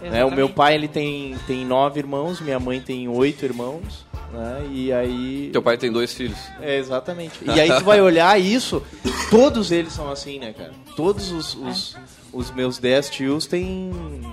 Né? 0.00 0.24
O 0.24 0.30
meu 0.30 0.48
pai 0.48 0.74
ele 0.74 0.88
tem, 0.88 1.36
tem 1.46 1.64
nove 1.64 2.00
irmãos, 2.00 2.40
minha 2.40 2.58
mãe 2.58 2.80
tem 2.80 3.06
oito 3.08 3.44
irmãos, 3.44 4.04
né? 4.32 4.66
E 4.70 4.92
aí. 4.92 5.50
Teu 5.52 5.62
pai 5.62 5.76
tem 5.76 5.90
dois 5.92 6.12
filhos. 6.14 6.38
É, 6.60 6.76
exatamente. 6.78 7.38
E 7.44 7.60
aí 7.60 7.68
tu 7.76 7.84
vai 7.84 8.00
olhar 8.00 8.40
isso, 8.40 8.82
todos 9.30 9.70
eles 9.70 9.92
são 9.92 10.10
assim, 10.10 10.38
né, 10.38 10.52
cara? 10.52 10.72
Todos 10.96 11.30
os, 11.30 11.54
os, 11.54 11.96
os 12.32 12.50
meus 12.50 12.78
dez 12.78 13.08
tios 13.10 13.46
têm 13.46 13.90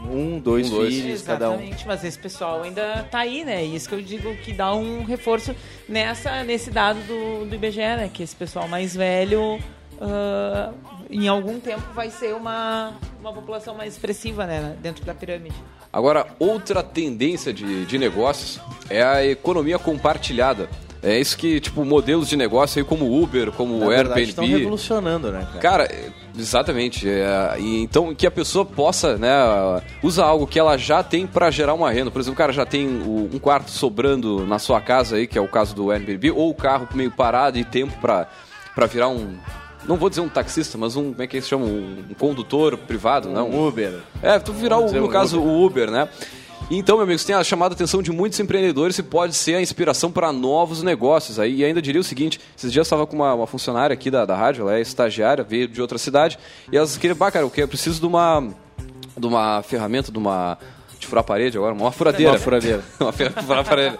um, 0.10 0.40
dois 0.40 0.68
Um, 0.72 0.76
dois. 0.76 0.94
filhos 0.96 1.22
cada 1.22 1.50
um. 1.50 1.54
Exatamente, 1.56 1.88
mas 1.88 2.04
esse 2.04 2.18
pessoal 2.20 2.64
ainda 2.64 3.08
tá 3.12 3.20
aí, 3.20 3.44
né? 3.44 3.64
Isso 3.64 3.88
que 3.90 3.96
eu 3.96 4.02
digo 4.02 4.34
que 4.38 4.54
dá 4.54 4.74
um 4.74 5.04
reforço 5.04 5.56
nessa, 5.88 6.44
nesse 6.44 6.72
dado 6.72 7.00
do, 7.08 7.46
do 7.46 7.56
IBGE, 7.56 7.78
né? 7.80 8.10
Que 8.14 8.24
esse 8.24 8.36
pessoal 8.36 8.68
mais 8.68 8.96
velho, 8.96 9.60
ah, 10.02 10.72
em 11.10 11.28
algum 11.28 11.60
tempo, 11.60 11.82
vai 11.94 12.10
ser 12.10 12.36
uma, 12.36 12.94
uma 13.20 13.34
população 13.34 13.76
mais 13.76 13.94
expressiva, 13.94 14.46
né? 14.46 14.76
Dentro 14.82 15.04
da 15.06 15.14
pirâmide. 15.14 15.56
Agora, 15.92 16.28
outra 16.38 16.84
tendência 16.84 17.52
de, 17.52 17.86
de 17.86 17.98
negócios 17.98 18.60
é 18.90 19.02
a 19.02 19.26
economia 19.26 19.80
compartilhada. 19.80 20.70
É 21.02 21.18
isso 21.18 21.38
que, 21.38 21.60
tipo, 21.62 21.84
modelos 21.86 22.28
de 22.28 22.36
negócio 22.36 22.78
aí 22.80 22.86
como 22.86 23.22
Uber, 23.24 23.52
como 23.54 23.78
Na 23.78 23.86
o 23.86 23.90
verdade, 23.90 24.22
estão 24.22 24.44
Airbnb. 24.44 24.60
revolucionando, 24.64 25.32
né, 25.32 25.48
cara? 25.48 25.60
Cara, 25.60 25.92
exatamente. 26.38 27.08
é, 27.10 27.56
e 27.58 27.82
então 27.82 28.14
que 28.14 28.28
a 28.28 28.32
pessoa 28.32 28.66
possa, 28.66 29.18
né, 29.18 29.32
usar 30.04 30.26
algo 30.26 30.46
que 30.46 30.60
ela 30.60 30.78
já 30.78 31.02
tem 31.02 31.26
para 31.26 31.50
gerar 31.50 31.74
uma 31.74 31.90
renda. 31.90 32.12
Por 32.12 32.20
exemplo, 32.20 32.34
o 32.36 32.38
cara 32.38 32.52
já 32.52 32.66
tem 32.66 32.86
o- 32.88 33.30
um 33.34 33.40
quarto 33.40 33.72
sobrando 33.72 34.46
na 34.46 34.60
sua 34.60 34.82
casa 34.82 35.16
aí, 35.16 35.26
que 35.26 35.38
é 35.38 35.42
o 35.42 35.48
caso 35.48 35.74
do 35.74 35.90
Airbnb, 35.90 36.32
ou 36.32 36.50
o 36.50 36.54
carro 36.54 36.88
meio 36.94 37.12
parado 37.12 37.58
e 37.58 37.64
tempo 37.64 37.98
para 38.02 38.28
para 38.76 38.86
virar 38.86 39.08
um 39.10 39.38
não 39.88 39.98
vou 39.98 40.10
dizer 40.10 40.22
um 40.22 40.30
taxista, 40.30 40.78
mas 40.78 40.96
um 40.96 41.12
como 41.12 41.22
é 41.22 41.28
que 41.28 41.42
se 41.42 41.48
chama, 41.48 41.66
um, 41.66 42.06
um 42.10 42.14
condutor 42.14 42.78
privado, 42.78 43.30
não? 43.30 43.50
Um 43.50 43.68
Uber. 43.68 44.00
É, 44.22 44.38
tu 44.40 44.54
virar, 44.54 44.78
o, 44.78 44.92
no 44.92 45.06
um 45.06 45.10
caso, 45.10 45.40
o 45.40 45.66
Uber, 45.66 45.90
né? 45.90 46.10
Então, 46.72 46.98
meu 46.98 47.04
amigo, 47.04 47.16
isso 47.16 47.26
tem 47.26 47.36
a 47.36 47.44
chamada 47.44 47.74
atenção 47.74 48.02
de 48.02 48.12
muitos 48.12 48.40
empreendedores 48.40 48.98
e 49.00 49.04
pode 49.04 49.34
ser 49.34 49.56
a 49.56 49.62
inspiração 49.62 50.12
para 50.12 50.32
novos 50.32 50.84
negócios. 50.84 51.40
Aí, 51.40 51.56
e 51.56 51.66
ainda 51.66 51.82
diria 51.82 52.00
o 52.00 52.04
seguinte: 52.04 52.40
esses 52.56 52.72
dias 52.72 52.86
eu 52.86 52.88
estava 52.88 53.08
com 53.08 53.16
uma, 53.16 53.34
uma 53.34 53.48
funcionária 53.48 53.94
aqui 53.94 54.12
da, 54.12 54.24
da 54.24 54.36
rádio, 54.36 54.64
ela 54.64 54.78
é 54.78 54.82
estagiária, 54.82 55.44
veio 55.44 55.68
de 55.68 55.82
outra 55.82 55.98
cidade, 55.98 56.38
e 56.72 56.78
elas 56.78 56.96
queriam, 56.96 57.18
bah, 57.18 57.32
cara, 57.32 57.44
eu 57.44 57.68
preciso 57.68 58.00
de 58.00 58.06
uma, 58.06 58.48
de 59.18 59.26
uma 59.26 59.64
ferramenta, 59.64 60.12
de 60.12 60.18
uma. 60.20 60.60
De 61.00 61.08
furar 61.08 61.22
a 61.22 61.24
parede 61.24 61.58
agora, 61.58 61.74
uma 61.74 61.92
furadeira. 61.92 62.34
Uma 62.34 62.40
furadeira. 62.40 62.84
uma 63.00 63.12
ferramenta 63.14 63.42
de 63.42 63.48
furar 63.48 63.62
a 63.62 63.64
parede. 63.64 63.98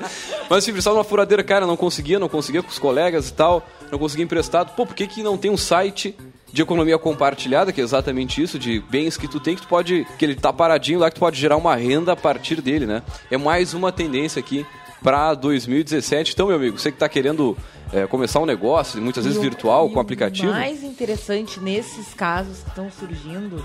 Mas 0.50 0.58
assim, 0.60 0.72
precisava 0.72 0.96
de 0.96 0.98
uma 1.00 1.04
furadeira, 1.06 1.44
cara, 1.44 1.66
não 1.66 1.78
conseguia, 1.78 2.20
não 2.20 2.28
conseguia 2.30 2.62
com 2.62 2.70
os 2.70 2.78
colegas 2.78 3.30
e 3.30 3.34
tal, 3.34 3.66
não 3.92 3.98
conseguia 3.98 4.26
emprestado. 4.26 4.76
Pô, 4.76 4.86
por 4.86 4.94
que, 4.96 5.08
que 5.08 5.24
não 5.24 5.38
tem 5.38 5.50
um 5.50 5.58
site 5.58 6.16
de 6.52 6.62
economia 6.62 6.98
compartilhada, 6.98 7.72
que 7.72 7.80
é 7.80 7.84
exatamente 7.84 8.42
isso, 8.42 8.58
de 8.60 8.80
bens 8.90 9.16
que 9.18 9.28
tu 9.28 9.40
tem 9.40 9.56
que 9.56 9.62
tu 9.62 9.68
pode, 9.68 10.06
que 10.18 10.26
ele 10.26 10.36
tá 10.36 10.52
paradinho 10.52 11.00
lá, 11.00 11.10
que 11.10 11.16
tu 11.16 11.20
pode 11.20 11.40
gerar 11.40 11.56
uma 11.58 11.76
renda 11.76 12.12
a 12.14 12.16
partir 12.16 12.60
dele, 12.62 12.86
né? 12.88 13.04
É 13.32 13.38
mais 13.38 13.74
uma 13.74 13.92
tendência 13.92 14.40
aqui 14.40 14.66
para 15.04 15.34
2017. 15.36 16.34
Então, 16.34 16.48
meu 16.48 16.56
amigo, 16.56 16.78
você 16.78 16.92
que 16.92 16.98
tá 16.98 17.08
querendo 17.08 17.56
é, 17.94 18.06
começar 18.08 18.40
um 18.40 18.46
negócio, 18.46 19.00
muitas 19.02 19.24
vezes 19.24 19.38
E 19.38 19.40
o- 19.40 19.44
virtual, 19.44 19.90
com 19.90 20.00
aplicativo, 20.00 20.50
O 20.50 20.54
mais 20.54 20.84
interessante 20.84 21.60
nesses 21.60 22.14
casos 22.14 22.60
que 22.64 22.70
estão 22.70 22.90
surgindo 22.92 23.64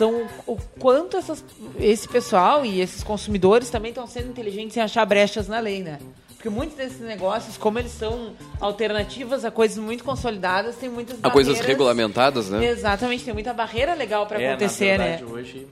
são 0.00 0.26
o, 0.46 0.56
quanto 0.78 1.18
essas, 1.18 1.44
esse 1.78 2.08
pessoal 2.08 2.64
e 2.64 2.80
esses 2.80 3.04
consumidores 3.04 3.68
também 3.68 3.90
estão 3.90 4.06
sendo 4.06 4.30
inteligentes 4.30 4.74
em 4.74 4.80
achar 4.80 5.04
brechas 5.04 5.46
na 5.46 5.60
lei, 5.60 5.82
né? 5.82 5.98
Porque 6.34 6.48
muitos 6.48 6.74
desses 6.74 7.00
negócios, 7.00 7.58
como 7.58 7.78
eles 7.78 7.92
são 7.92 8.32
alternativas 8.58 9.44
a 9.44 9.50
coisas 9.50 9.76
muito 9.76 10.02
consolidadas, 10.02 10.76
tem 10.76 10.88
muitas 10.88 11.18
a 11.22 11.28
coisas 11.28 11.52
barreiras- 11.52 11.66
regulamentadas, 11.68 12.48
né? 12.48 12.64
Exatamente, 12.64 13.24
tem 13.24 13.34
muita 13.34 13.52
barreira 13.52 13.92
legal 13.92 14.24
para 14.26 14.40
É, 14.40 14.46
na 14.46 14.54
acontecer, 14.54 14.96
verdade, 14.98 15.22
né? 15.22 15.30
Hoje, 15.30 15.66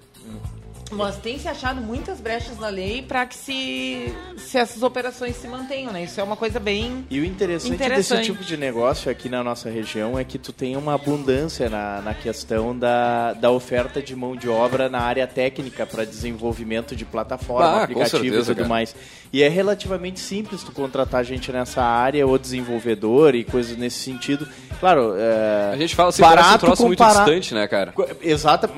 Mas 0.90 1.16
tem 1.18 1.38
se 1.38 1.46
achado 1.46 1.80
muitas 1.80 2.18
brechas 2.20 2.58
na 2.58 2.68
lei 2.68 3.02
para 3.02 3.26
que 3.26 3.34
se, 3.36 4.14
se 4.38 4.56
essas 4.56 4.82
operações 4.82 5.36
se 5.36 5.46
mantenham, 5.46 5.92
né? 5.92 6.04
Isso 6.04 6.18
é 6.18 6.22
uma 6.24 6.36
coisa 6.36 6.58
bem 6.58 7.04
E 7.10 7.20
o 7.20 7.24
interessante, 7.24 7.74
Interessante. 7.74 8.18
desse 8.20 8.32
tipo 8.32 8.42
de 8.44 8.56
negócio 8.56 9.10
aqui 9.10 9.28
na 9.28 9.44
nossa 9.44 9.68
região 9.68 10.18
é 10.18 10.24
que 10.24 10.38
tu 10.38 10.52
tem 10.52 10.76
uma 10.76 10.94
abundância 10.94 11.68
na, 11.68 12.00
na 12.00 12.14
questão 12.14 12.76
da, 12.76 13.34
da 13.34 13.50
oferta 13.50 14.00
de 14.00 14.16
mão 14.16 14.34
de 14.34 14.48
obra 14.48 14.88
na 14.88 15.00
área 15.00 15.26
técnica 15.26 15.84
para 15.84 16.04
desenvolvimento 16.06 16.96
de 16.96 17.04
plataforma, 17.04 17.82
Ah, 17.82 17.88
e 17.90 18.30
tudo 18.30 18.54
cara. 18.54 18.68
mais. 18.68 18.94
E 19.30 19.42
é 19.42 19.48
relativamente 19.48 20.20
simples 20.20 20.62
tu 20.62 20.72
contratar 20.72 21.22
gente 21.22 21.52
nessa 21.52 21.82
área, 21.82 22.26
ou 22.26 22.38
desenvolvedor 22.38 23.34
e 23.34 23.44
coisas 23.44 23.76
nesse 23.76 23.98
sentido. 23.98 24.48
Claro, 24.80 25.14
é, 25.18 25.72
A 25.74 25.76
gente 25.76 25.94
fala 25.94 26.08
assim, 26.08 26.22
parece 26.22 26.40
um 26.40 26.44
barato 26.46 26.66
troço 26.66 26.86
muito 26.86 26.98
compara- 26.98 27.24
distante, 27.24 27.52
né, 27.54 27.66
cara? 27.68 27.92
Exato, 28.22 28.68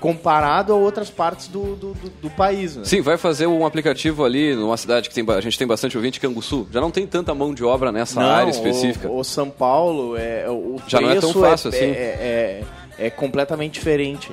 comparado 0.00 0.72
a 0.72 0.76
outras 0.76 1.10
partes 1.10 1.46
do, 1.48 1.59
do, 1.76 1.94
do- 1.94 2.10
do 2.22 2.30
país. 2.30 2.76
Né? 2.76 2.84
Sim, 2.84 3.00
vai 3.00 3.16
fazer 3.16 3.46
um 3.46 3.64
aplicativo 3.64 4.24
ali 4.24 4.54
numa 4.54 4.76
cidade 4.76 5.08
que 5.08 5.14
tem, 5.14 5.24
a 5.28 5.40
gente 5.40 5.58
tem 5.58 5.66
bastante 5.66 5.96
ouvinte, 5.96 6.18
Canguçu. 6.20 6.66
Já 6.72 6.80
não 6.80 6.90
tem 6.90 7.06
tanta 7.06 7.34
mão 7.34 7.52
de 7.54 7.64
obra 7.64 7.90
nessa 7.92 8.20
área 8.22 8.50
específica. 8.50 9.08
O, 9.08 9.18
o 9.18 9.24
São 9.24 9.48
Paulo, 9.50 10.16
é, 10.16 10.48
o 10.48 10.76
Já 10.86 11.00
não 11.00 11.10
é 11.10 11.20
tão 11.20 11.32
preço 11.32 11.40
fácil 11.40 11.68
é, 11.68 11.76
assim. 11.76 11.84
É, 11.84 12.62
é, 12.98 13.06
é 13.06 13.10
completamente 13.10 13.74
diferente. 13.74 14.30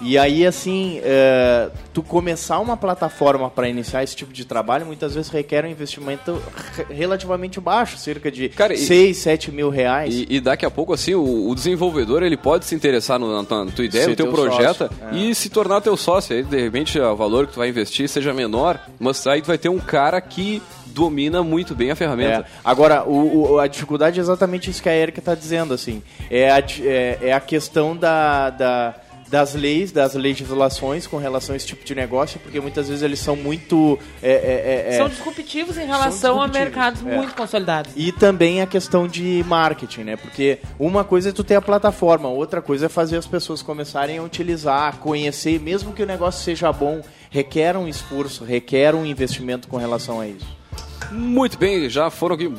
E 0.00 0.16
aí, 0.16 0.46
assim, 0.46 1.00
é, 1.02 1.70
tu 1.92 2.02
começar 2.02 2.60
uma 2.60 2.76
plataforma 2.76 3.50
para 3.50 3.68
iniciar 3.68 4.04
esse 4.04 4.14
tipo 4.14 4.32
de 4.32 4.44
trabalho, 4.44 4.86
muitas 4.86 5.14
vezes 5.14 5.28
requer 5.30 5.64
um 5.64 5.68
investimento 5.68 6.40
re- 6.76 6.86
relativamente 6.94 7.60
baixo, 7.60 7.96
cerca 7.98 8.30
de 8.30 8.48
Cara, 8.50 8.74
e- 8.74 8.78
6, 8.78 9.16
7 9.16 9.50
mil 9.50 9.70
reais. 9.70 10.14
E, 10.14 10.26
e 10.30 10.40
daqui 10.40 10.64
a 10.64 10.70
pouco, 10.70 10.92
assim, 10.92 11.14
o, 11.14 11.48
o 11.48 11.54
desenvolvedor 11.54 12.22
ele 12.22 12.36
pode 12.36 12.64
se 12.64 12.74
interessar 12.76 13.18
no- 13.18 13.36
na, 13.36 13.44
tua- 13.44 13.64
na 13.64 13.70
tua 13.72 13.84
ideia, 13.84 14.04
Ser 14.04 14.10
no 14.10 14.16
teu 14.16 14.26
teu 14.26 14.34
projeto 14.34 14.88
é. 15.12 15.16
e 15.16 15.34
se 15.34 15.50
tornar 15.50 15.80
teu 15.80 15.96
sócio. 15.96 16.36
Aí, 16.36 16.42
de 16.44 16.60
repente, 16.60 16.98
o 17.00 17.16
valor 17.16 17.46
que 17.48 17.54
tu 17.54 17.58
vai 17.58 17.68
investir 17.68 18.08
seja 18.08 18.32
menor, 18.32 18.80
mas 19.00 19.26
aí 19.26 19.42
tu 19.42 19.46
vai 19.46 19.58
ter 19.58 19.68
um 19.68 19.78
cara 19.80 20.20
que 20.20 20.62
domina 20.86 21.42
muito 21.42 21.74
bem 21.74 21.88
a 21.90 21.92
É. 21.92 21.96
ferramenta. 21.96 22.46
Agora, 22.64 23.02
o, 23.04 23.52
o- 23.54 23.58
a 23.58 23.66
dificuldade 23.66 24.20
é 24.20 24.22
exatamente 24.22 24.70
isso 24.70 24.82
que 24.82 24.88
a 24.88 24.94
Erika 24.94 25.18
está 25.18 25.34
dizendo, 25.34 25.74
assim. 25.74 26.02
É 26.30 26.50
a, 26.50 26.58
é, 26.82 27.18
é 27.22 27.32
a 27.32 27.40
questão 27.40 27.96
da, 27.96 28.50
da- 28.50 28.94
das 29.30 29.54
leis, 29.54 29.92
das 29.92 30.14
legislações 30.14 31.06
com 31.06 31.16
relação 31.16 31.52
a 31.52 31.56
esse 31.56 31.66
tipo 31.66 31.84
de 31.84 31.94
negócio, 31.94 32.40
porque 32.40 32.60
muitas 32.60 32.88
vezes 32.88 33.02
eles 33.02 33.18
são 33.18 33.36
muito... 33.36 33.98
é, 34.22 34.30
é, 34.30 34.90
é, 34.90 34.94
é, 34.94 34.98
São 34.98 35.08
disruptivos 35.08 35.76
em 35.76 35.86
relação 35.86 36.40
a 36.40 36.46
disruptivos, 36.46 36.58
mercados 36.58 37.06
é. 37.06 37.16
muito 37.16 37.34
consolidados. 37.34 37.92
E 37.96 38.12
também 38.12 38.60
a 38.60 38.66
questão 38.66 39.06
de 39.06 39.44
marketing, 39.46 40.02
né? 40.02 40.16
Porque 40.16 40.58
uma 40.78 41.04
coisa 41.04 41.28
é 41.28 41.32
tu 41.32 41.44
ter 41.44 41.54
a 41.56 41.62
plataforma, 41.62 42.28
outra 42.28 42.62
coisa 42.62 42.86
é 42.86 42.88
fazer 42.88 43.16
as 43.16 43.26
pessoas 43.26 43.62
começarem 43.62 44.18
a 44.18 44.22
utilizar, 44.22 44.88
a 44.88 44.92
conhecer, 44.92 45.60
mesmo 45.60 45.92
que 45.92 46.02
o 46.02 46.06
negócio 46.06 46.42
seja 46.42 46.72
bom, 46.72 47.02
requer 47.30 47.76
um 47.76 47.86
esforço, 47.86 48.44
requer 48.44 48.94
um 48.94 49.04
investimento 49.04 49.68
com 49.68 49.76
relação 49.76 50.20
a 50.20 50.26
isso. 50.26 50.58
Muito 51.10 51.56
bem, 51.56 51.88
já 51.88 52.10
foram 52.10 52.34
aqui 52.34 52.52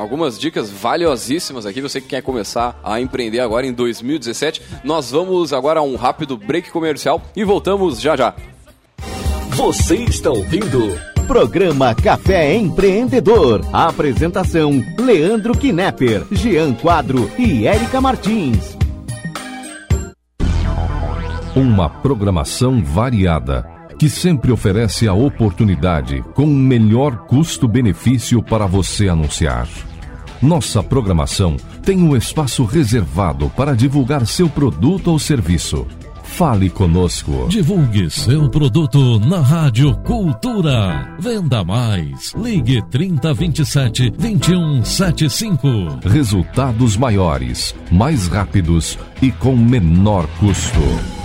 algumas 0.00 0.38
dicas 0.38 0.70
valiosíssimas 0.70 1.66
aqui. 1.66 1.80
Você 1.80 2.00
que 2.00 2.08
quer 2.08 2.22
começar 2.22 2.78
a 2.82 3.00
empreender 3.00 3.40
agora 3.40 3.66
em 3.66 3.72
2017. 3.72 4.62
Nós 4.82 5.10
vamos 5.10 5.52
agora 5.52 5.80
a 5.80 5.82
um 5.82 5.96
rápido 5.96 6.36
break 6.36 6.70
comercial 6.70 7.22
e 7.34 7.44
voltamos 7.44 8.00
já 8.00 8.16
já. 8.16 8.34
Você 9.50 9.96
está 9.96 10.30
ouvindo 10.30 10.98
Programa 11.26 11.94
Café 11.94 12.54
Empreendedor. 12.54 13.60
Apresentação: 13.72 14.82
Leandro 14.98 15.56
Knepper, 15.56 16.26
Jean 16.32 16.74
Quadro 16.74 17.30
e 17.38 17.66
Érica 17.66 18.00
Martins. 18.00 18.76
Uma 21.56 21.88
programação 21.88 22.82
variada 22.82 23.73
que 23.98 24.08
sempre 24.08 24.52
oferece 24.52 25.08
a 25.08 25.14
oportunidade 25.14 26.22
com 26.34 26.44
o 26.44 26.46
melhor 26.46 27.26
custo-benefício 27.26 28.42
para 28.42 28.66
você 28.66 29.08
anunciar. 29.08 29.68
Nossa 30.42 30.82
programação 30.82 31.56
tem 31.82 32.02
um 32.02 32.16
espaço 32.16 32.64
reservado 32.64 33.50
para 33.50 33.74
divulgar 33.74 34.26
seu 34.26 34.48
produto 34.48 35.10
ou 35.10 35.18
serviço. 35.18 35.86
Fale 36.24 36.68
conosco. 36.68 37.46
Divulgue 37.48 38.10
seu 38.10 38.50
produto 38.50 39.20
na 39.20 39.40
Rádio 39.40 39.94
Cultura. 39.98 41.14
Venda 41.20 41.62
mais. 41.62 42.34
Ligue 42.34 42.82
3027 42.90 44.10
2175. 44.10 45.68
Resultados 46.08 46.96
maiores, 46.96 47.72
mais 47.88 48.26
rápidos 48.26 48.98
e 49.22 49.30
com 49.30 49.56
menor 49.56 50.26
custo. 50.40 51.23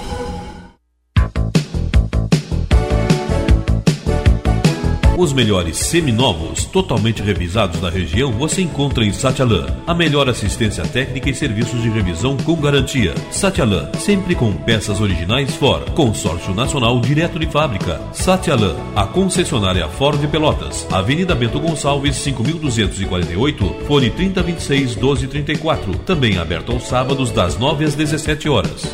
Os 5.20 5.34
melhores 5.34 5.78
seminovos, 5.78 6.64
totalmente 6.64 7.22
revisados 7.22 7.82
na 7.82 7.90
região, 7.90 8.32
você 8.32 8.62
encontra 8.62 9.04
em 9.04 9.12
Satialan. 9.12 9.68
A 9.86 9.94
melhor 9.94 10.30
assistência 10.30 10.82
técnica 10.86 11.30
e 11.30 11.36
serviços 11.36 11.82
de 11.82 11.90
revisão 11.90 12.38
com 12.38 12.56
garantia. 12.56 13.14
Satialan, 13.30 13.92
sempre 14.00 14.34
com 14.34 14.54
peças 14.54 15.02
originais 15.02 15.54
Ford. 15.58 15.92
Consórcio 15.92 16.56
Nacional 16.56 17.02
direto 17.02 17.38
de 17.38 17.48
fábrica. 17.48 18.00
Satialan, 18.14 18.78
a 18.96 19.06
concessionária 19.06 19.90
Ford 19.90 20.26
Pelotas. 20.30 20.88
Avenida 20.90 21.36
Bento 21.36 21.60
Gonçalves, 21.60 22.16
5248, 22.16 23.76
fone 23.88 24.10
3026 24.12 24.96
1234. 24.96 25.96
Também 26.06 26.38
aberto 26.38 26.72
aos 26.72 26.84
sábados 26.84 27.30
das 27.30 27.60
9 27.60 27.84
às 27.84 27.94
17 27.94 28.48
horas. 28.48 28.86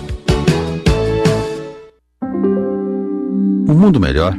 Um 3.70 3.76
mundo 3.76 4.00
melhor 4.00 4.36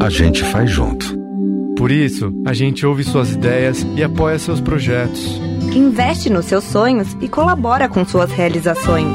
a 0.00 0.08
gente 0.08 0.42
faz 0.44 0.70
junto. 0.70 1.18
Por 1.76 1.90
isso, 1.90 2.32
a 2.46 2.52
gente 2.52 2.86
ouve 2.86 3.04
suas 3.04 3.32
ideias 3.32 3.84
e 3.96 4.02
apoia 4.02 4.38
seus 4.38 4.60
projetos. 4.60 5.40
Investe 5.74 6.30
nos 6.30 6.46
seus 6.46 6.64
sonhos 6.64 7.16
e 7.20 7.28
colabora 7.28 7.88
com 7.88 8.04
suas 8.04 8.30
realizações. 8.30 9.08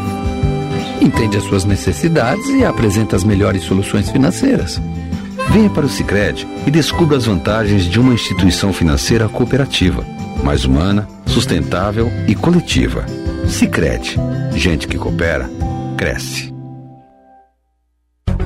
Entende 1.01 1.37
as 1.37 1.43
suas 1.43 1.63
necessidades 1.63 2.47
e 2.49 2.65
apresenta 2.65 3.15
as 3.15 3.23
melhores 3.23 3.63
soluções 3.63 4.09
financeiras. 4.09 4.81
Venha 5.49 5.69
para 5.69 5.85
o 5.85 5.89
Sicredi 5.89 6.47
e 6.67 6.71
descubra 6.71 7.17
as 7.17 7.25
vantagens 7.25 7.85
de 7.85 7.99
uma 7.99 8.13
instituição 8.13 8.73
financeira 8.73 9.27
cooperativa, 9.29 10.05
mais 10.43 10.65
humana, 10.65 11.07
sustentável 11.25 12.11
e 12.27 12.35
coletiva. 12.35 13.05
Sicredi, 13.47 14.17
gente 14.53 14.87
que 14.87 14.97
coopera, 14.97 15.49
cresce. 15.97 16.48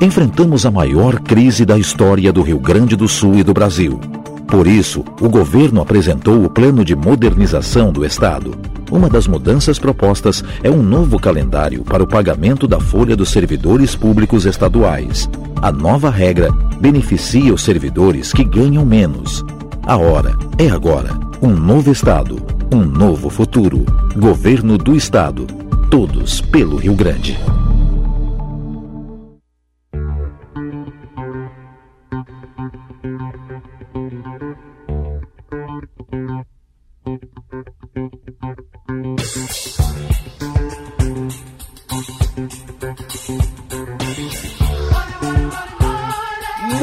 enfrentamos 0.00 0.64
a 0.64 0.70
maior 0.70 1.20
crise 1.20 1.66
da 1.66 1.78
história 1.78 2.32
do 2.32 2.40
Rio 2.42 2.58
Grande 2.58 2.96
do 2.96 3.06
Sul 3.06 3.34
e 3.34 3.42
do 3.42 3.52
Brasil. 3.52 4.00
Por 4.46 4.66
isso, 4.66 5.04
o 5.20 5.28
governo 5.28 5.80
apresentou 5.80 6.42
o 6.42 6.50
Plano 6.50 6.84
de 6.84 6.96
Modernização 6.96 7.92
do 7.92 8.04
Estado. 8.04 8.52
Uma 8.90 9.08
das 9.08 9.28
mudanças 9.28 9.78
propostas 9.78 10.42
é 10.62 10.70
um 10.70 10.82
novo 10.82 11.20
calendário 11.20 11.84
para 11.84 12.02
o 12.02 12.06
pagamento 12.06 12.66
da 12.66 12.80
folha 12.80 13.14
dos 13.14 13.28
servidores 13.28 13.94
públicos 13.94 14.46
estaduais. 14.46 15.28
A 15.62 15.70
nova 15.70 16.10
regra 16.10 16.50
beneficia 16.80 17.52
os 17.52 17.62
servidores 17.62 18.32
que 18.32 18.42
ganham 18.42 18.84
menos. 18.84 19.44
A 19.86 19.96
hora 19.96 20.36
é 20.58 20.68
agora. 20.68 21.10
Um 21.42 21.54
novo 21.54 21.92
Estado, 21.92 22.42
um 22.72 22.84
novo 22.84 23.30
futuro. 23.30 23.84
Governo 24.16 24.76
do 24.76 24.96
Estado. 24.96 25.46
Todos 25.90 26.40
pelo 26.40 26.76
Rio 26.76 26.94
Grande. 26.94 27.38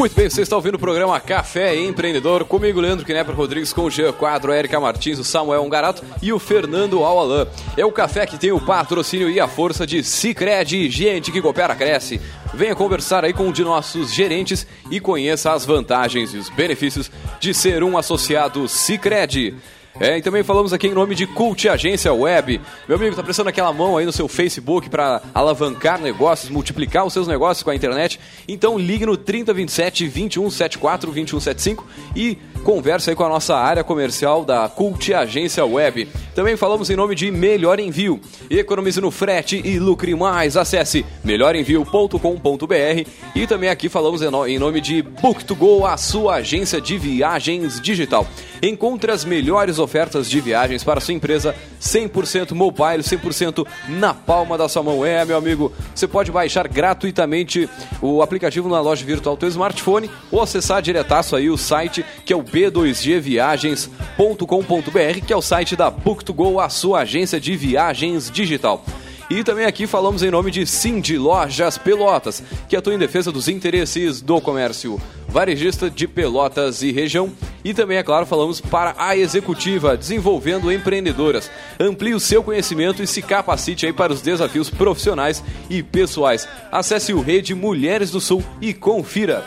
Muito 0.08 0.15
bem, 0.15 0.30
você 0.30 0.41
está 0.41 0.56
ouvindo 0.56 0.76
o 0.76 0.80
programa 0.80 1.20
Café 1.20 1.76
Empreendedor 1.76 2.46
comigo, 2.46 2.80
Leandro 2.80 3.06
Knepper 3.06 3.36
Rodrigues, 3.36 3.74
com 3.74 3.82
o 3.82 3.91
Jean 3.91 4.13
Quadro, 4.13 4.54
Erika 4.54 4.80
Martins, 4.80 5.20
o 5.20 5.24
Samuel 5.24 5.62
Ungarato 5.62 6.02
e 6.22 6.32
o 6.32 6.39
Fernando 6.39 7.04
Alalan. 7.04 7.46
É 7.76 7.86
o 7.86 7.91
café 7.91 8.26
que 8.26 8.38
tem 8.38 8.54
o 8.54 8.62
patrocínio 8.62 9.30
e 9.30 9.38
a 9.38 9.50
força 9.50 9.86
de 9.86 10.02
Cicred, 10.06 10.89
gente 10.89 11.30
que 11.30 11.41
coopera, 11.41 11.76
cresce. 11.76 12.22
Venha 12.54 12.74
conversar 12.74 13.26
aí 13.26 13.34
com 13.34 13.48
um 13.48 13.52
de 13.52 13.65
nossos 13.65 14.13
gerentes 14.13 14.65
e 14.89 15.02
conheça 15.02 15.52
as 15.52 15.65
vantagens 15.65 16.34
e 16.34 16.38
os 16.38 16.50
benefícios 16.50 17.12
de 17.41 17.54
ser 17.54 17.84
um 17.84 17.98
associado 17.98 18.65
Cicred. 18.70 19.58
É, 19.99 20.15
e 20.17 20.21
também 20.21 20.43
falamos 20.43 20.73
aqui 20.73 20.88
em 20.88 20.93
nome 20.93 21.15
de 21.15 21.25
Cult 21.25 21.67
Agência 21.67 22.13
Web. 22.13 22.62
Meu 22.88 22.97
amigo, 22.97 23.15
tá 23.15 23.23
prestando 23.23 23.49
aquela 23.49 23.73
mão 23.73 23.97
aí 23.97 24.05
no 24.05 24.12
seu 24.12 24.27
Facebook 24.27 24.89
para 24.89 25.23
alavancar 25.33 25.99
negócios, 25.99 26.51
multiplicar 26.51 27.03
os 27.03 27.13
seus 27.13 27.27
negócios 27.27 27.63
com 27.63 27.71
a 27.71 27.75
internet? 27.75 28.19
Então 28.47 28.77
ligue 28.77 29.07
no 29.07 29.17
3027 29.17 30.03
2174 30.03 31.12
2175 31.12 31.86
e 32.15 32.38
converse 32.63 33.10
aí 33.10 33.15
com 33.15 33.23
a 33.23 33.29
nossa 33.29 33.55
área 33.55 33.83
comercial 33.83 34.45
da 34.45 34.69
Cult 34.69 35.12
Agência 35.13 35.65
Web. 35.65 36.07
Também 36.38 36.56
falamos 36.56 36.89
em 36.91 36.95
nome 36.95 37.15
de 37.15 37.32
Melhor 37.32 37.80
Envio. 37.80 38.21
Economize 38.47 39.02
no 39.02 39.10
frete 39.10 39.60
e 39.65 39.80
lucre 39.80 40.13
mais. 40.13 40.56
Acesse 40.56 41.04
melhorenvio.com.br 41.23 43.10
e 43.34 43.47
também 43.47 43.71
aqui 43.71 43.89
falamos 43.89 44.21
em 44.21 44.60
nome 44.60 44.80
de 44.80 45.02
Book2Go, 45.02 45.91
a 45.91 45.97
sua 45.97 46.36
agência 46.36 46.80
de 46.80 46.95
viagens 46.95 47.82
digital. 47.82 48.28
Encontre 48.62 49.12
as 49.12 49.26
melhores 49.26 49.80
ofertas 49.80 50.30
de 50.30 50.39
viagens 50.39 50.84
para 50.84 51.00
sua 51.00 51.15
empresa 51.15 51.56
100% 51.82 52.54
mobile, 52.54 53.02
100% 53.02 53.65
na 53.89 54.13
palma 54.13 54.60
da 54.60 54.69
sua 54.69 54.84
mão. 54.84 55.04
É, 55.04 55.26
meu 55.26 55.38
amigo, 55.38 55.73
você 55.93 56.08
pode 56.08 56.32
baixar 56.32 56.67
gratuitamente 56.67 57.67
o 58.00 58.21
aplicativo 58.21 58.69
na 58.69 58.80
loja 58.80 59.04
virtual 59.04 59.36
do 59.36 59.39
seu 59.39 59.50
smartphone 59.50 60.08
ou 60.32 60.39
acessar 60.41 60.84
diretaço 60.84 61.36
aí 61.36 61.50
o 61.50 61.58
site 61.58 62.06
que 62.26 62.32
é 62.32 62.36
o 62.36 62.43
b2gviagens.com.br, 62.43 65.26
que 65.26 65.34
é 65.34 65.36
o 65.36 65.41
site 65.41 65.76
da 65.76 65.89
Book2Go, 66.27 66.63
a 66.63 66.69
sua 66.69 66.99
agência 66.99 67.39
de 67.39 67.55
viagens 67.55 68.29
digital. 68.29 68.83
E 69.29 69.43
também 69.43 69.65
aqui 69.65 69.85
falamos 69.85 70.23
em 70.23 70.31
nome 70.31 70.49
de 70.49 70.65
Cindy 70.65 71.17
Lojas 71.17 71.77
Pelotas, 71.77 72.41
que 72.69 72.77
atua 72.77 72.93
em 72.93 72.97
defesa 72.97 73.29
dos 73.29 73.49
interesses 73.49 74.21
do 74.21 74.39
comércio 74.39 75.01
varejista 75.27 75.89
de 75.89 76.07
Pelotas 76.07 76.81
e 76.81 76.93
região. 76.93 77.33
E 77.61 77.73
também, 77.73 77.97
é 77.97 78.03
claro, 78.03 78.25
falamos 78.25 78.61
para 78.61 78.95
a 78.97 79.17
executiva, 79.17 79.97
desenvolvendo 79.97 80.71
empreendedoras. 80.71 81.51
Amplie 81.77 82.13
o 82.13 82.21
seu 82.21 82.41
conhecimento 82.41 83.03
e 83.03 83.07
se 83.07 83.21
capacite 83.21 83.85
aí 83.85 83.91
para 83.91 84.13
os 84.13 84.21
desafios 84.21 84.69
profissionais 84.69 85.43
e 85.69 85.83
pessoais. 85.83 86.47
Acesse 86.71 87.13
o 87.13 87.19
Rede 87.19 87.53
Mulheres 87.53 88.09
do 88.09 88.21
Sul 88.21 88.41
e 88.61 88.73
confira. 88.73 89.43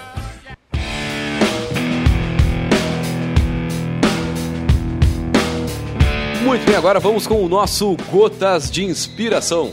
Muito 6.51 6.67
bem, 6.67 6.75
agora 6.75 6.99
vamos 6.99 7.29
com 7.29 7.45
o 7.45 7.49
nosso 7.49 7.97
Gotas 8.11 8.69
de 8.69 8.83
Inspiração. 8.83 9.73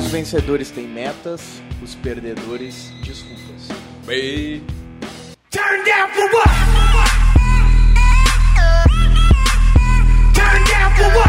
Os 0.00 0.06
vencedores 0.08 0.72
têm 0.72 0.88
metas, 0.88 1.62
os 1.80 1.94
perdedores 1.94 2.92
desculpas. 3.04 3.68
Bem... 4.04 4.64
Turn 5.52 5.84
down 5.84 6.08
for 6.08 6.28
what? 6.34 6.56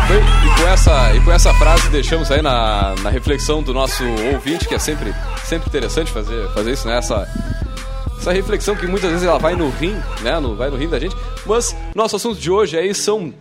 Bem, 0.08 0.20
e 0.20 0.60
com 0.60 0.68
essa 0.70 1.16
e 1.16 1.22
com 1.22 1.32
essa 1.32 1.54
frase 1.54 1.88
deixamos 1.90 2.32
aí 2.32 2.42
na, 2.42 2.96
na 3.04 3.12
reflexão 3.12 3.62
do 3.62 3.76
nosso 3.76 4.04
ouvinte 4.34 4.68
que 4.68 4.74
é 4.74 4.80
sempre 4.80 5.14
sempre 5.44 5.68
interessante 5.68 6.12
fazer 6.12 6.48
fazer 6.54 6.72
isso 6.72 6.88
nessa 6.88 7.20
né? 7.20 7.67
Essa 8.20 8.32
reflexão 8.32 8.76
que 8.76 8.88
muitas 8.88 9.10
vezes 9.10 9.26
ela 9.26 9.38
vai 9.38 9.56
no 9.56 9.70
rim, 9.70 9.96
né? 10.22 10.40
No, 10.40 10.56
vai 10.56 10.70
no 10.70 10.76
rim 10.76 10.90
da 10.90 11.00
gente. 11.00 11.16
Mas 11.46 11.76
nosso 11.96 12.16
assunto 12.16 12.40
de 12.40 12.52
hoje 12.52 12.78
aí 12.78 12.94
são 12.94 13.34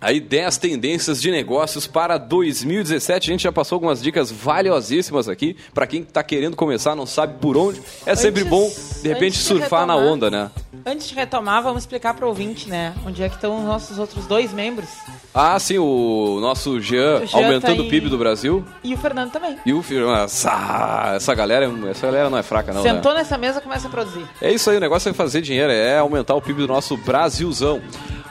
aí 0.00 0.20
10 0.20 0.58
tendências 0.58 1.20
de 1.20 1.30
negócios 1.30 1.86
para 1.86 2.18
2017. 2.18 3.30
A 3.30 3.32
gente 3.32 3.42
já 3.42 3.52
passou 3.52 3.76
algumas 3.76 4.02
dicas 4.02 4.30
valiosíssimas 4.30 5.28
aqui 5.28 5.56
para 5.72 5.86
quem 5.86 6.02
está 6.02 6.22
querendo 6.22 6.56
começar, 6.56 6.94
não 6.94 7.06
sabe 7.06 7.38
por 7.40 7.56
onde. 7.56 7.80
É 8.04 8.14
sempre 8.14 8.44
bom 8.44 8.70
de 9.02 9.08
repente 9.08 9.38
surfar 9.38 9.86
na 9.86 9.96
onda, 9.96 10.30
né? 10.30 10.50
Antes 10.88 11.08
de 11.08 11.16
retomar, 11.16 11.64
vamos 11.64 11.82
explicar 11.82 12.14
para 12.14 12.24
o 12.24 12.28
ouvinte, 12.28 12.70
né? 12.70 12.94
Onde 13.04 13.20
é 13.20 13.28
que 13.28 13.34
estão 13.34 13.58
os 13.58 13.64
nossos 13.64 13.98
outros 13.98 14.24
dois 14.26 14.52
membros. 14.52 14.88
Ah, 15.34 15.58
sim, 15.58 15.78
o 15.78 16.38
nosso 16.40 16.80
Jean, 16.80 17.22
O 17.22 17.26
Jean 17.26 17.44
aumentando 17.44 17.78
tá 17.78 17.82
o 17.82 17.88
PIB 17.88 18.08
do 18.08 18.16
Brasil. 18.16 18.64
E 18.84 18.94
o 18.94 18.96
Fernando 18.96 19.32
também. 19.32 19.58
E 19.66 19.72
o 19.72 19.82
essa, 20.22 21.14
essa 21.16 21.34
galera, 21.34 21.68
essa 21.90 22.06
galera 22.06 22.30
não 22.30 22.38
é 22.38 22.42
fraca 22.44 22.72
não, 22.72 22.84
né? 22.84 22.92
Sentou 22.92 23.12
nessa 23.14 23.36
mesa 23.36 23.58
e 23.58 23.62
começa 23.62 23.88
a 23.88 23.90
produzir. 23.90 24.24
É 24.40 24.52
isso 24.52 24.70
aí, 24.70 24.76
o 24.76 24.80
negócio 24.80 25.08
é 25.08 25.12
fazer 25.12 25.40
dinheiro, 25.40 25.72
é 25.72 25.98
aumentar 25.98 26.36
o 26.36 26.40
PIB 26.40 26.60
do 26.62 26.68
nosso 26.68 26.96
Brasilzão. 26.96 27.82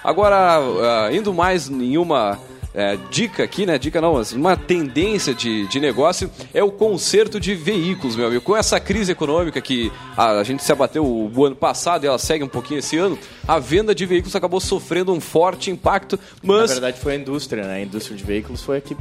Agora, 0.01 0.57
ah, 0.57 1.09
indo 1.11 1.33
mais 1.33 1.69
em 1.69 1.97
uma 1.97 2.39
é, 2.75 2.97
dica 3.09 3.43
aqui, 3.43 3.65
né? 3.65 3.77
Dica 3.77 4.01
não, 4.01 4.15
mas 4.15 4.33
uma 4.33 4.57
tendência 4.57 5.33
de, 5.33 5.65
de 5.67 5.79
negócio 5.79 6.29
é 6.53 6.61
o 6.61 6.69
conserto 6.69 7.39
de 7.39 7.55
veículos, 7.55 8.15
meu 8.15 8.27
amigo. 8.27 8.43
Com 8.43 8.55
essa 8.55 8.79
crise 8.79 9.13
econômica 9.13 9.61
que 9.61 9.91
a, 10.17 10.39
a 10.39 10.43
gente 10.43 10.61
se 10.61 10.71
abateu 10.71 11.05
o, 11.05 11.31
o 11.33 11.45
ano 11.45 11.55
passado 11.55 12.03
e 12.03 12.07
ela 12.07 12.19
segue 12.19 12.43
um 12.43 12.49
pouquinho 12.49 12.79
esse 12.79 12.97
ano, 12.97 13.17
a 13.47 13.59
venda 13.59 13.95
de 13.95 14.05
veículos 14.05 14.35
acabou 14.35 14.59
sofrendo 14.59 15.13
um 15.13 15.21
forte 15.21 15.71
impacto, 15.71 16.19
mas 16.43 16.69
Na 16.69 16.75
verdade 16.75 16.99
foi 16.99 17.13
a 17.13 17.15
indústria, 17.15 17.63
né? 17.63 17.75
A 17.75 17.81
indústria 17.81 18.17
de 18.17 18.23
veículos 18.23 18.61
foi 18.61 18.77
a 18.77 18.81
que 18.81 18.97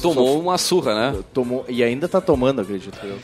tomou 0.00 0.38
uma 0.40 0.56
surra, 0.56 0.94
né? 0.94 1.18
tomou 1.34 1.64
e 1.68 1.82
ainda 1.82 2.08
tá 2.08 2.20
tomando, 2.20 2.60
acredito 2.60 2.98
eu. 3.02 3.18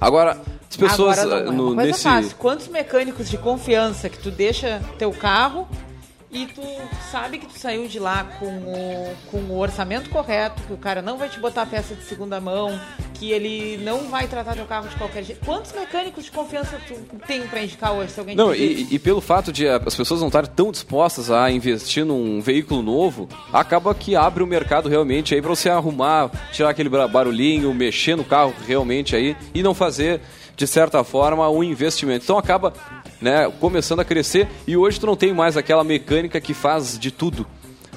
Agora, 0.00 0.40
as 0.70 0.76
pessoas 0.76 1.18
Agora 1.18 1.40
ah, 1.40 1.44
não, 1.44 1.52
é 1.52 1.56
no, 1.56 1.66
uma 1.68 1.74
coisa 1.74 1.88
nesse. 1.88 2.02
fácil. 2.02 2.36
Quantos 2.38 2.68
mecânicos 2.68 3.28
de 3.28 3.36
confiança 3.36 4.08
que 4.08 4.18
tu 4.18 4.30
deixa 4.30 4.82
teu 4.98 5.10
carro 5.12 5.68
e 6.34 6.46
tu 6.46 6.62
sabe 7.12 7.38
que 7.38 7.46
tu 7.46 7.56
saiu 7.56 7.86
de 7.86 8.00
lá 8.00 8.24
com 8.40 8.46
o, 8.46 9.16
com 9.30 9.38
o 9.38 9.58
orçamento 9.58 10.10
correto, 10.10 10.60
que 10.64 10.72
o 10.72 10.76
cara 10.76 11.00
não 11.00 11.16
vai 11.16 11.28
te 11.28 11.38
botar 11.38 11.64
peça 11.64 11.94
de 11.94 12.02
segunda 12.02 12.40
mão, 12.40 12.78
que 13.14 13.30
ele 13.30 13.78
não 13.84 14.08
vai 14.08 14.26
tratar 14.26 14.54
teu 14.54 14.66
carro 14.66 14.88
de 14.88 14.96
qualquer 14.96 15.22
jeito. 15.22 15.44
Quantos 15.44 15.72
mecânicos 15.72 16.24
de 16.24 16.32
confiança 16.32 16.80
tu 16.88 16.94
tem 17.26 17.46
pra 17.46 17.62
indicar 17.62 17.92
hoje 17.92 18.10
se 18.10 18.18
alguém 18.18 18.34
Não, 18.34 18.52
e, 18.52 18.88
e 18.90 18.98
pelo 18.98 19.20
fato 19.20 19.52
de 19.52 19.68
as 19.68 19.94
pessoas 19.94 20.20
não 20.20 20.26
estarem 20.26 20.50
tão 20.50 20.72
dispostas 20.72 21.30
a 21.30 21.48
investir 21.50 22.04
num 22.04 22.40
veículo 22.40 22.82
novo, 22.82 23.28
acaba 23.52 23.94
que 23.94 24.16
abre 24.16 24.42
o 24.42 24.46
mercado 24.46 24.88
realmente 24.88 25.34
aí 25.34 25.40
para 25.40 25.50
você 25.50 25.70
arrumar, 25.70 26.30
tirar 26.52 26.70
aquele 26.70 26.88
barulhinho, 26.88 27.72
mexer 27.72 28.16
no 28.16 28.24
carro 28.24 28.52
realmente 28.66 29.14
aí 29.14 29.36
e 29.54 29.62
não 29.62 29.72
fazer 29.72 30.20
de 30.56 30.66
certa 30.66 31.02
forma 31.04 31.48
um 31.48 31.62
investimento. 31.62 32.24
Então 32.24 32.38
acaba, 32.38 32.72
né, 33.24 33.50
começando 33.58 34.00
a 34.00 34.04
crescer 34.04 34.46
e 34.66 34.76
hoje 34.76 35.00
tu 35.00 35.06
não 35.06 35.16
tem 35.16 35.32
mais 35.32 35.56
aquela 35.56 35.82
mecânica 35.82 36.38
que 36.42 36.52
faz 36.52 36.98
de 36.98 37.10
tudo. 37.10 37.46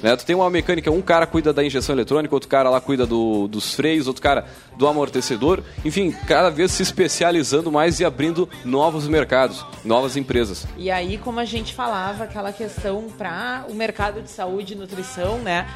Né? 0.02 0.14
Tu 0.16 0.24
tem 0.24 0.34
uma 0.36 0.48
mecânica, 0.48 0.90
um 0.92 1.02
cara 1.02 1.26
cuida 1.26 1.52
da 1.52 1.62
injeção 1.62 1.94
eletrônica, 1.94 2.32
outro 2.34 2.48
cara 2.48 2.70
lá 2.70 2.80
cuida 2.80 3.04
do- 3.04 3.46
dos 3.48 3.74
freios, 3.74 4.06
outro 4.06 4.22
cara 4.22 4.46
do 4.76 4.86
amortecedor. 4.86 5.60
Enfim, 5.84 6.12
cada 6.26 6.50
vez 6.50 6.70
se 6.70 6.82
especializando 6.84 7.70
mais 7.70 7.98
e 8.00 8.04
abrindo 8.04 8.48
novos 8.64 9.08
mercados, 9.08 9.66
novas 9.84 10.16
empresas. 10.16 10.66
E 10.76 10.88
aí, 10.88 11.18
como 11.18 11.40
a 11.40 11.44
gente 11.44 11.74
falava, 11.74 12.24
aquela 12.24 12.52
questão 12.52 13.08
para 13.18 13.64
o 13.68 13.74
mercado 13.74 14.22
de 14.22 14.30
saúde 14.30 14.74
e 14.74 14.76
nutrição, 14.76 15.38
né? 15.40 15.66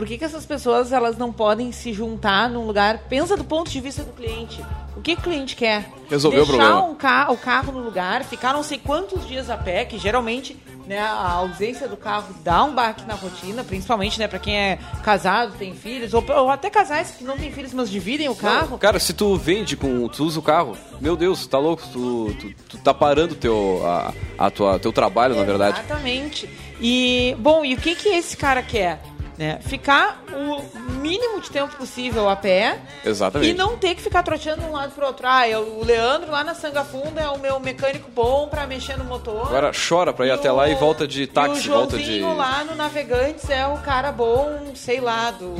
Por 0.00 0.06
que, 0.06 0.16
que 0.16 0.24
essas 0.24 0.46
pessoas 0.46 0.92
elas 0.92 1.18
não 1.18 1.30
podem 1.30 1.72
se 1.72 1.92
juntar 1.92 2.48
num 2.48 2.66
lugar? 2.66 3.00
Pensa 3.10 3.36
do 3.36 3.44
ponto 3.44 3.70
de 3.70 3.78
vista 3.82 4.02
do 4.02 4.14
cliente. 4.14 4.64
O 4.96 5.02
que, 5.02 5.12
o 5.12 5.16
cliente 5.18 5.54
quer? 5.54 5.90
Resolver 6.08 6.40
o 6.40 6.46
problema. 6.46 6.84
um 6.84 6.94
ca 6.94 7.30
o 7.30 7.36
carro 7.36 7.70
no 7.70 7.80
lugar, 7.80 8.24
ficar 8.24 8.54
não 8.54 8.62
sei 8.62 8.78
quantos 8.78 9.28
dias 9.28 9.50
a 9.50 9.58
pé, 9.58 9.84
que 9.84 9.98
geralmente 9.98 10.56
né, 10.86 10.98
a 10.98 11.32
ausência 11.32 11.86
do 11.86 11.98
carro 11.98 12.34
dá 12.42 12.64
um 12.64 12.74
baque 12.74 13.04
na 13.06 13.12
rotina, 13.12 13.62
principalmente 13.62 14.18
né, 14.18 14.26
para 14.26 14.38
quem 14.38 14.56
é 14.56 14.78
casado, 15.04 15.52
tem 15.58 15.74
filhos, 15.74 16.14
ou, 16.14 16.24
ou 16.30 16.48
até 16.48 16.70
casais 16.70 17.10
que 17.10 17.22
não 17.22 17.36
têm 17.36 17.52
filhos, 17.52 17.74
mas 17.74 17.90
dividem 17.90 18.26
o 18.26 18.34
carro. 18.34 18.78
Cara, 18.78 18.98
se 18.98 19.12
tu 19.12 19.36
vende 19.36 19.76
com. 19.76 20.08
Tu 20.08 20.24
usa 20.24 20.38
o 20.38 20.42
carro, 20.42 20.78
meu 20.98 21.14
Deus, 21.14 21.46
tá 21.46 21.58
louco? 21.58 21.82
Tu, 21.92 22.34
tu, 22.40 22.54
tu 22.70 22.78
tá 22.78 22.94
parando 22.94 23.34
teu, 23.34 23.82
a, 23.84 24.14
a 24.38 24.50
tua, 24.50 24.78
teu 24.78 24.94
trabalho, 24.94 25.36
na 25.36 25.44
verdade. 25.44 25.78
Exatamente. 25.78 26.48
E, 26.80 27.36
bom, 27.38 27.62
e 27.62 27.74
o 27.74 27.76
que 27.76 27.94
que 27.94 28.08
esse 28.08 28.34
cara 28.34 28.62
quer? 28.62 28.98
Né? 29.40 29.58
Ficar 29.62 30.22
o 30.34 30.62
mínimo 31.00 31.40
de 31.40 31.50
tempo 31.50 31.74
possível 31.74 32.28
a 32.28 32.36
pé 32.36 32.78
Exatamente. 33.02 33.52
e 33.52 33.54
não 33.54 33.78
ter 33.78 33.94
que 33.94 34.02
ficar 34.02 34.22
troteando 34.22 34.60
de 34.60 34.68
um 34.68 34.72
lado 34.72 34.92
pro 34.92 35.06
outro. 35.06 35.26
Ah, 35.26 35.48
eu- 35.48 35.78
o 35.80 35.82
Leandro 35.82 36.30
lá 36.30 36.44
na 36.44 36.52
Sanga 36.54 36.84
Funda 36.84 37.22
é 37.22 37.28
o 37.30 37.38
meu 37.38 37.58
mecânico 37.58 38.10
bom 38.10 38.48
pra 38.48 38.66
mexer 38.66 38.98
no 38.98 39.04
motor. 39.04 39.46
Agora 39.46 39.70
chora 39.72 40.12
pra 40.12 40.26
ir 40.26 40.30
até 40.30 40.52
lá 40.52 40.68
e 40.68 40.74
volta 40.74 41.08
de 41.08 41.22
e 41.22 41.24
o 41.24 41.28
táxi, 41.28 41.68
volta 41.70 41.96
de. 41.96 42.20
Lá 42.20 42.64
no 42.64 42.74
Navegantes 42.74 43.48
é 43.48 43.66
o 43.66 43.78
cara 43.78 44.12
bom, 44.12 44.72
sei 44.74 45.00
lá, 45.00 45.30
do... 45.30 45.54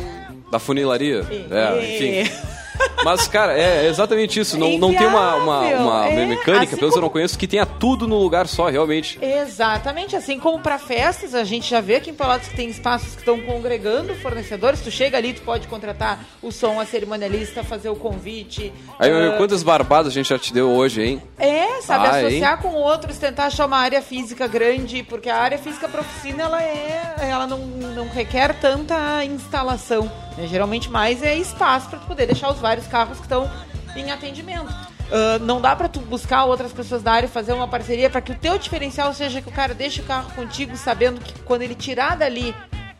Da 0.50 0.58
funilaria. 0.58 1.24
É, 1.50 1.78
É. 1.78 2.22
enfim. 2.26 2.32
Mas, 3.04 3.26
cara, 3.28 3.58
é 3.58 3.86
exatamente 3.86 4.38
isso. 4.40 4.58
Não, 4.58 4.78
não 4.78 4.94
tem 4.94 5.06
uma, 5.06 5.36
uma, 5.36 5.60
uma 5.60 6.06
É, 6.08 6.26
mecânica, 6.26 6.64
assim 6.64 6.70
pelo 6.76 6.82
menos 6.82 6.96
eu 6.96 7.02
não 7.02 7.08
conheço, 7.08 7.38
que 7.38 7.46
tenha 7.46 7.64
tudo 7.64 8.06
no 8.06 8.18
lugar 8.18 8.46
só, 8.46 8.68
realmente. 8.68 9.18
Exatamente, 9.22 10.16
assim 10.16 10.38
como 10.38 10.60
para 10.60 10.78
festas, 10.78 11.34
a 11.34 11.44
gente 11.44 11.68
já 11.68 11.80
vê 11.80 11.96
aqui 11.96 12.10
em 12.10 12.14
Pelotas 12.14 12.48
que 12.48 12.56
tem 12.56 12.68
espaços 12.68 13.12
que 13.12 13.18
estão 13.20 13.40
congregando 13.40 14.14
fornecedores. 14.16 14.80
Tu 14.80 14.90
chega 14.90 15.16
ali, 15.16 15.32
tu 15.32 15.42
pode 15.42 15.66
contratar 15.68 16.24
o 16.42 16.50
som, 16.52 16.78
a 16.80 16.84
cerimonialista, 16.86 17.62
fazer 17.64 17.88
o 17.88 17.96
convite. 17.96 18.72
Aí, 18.98 19.10
meu 19.10 19.32
ah, 19.34 19.36
quantas 19.36 19.62
barbadas 19.62 20.12
a 20.12 20.14
gente 20.14 20.28
já 20.28 20.38
te 20.38 20.52
deu 20.52 20.68
hoje, 20.70 21.02
hein? 21.02 21.22
É, 21.38 21.80
sabe, 21.82 22.06
Ah, 22.06 22.10
associar 22.18 22.58
com 22.60 22.74
outros, 22.74 23.18
tentar 23.18 23.46
achar 23.46 23.66
uma 23.66 23.78
área 23.78 24.02
física 24.02 24.46
grande, 24.46 25.02
porque 25.02 25.28
a 25.30 25.36
área 25.36 25.58
física 25.58 25.88
para 25.88 26.00
oficina 26.00 26.44
ela 26.44 26.62
é, 26.62 27.14
ela 27.20 27.46
não, 27.46 27.58
não 27.58 28.08
requer 28.08 28.54
tanta 28.60 29.24
instalação. 29.24 30.10
Né? 30.40 30.46
Geralmente 30.46 30.90
mais 30.90 31.22
é 31.22 31.34
espaço 31.36 31.88
para 31.88 31.98
tu 31.98 32.06
poder 32.06 32.26
deixar 32.26 32.50
os 32.50 32.58
vários 32.58 32.86
carros 32.86 33.18
que 33.18 33.24
estão 33.24 33.50
em 33.94 34.10
atendimento. 34.10 34.72
Ah, 35.10 35.38
não 35.40 35.60
dá 35.60 35.74
para 35.74 35.88
tu 35.88 36.00
buscar 36.00 36.44
outras 36.44 36.72
pessoas 36.72 37.02
da 37.02 37.12
área 37.12 37.26
e 37.26 37.30
fazer 37.30 37.52
uma 37.52 37.68
parceria 37.68 38.08
para 38.08 38.20
que 38.20 38.32
o 38.32 38.34
teu 38.34 38.58
diferencial 38.58 39.12
seja 39.12 39.42
que 39.42 39.48
o 39.48 39.52
cara 39.52 39.74
deixe 39.74 40.00
o 40.00 40.04
carro 40.04 40.30
contigo 40.34 40.76
sabendo 40.76 41.20
que 41.20 41.38
quando 41.42 41.62
ele 41.62 41.74
tirar 41.74 42.16
dali 42.16 42.54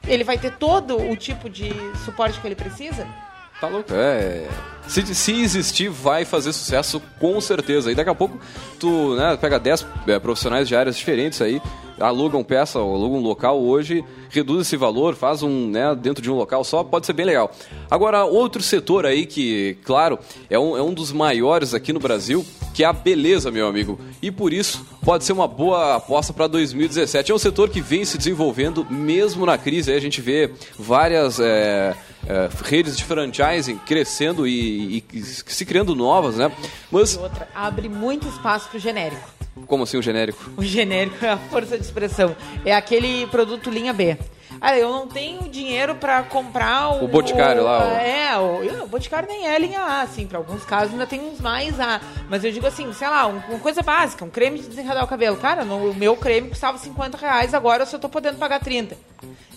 ele 0.07 0.25
vai 0.25 0.39
ter 0.39 0.53
todo 0.53 0.97
o 0.99 1.17
tipo 1.17 1.49
de 1.49 1.71
suporte 2.05 2.41
que 2.41 2.47
ele 2.47 2.57
precisa? 2.57 3.07
Tá 3.61 3.69
louco? 3.69 3.93
É. 3.95 4.49
Se, 4.91 5.15
se 5.15 5.41
existir, 5.41 5.89
vai 5.89 6.25
fazer 6.25 6.53
sucesso 6.53 7.01
com 7.21 7.41
certeza. 7.41 7.93
E 7.93 7.95
daqui 7.95 8.11
a 8.11 8.15
pouco 8.15 8.41
tu 8.77 9.15
né, 9.15 9.39
pega 9.41 9.57
10 9.57 9.87
é, 10.09 10.19
profissionais 10.19 10.67
de 10.67 10.75
áreas 10.75 10.97
diferentes 10.97 11.41
aí, 11.41 11.63
alugam 12.01 12.43
peça, 12.43 12.81
alugam 12.81 13.21
um 13.21 13.23
local 13.23 13.63
hoje, 13.63 14.05
reduz 14.31 14.63
esse 14.63 14.77
valor, 14.77 15.15
faz 15.15 15.45
um 15.45 15.69
né, 15.69 15.95
dentro 15.95 16.21
de 16.21 16.29
um 16.29 16.35
local 16.35 16.65
só, 16.65 16.83
pode 16.83 17.07
ser 17.07 17.13
bem 17.13 17.25
legal. 17.25 17.53
Agora, 17.89 18.25
outro 18.25 18.61
setor 18.65 19.07
aí 19.07 19.27
que, 19.27 19.79
claro, 19.85 20.19
é 20.51 20.59
um, 20.59 20.77
é 20.77 20.83
um 20.83 20.93
dos 20.93 21.13
maiores 21.13 21.73
aqui 21.73 21.93
no 21.93 22.01
Brasil, 22.01 22.45
que 22.81 22.85
é 22.85 22.87
a 22.87 22.95
beleza, 22.95 23.51
meu 23.51 23.69
amigo. 23.69 24.01
E 24.23 24.31
por 24.31 24.55
isso 24.55 24.87
pode 25.05 25.23
ser 25.25 25.35
uma 25.35 25.47
boa 25.47 25.97
aposta 25.97 26.33
para 26.33 26.47
2017. 26.47 27.31
É 27.31 27.35
um 27.35 27.39
setor 27.39 27.69
que 27.69 27.79
vem 27.79 28.07
se 28.07 28.17
desenvolvendo 28.17 28.87
mesmo 28.89 29.45
na 29.45 29.59
crise. 29.59 29.91
Aí 29.91 29.99
a 29.99 30.01
gente 30.01 30.23
vê 30.23 30.51
várias 30.79 31.39
é, 31.39 31.95
é, 32.27 32.49
redes 32.65 32.97
de 32.97 33.05
franchising 33.05 33.77
crescendo 33.85 34.49
e, 34.49 35.05
e 35.13 35.21
se 35.23 35.67
criando 35.67 35.95
novas, 35.95 36.37
né? 36.37 36.51
Mas, 36.91 37.19
outra, 37.19 37.47
abre 37.55 37.87
muito 37.87 38.27
espaço 38.27 38.71
pro 38.71 38.79
genérico. 38.79 39.29
como 39.67 39.83
assim 39.83 39.99
o 39.99 40.03
genérico? 40.03 40.51
O 40.57 40.65
genérico 40.65 41.23
é 41.23 41.29
a 41.29 41.37
força 41.37 41.77
de 41.77 41.85
expressão. 41.85 42.35
É 42.65 42.75
aquele 42.75 43.27
produto 43.27 43.69
linha 43.69 43.93
B. 43.93 44.17
Ah, 44.61 44.77
eu 44.77 44.91
não 44.91 45.07
tenho 45.07 45.49
dinheiro 45.49 45.95
pra 45.95 46.23
comprar 46.23 46.91
o... 46.91 47.05
O 47.05 47.09
Boticário 47.09 47.63
lá, 47.65 47.79
o- 47.79 47.91
É, 47.97 48.39
o, 48.39 48.85
o 48.85 48.87
Boticário 48.87 49.27
nem 49.29 49.47
é 49.49 49.59
linha 49.59 49.81
A, 49.81 50.03
assim. 50.03 50.27
Pra 50.27 50.39
alguns 50.39 50.65
casos 50.65 50.93
ainda 50.93 51.07
tem 51.07 51.21
uns 51.21 51.41
mais 51.41 51.81
A. 51.81 52.01
Mas 52.29 52.45
eu 52.45 52.53
digo 52.53 52.67
assim, 52.67 52.93
sei 52.93 53.09
lá, 53.09 53.27
um- 53.27 53.41
uma 53.49 53.59
coisa 53.59 53.83
básica. 53.83 54.25
Um 54.25 54.31
creme 54.31 54.59
de 54.61 54.67
desenredar 54.69 55.03
o 55.05 55.09
cabelo. 55.09 55.37
Cara, 55.39 55.65
no- 55.65 55.91
o 55.91 55.95
meu 55.95 56.15
creme 56.17 56.51
custava 56.51 56.77
50 56.77 57.17
reais, 57.17 57.55
agora 57.55 57.83
eu 57.83 57.87
só 57.87 57.99
tô 57.99 58.09
podendo 58.09 58.37
pagar 58.37 58.61
30. 58.61 58.97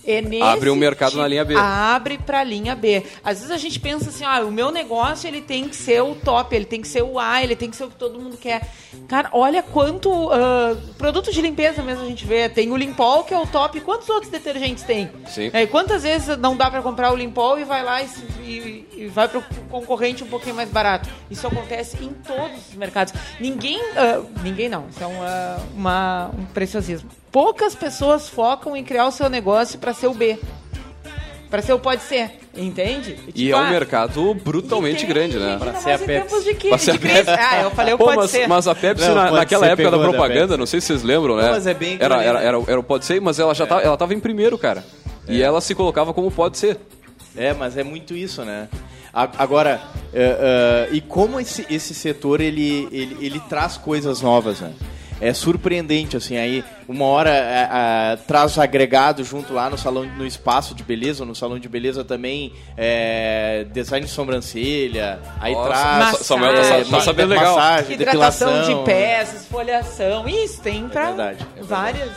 É 0.05 0.21
Abre 0.41 0.69
um 0.69 0.75
mercado 0.75 1.15
na 1.15 1.25
linha 1.25 1.45
B. 1.45 1.55
Abre 1.55 2.17
pra 2.17 2.43
linha 2.43 2.75
B. 2.75 3.03
Às 3.23 3.37
vezes 3.37 3.51
a 3.51 3.57
gente 3.57 3.79
pensa 3.79 4.09
assim, 4.09 4.25
ah, 4.25 4.41
o 4.41 4.51
meu 4.51 4.69
negócio 4.69 5.29
ele 5.29 5.39
tem 5.39 5.69
que 5.69 5.75
ser 5.77 6.01
o 6.03 6.13
top, 6.13 6.53
ele 6.53 6.65
tem 6.65 6.81
que 6.81 6.89
ser 6.89 7.03
o 7.03 7.17
A, 7.17 7.41
ele 7.41 7.55
tem 7.55 7.69
que 7.69 7.75
ser 7.77 7.85
o 7.85 7.89
que 7.89 7.95
todo 7.95 8.19
mundo 8.19 8.35
quer. 8.35 8.67
Cara, 9.07 9.29
olha 9.31 9.63
quanto 9.63 10.09
uh, 10.11 10.75
produto 10.97 11.31
de 11.31 11.41
limpeza 11.41 11.81
mesmo 11.81 12.03
a 12.03 12.07
gente 12.07 12.25
vê. 12.25 12.49
Tem 12.49 12.69
o 12.69 12.75
Limpol, 12.75 13.23
que 13.23 13.33
é 13.33 13.39
o 13.39 13.47
top. 13.47 13.79
Quantos 13.79 14.09
outros 14.09 14.29
detergentes 14.29 14.83
tem? 14.83 14.92
Sim. 15.27 15.49
É, 15.53 15.63
e 15.63 15.67
quantas 15.67 16.03
vezes 16.03 16.38
não 16.38 16.56
dá 16.56 16.69
pra 16.69 16.82
comprar 16.82 17.12
o 17.12 17.15
Limpol 17.15 17.60
e 17.60 17.63
vai 17.63 17.84
lá 17.84 18.01
e, 18.01 18.08
e- 18.41 18.88
e 19.03 19.08
vai 19.08 19.27
pro 19.27 19.43
concorrente 19.69 20.23
um 20.23 20.27
pouquinho 20.27 20.56
mais 20.56 20.69
barato? 20.69 21.10
Isso 21.29 21.45
acontece 21.47 21.97
em 22.03 22.10
todos 22.13 22.69
os 22.69 22.75
mercados. 22.75 23.13
Ninguém, 23.39 23.79
ah, 23.95 24.21
ninguém 24.43 24.69
não, 24.69 24.88
isso 24.89 25.03
é 25.03 25.08
uma, 25.08 25.58
uma- 25.75 26.32
um 26.38 26.45
preciosismo. 26.45 27.10
Poucas 27.32 27.73
pessoas 27.75 28.29
focam 28.29 28.75
em 28.75 28.84
criar 28.84 29.08
o 29.08 29.12
seu 29.12 29.29
negócio 29.29 29.79
pra 29.79 29.93
ser 29.93 30.08
o 30.08 30.13
B. 30.13 30.39
Pra 31.53 31.61
ser 31.61 31.73
o 31.73 31.77
pode 31.77 32.01
ser, 32.01 32.31
entende? 32.57 33.15
E 33.27 33.31
tipo, 33.31 33.51
é 33.51 33.55
um 33.55 33.59
ah, 33.59 33.69
mercado 33.69 34.33
brutalmente 34.33 35.05
grande, 35.05 35.37
né? 35.37 35.51
Ainda 35.53 35.65
mais 35.71 36.01
em 36.01 36.05
tempos 36.07 36.43
de, 36.43 36.55
que, 36.55 36.67
Pra 36.69 36.79
ser 36.79 36.93
de 36.93 36.97
a 36.97 36.99
crise. 36.99 37.15
Pepsi. 37.25 37.31
Ah, 37.39 37.61
eu 37.61 37.69
falei 37.69 37.93
o 37.93 37.97
pode 37.99 38.15
mas, 38.17 38.31
ser. 38.31 38.47
mas 38.47 38.67
a 38.67 38.73
Pepsi, 38.73 39.07
Não, 39.07 39.13
na- 39.13 39.29
naquela 39.29 39.67
ser, 39.67 39.73
época 39.73 39.91
da 39.91 39.97
da 39.97 40.03
propaganda, 40.03 40.39
Pepsi. 40.47 40.57
não 40.57 40.65
sei 40.65 40.81
se 40.81 40.87
vocês 40.87 41.03
lembram, 41.03 41.35
né? 41.35 41.43
Não, 41.43 41.51
mas 41.51 41.67
é 41.67 41.75
bem 41.75 41.95
era, 41.99 42.23
era, 42.23 42.41
era, 42.41 42.63
era 42.67 42.79
o 42.79 42.81
Pode 42.81 43.05
Ser, 43.05 43.21
mas 43.21 43.37
ela 43.37 43.53
já 43.53 43.67
tava, 43.67 43.81
ela 43.83 43.95
tava 43.95 44.15
em 44.15 44.19
primeiro, 44.19 44.57
cara. 44.57 44.83
E 45.29 45.43
ela 45.43 45.61
se 45.61 45.75
colocava 45.75 46.11
como 46.11 46.31
Pode 46.31 46.57
Ser. 46.57 46.79
É, 47.37 47.53
mas 47.53 47.77
é 47.77 47.83
muito 47.83 48.15
isso, 48.15 48.43
né? 48.43 48.67
A- 49.13 49.29
Agora, 49.37 49.79
é, 50.11 50.87
é, 50.91 50.95
e 50.95 51.01
como 51.01 51.39
esse, 51.39 51.67
esse 51.69 51.93
setor 51.93 52.41
ele, 52.41 52.87
ele, 52.91 53.15
ele 53.21 53.39
traz 53.41 53.77
coisas 53.77 54.21
novas, 54.21 54.59
né? 54.59 54.73
É 55.23 55.33
surpreendente, 55.33 56.17
assim, 56.17 56.36
aí 56.36 56.63
uma 56.86 57.05
hora 57.05 57.29
é, 57.29 57.69
é, 57.71 58.15
traz 58.27 58.57
agregado 58.59 59.24
junto 59.24 59.53
lá 59.53 59.69
no 59.69 59.78
salão, 59.78 60.03
no 60.03 60.26
espaço 60.26 60.76
de 60.76 60.84
beleza, 60.84 61.24
no 61.24 61.34
salão 61.34 61.57
de 61.57 61.69
beleza 61.69 62.03
também, 62.03 62.51
é, 62.76 63.65
design 63.71 64.05
de 64.05 64.11
sobrancelha, 64.11 65.19
aí 65.39 65.53
Nossa, 65.53 65.69
traz... 65.69 65.97
Massagem. 65.97 66.24
Samuel 66.26 66.53
tá 66.53 66.97
tá 66.97 66.99
sabendo 66.99 67.30
legal. 67.30 67.55
Massagem, 67.55 67.93
Hidratação 67.93 68.47
depilação. 68.49 68.80
de 68.80 68.86
pés, 68.86 69.34
esfoliação. 69.34 70.28
Isso 70.28 70.61
tem 70.61 70.89
pra 70.89 71.05
verdade, 71.07 71.47
é 71.55 71.63
várias, 71.63 72.11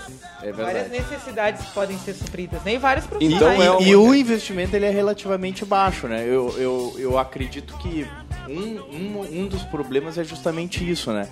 É 0.50 0.52
várias 0.52 0.90
necessidades 0.90 1.64
podem 1.66 1.98
ser 1.98 2.14
supridas, 2.14 2.62
né? 2.62 2.74
E 2.74 2.78
vários 2.78 3.04
Então, 3.06 3.18
profissionais. 3.18 3.60
é, 3.60 3.88
e 3.88 3.96
o 3.96 4.14
investimento 4.14 4.74
ele 4.76 4.86
é 4.86 4.90
relativamente 4.90 5.64
baixo, 5.64 6.06
né? 6.06 6.22
Eu, 6.26 6.54
eu, 6.58 6.94
eu 6.98 7.18
acredito 7.18 7.76
que 7.78 8.06
um, 8.48 8.78
um, 8.94 9.42
um 9.42 9.46
dos 9.46 9.62
problemas 9.64 10.16
é 10.18 10.24
justamente 10.24 10.88
isso, 10.88 11.12
né? 11.12 11.28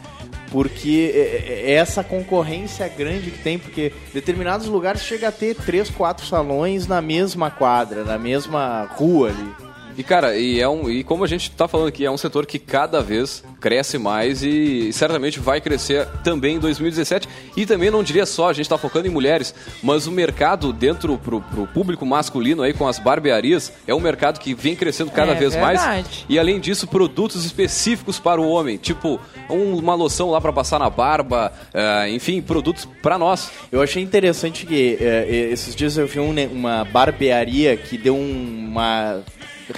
Porque 0.50 1.12
é- 1.14 1.18
é- 1.18 1.70
é 1.70 1.74
essa 1.74 2.02
concorrência 2.04 2.86
grande 2.88 3.30
que 3.30 3.38
tem, 3.38 3.58
porque 3.58 3.92
determinados 4.12 4.66
lugares 4.66 5.02
chega 5.02 5.28
a 5.28 5.32
ter 5.32 5.54
três, 5.54 5.90
quatro 5.90 6.24
salões 6.26 6.86
na 6.86 7.00
mesma 7.00 7.50
quadra, 7.50 8.04
na 8.04 8.18
mesma 8.18 8.88
rua 8.96 9.28
ali. 9.30 9.54
E 9.96 10.02
cara, 10.02 10.36
e, 10.36 10.60
é 10.60 10.68
um, 10.68 10.90
e 10.90 11.04
como 11.04 11.22
a 11.24 11.26
gente 11.26 11.50
tá 11.50 11.68
falando 11.68 11.88
aqui, 11.88 12.04
é 12.04 12.10
um 12.10 12.16
setor 12.16 12.46
que 12.46 12.58
cada 12.58 13.00
vez 13.00 13.44
cresce 13.60 13.96
mais 13.96 14.42
e 14.42 14.92
certamente 14.92 15.38
vai 15.38 15.60
crescer 15.60 16.06
também 16.24 16.56
em 16.56 16.58
2017. 16.58 17.28
E 17.56 17.64
também 17.64 17.90
não 17.90 18.02
diria 18.02 18.26
só, 18.26 18.48
a 18.48 18.52
gente 18.52 18.68
tá 18.68 18.76
focando 18.76 19.06
em 19.06 19.10
mulheres, 19.10 19.54
mas 19.82 20.06
o 20.06 20.12
mercado 20.12 20.72
dentro 20.72 21.16
pro, 21.18 21.40
pro 21.40 21.66
público 21.68 22.04
masculino 22.04 22.62
aí 22.62 22.72
com 22.72 22.86
as 22.88 22.98
barbearias 22.98 23.72
é 23.86 23.94
um 23.94 24.00
mercado 24.00 24.38
que 24.40 24.52
vem 24.54 24.74
crescendo 24.74 25.10
cada 25.10 25.32
É 25.32 25.34
vez 25.36 25.54
mais. 25.56 25.80
verdade. 25.80 26.26
E 26.28 26.38
além 26.38 26.58
disso, 26.60 26.86
produtos 26.86 27.44
específicos 27.44 28.18
para 28.18 28.40
o 28.40 28.48
homem, 28.48 28.76
tipo 28.76 29.20
um- 29.48 29.78
uma 29.78 29.94
loção 29.94 30.30
lá 30.30 30.40
para 30.40 30.52
passar 30.52 30.78
na 30.78 30.90
barba, 30.90 31.52
eh, 31.72 32.08
enfim, 32.10 32.42
produtos 32.42 32.88
para 33.02 33.16
nós. 33.18 33.50
Eu 33.70 33.80
achei 33.80 34.02
interessante 34.02 34.66
que 34.66 34.98
é, 35.00 35.48
esses 35.52 35.74
dias 35.74 35.96
eu 35.96 36.06
vi 36.06 36.18
um 36.20 36.34
uma 36.52 36.84
barbearia 36.84 37.76
que 37.76 37.96
deu 37.96 38.16
um- 38.16 38.66
uma. 38.70 39.22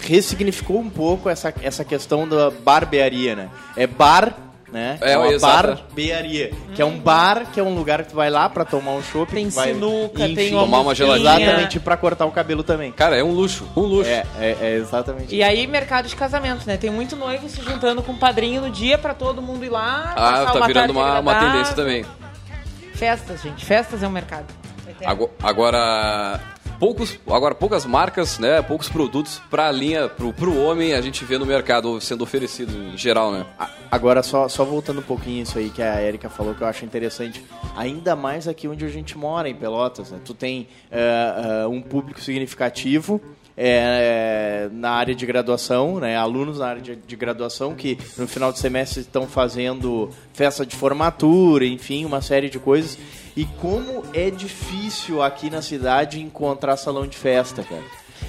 Ressignificou 0.02 0.78
um 0.80 0.90
pouco 0.90 1.28
essa, 1.28 1.52
essa 1.62 1.84
questão 1.84 2.28
da 2.28 2.50
barbearia, 2.50 3.34
né? 3.36 3.48
É 3.76 3.86
bar. 3.86 4.34
Né? 4.72 4.98
É, 5.00 5.16
uma 5.16 5.28
exato. 5.28 5.68
barbearia. 5.68 6.52
Que 6.74 6.82
é 6.82 6.84
um 6.84 6.98
bar, 6.98 7.46
que 7.52 7.60
é 7.60 7.62
um 7.62 7.72
lugar 7.72 8.02
que 8.02 8.10
tu 8.10 8.16
vai 8.16 8.28
lá 8.28 8.48
pra 8.48 8.64
tomar 8.64 8.90
um 8.92 9.02
chopp. 9.02 9.32
Tem 9.32 9.48
vai, 9.48 9.72
sinuca, 9.72 10.24
enfim, 10.24 10.34
tem 10.34 10.52
uma 10.52 10.62
tomar 10.62 10.80
uma 10.80 10.94
geladinha. 10.94 11.40
Exatamente, 11.40 11.80
pra 11.80 11.96
cortar 11.96 12.26
o 12.26 12.32
cabelo 12.32 12.64
também. 12.64 12.90
Cara, 12.90 13.16
é 13.16 13.22
um 13.22 13.30
luxo, 13.30 13.64
um 13.76 13.82
luxo. 13.82 14.10
É, 14.10 14.26
é, 14.38 14.56
é 14.60 14.74
exatamente 14.74 15.34
E 15.34 15.42
aí, 15.42 15.66
mercado 15.68 16.08
de 16.08 16.16
casamento, 16.16 16.66
né? 16.66 16.76
Tem 16.76 16.90
muito 16.90 17.14
noivo 17.14 17.48
se 17.48 17.62
juntando 17.62 18.02
com 18.02 18.12
o 18.12 18.18
padrinho 18.18 18.60
no 18.60 18.70
dia 18.70 18.98
pra 18.98 19.14
todo 19.14 19.40
mundo 19.40 19.64
ir 19.64 19.70
lá. 19.70 20.12
Ah, 20.16 20.44
tá 20.46 20.54
uma 20.58 20.66
virando 20.66 20.90
uma, 20.92 21.20
uma 21.20 21.34
tendência 21.38 21.74
também. 21.74 22.04
Festas, 22.92 23.42
gente. 23.42 23.64
Festas 23.64 24.02
é 24.02 24.08
um 24.08 24.10
mercado. 24.10 24.46
Ago- 25.04 25.30
Agora, 25.42 26.40
poucos, 26.78 27.18
agora 27.26 27.54
poucas 27.54 27.84
marcas, 27.84 28.38
né? 28.38 28.62
Poucos 28.62 28.88
produtos 28.88 29.40
para 29.50 29.68
a 29.68 29.72
linha 29.72 30.08
pro, 30.08 30.32
pro 30.32 30.56
homem 30.58 30.94
a 30.94 31.00
gente 31.00 31.24
vê 31.24 31.38
no 31.38 31.46
mercado 31.46 32.00
sendo 32.00 32.22
oferecido 32.22 32.72
em 32.76 32.96
geral, 32.96 33.32
né? 33.32 33.46
Agora, 33.90 34.22
só, 34.22 34.48
só 34.48 34.64
voltando 34.64 35.00
um 35.00 35.04
pouquinho 35.04 35.42
isso 35.42 35.58
aí 35.58 35.70
que 35.70 35.82
a 35.82 36.02
Erika 36.02 36.28
falou, 36.28 36.54
que 36.54 36.62
eu 36.62 36.66
acho 36.66 36.84
interessante. 36.84 37.44
Ainda 37.76 38.16
mais 38.16 38.48
aqui 38.48 38.66
onde 38.66 38.84
a 38.84 38.88
gente 38.88 39.16
mora, 39.16 39.48
em 39.48 39.54
Pelotas, 39.54 40.10
né? 40.10 40.18
Tu 40.24 40.34
tem 40.34 40.68
eh, 40.90 41.62
eh, 41.62 41.66
um 41.66 41.80
público 41.80 42.20
significativo 42.20 43.20
eh, 43.56 44.68
na 44.72 44.90
área 44.90 45.14
de 45.14 45.24
graduação, 45.24 45.98
né? 45.98 46.16
Alunos 46.16 46.58
na 46.58 46.66
área 46.66 46.82
de, 46.82 46.96
de 46.96 47.16
graduação 47.16 47.74
que 47.74 47.98
no 48.18 48.26
final 48.26 48.52
de 48.52 48.58
semestre 48.58 49.00
estão 49.00 49.26
fazendo 49.26 50.10
festa 50.32 50.66
de 50.66 50.76
formatura, 50.76 51.64
enfim, 51.64 52.04
uma 52.04 52.20
série 52.20 52.50
de 52.50 52.58
coisas. 52.58 52.98
E 53.36 53.44
como 53.44 54.02
é 54.14 54.30
difícil 54.30 55.22
aqui 55.22 55.50
na 55.50 55.60
cidade 55.60 56.20
encontrar 56.22 56.76
salão 56.76 57.06
de 57.06 57.16
festa, 57.16 57.62
cara. 57.62 57.82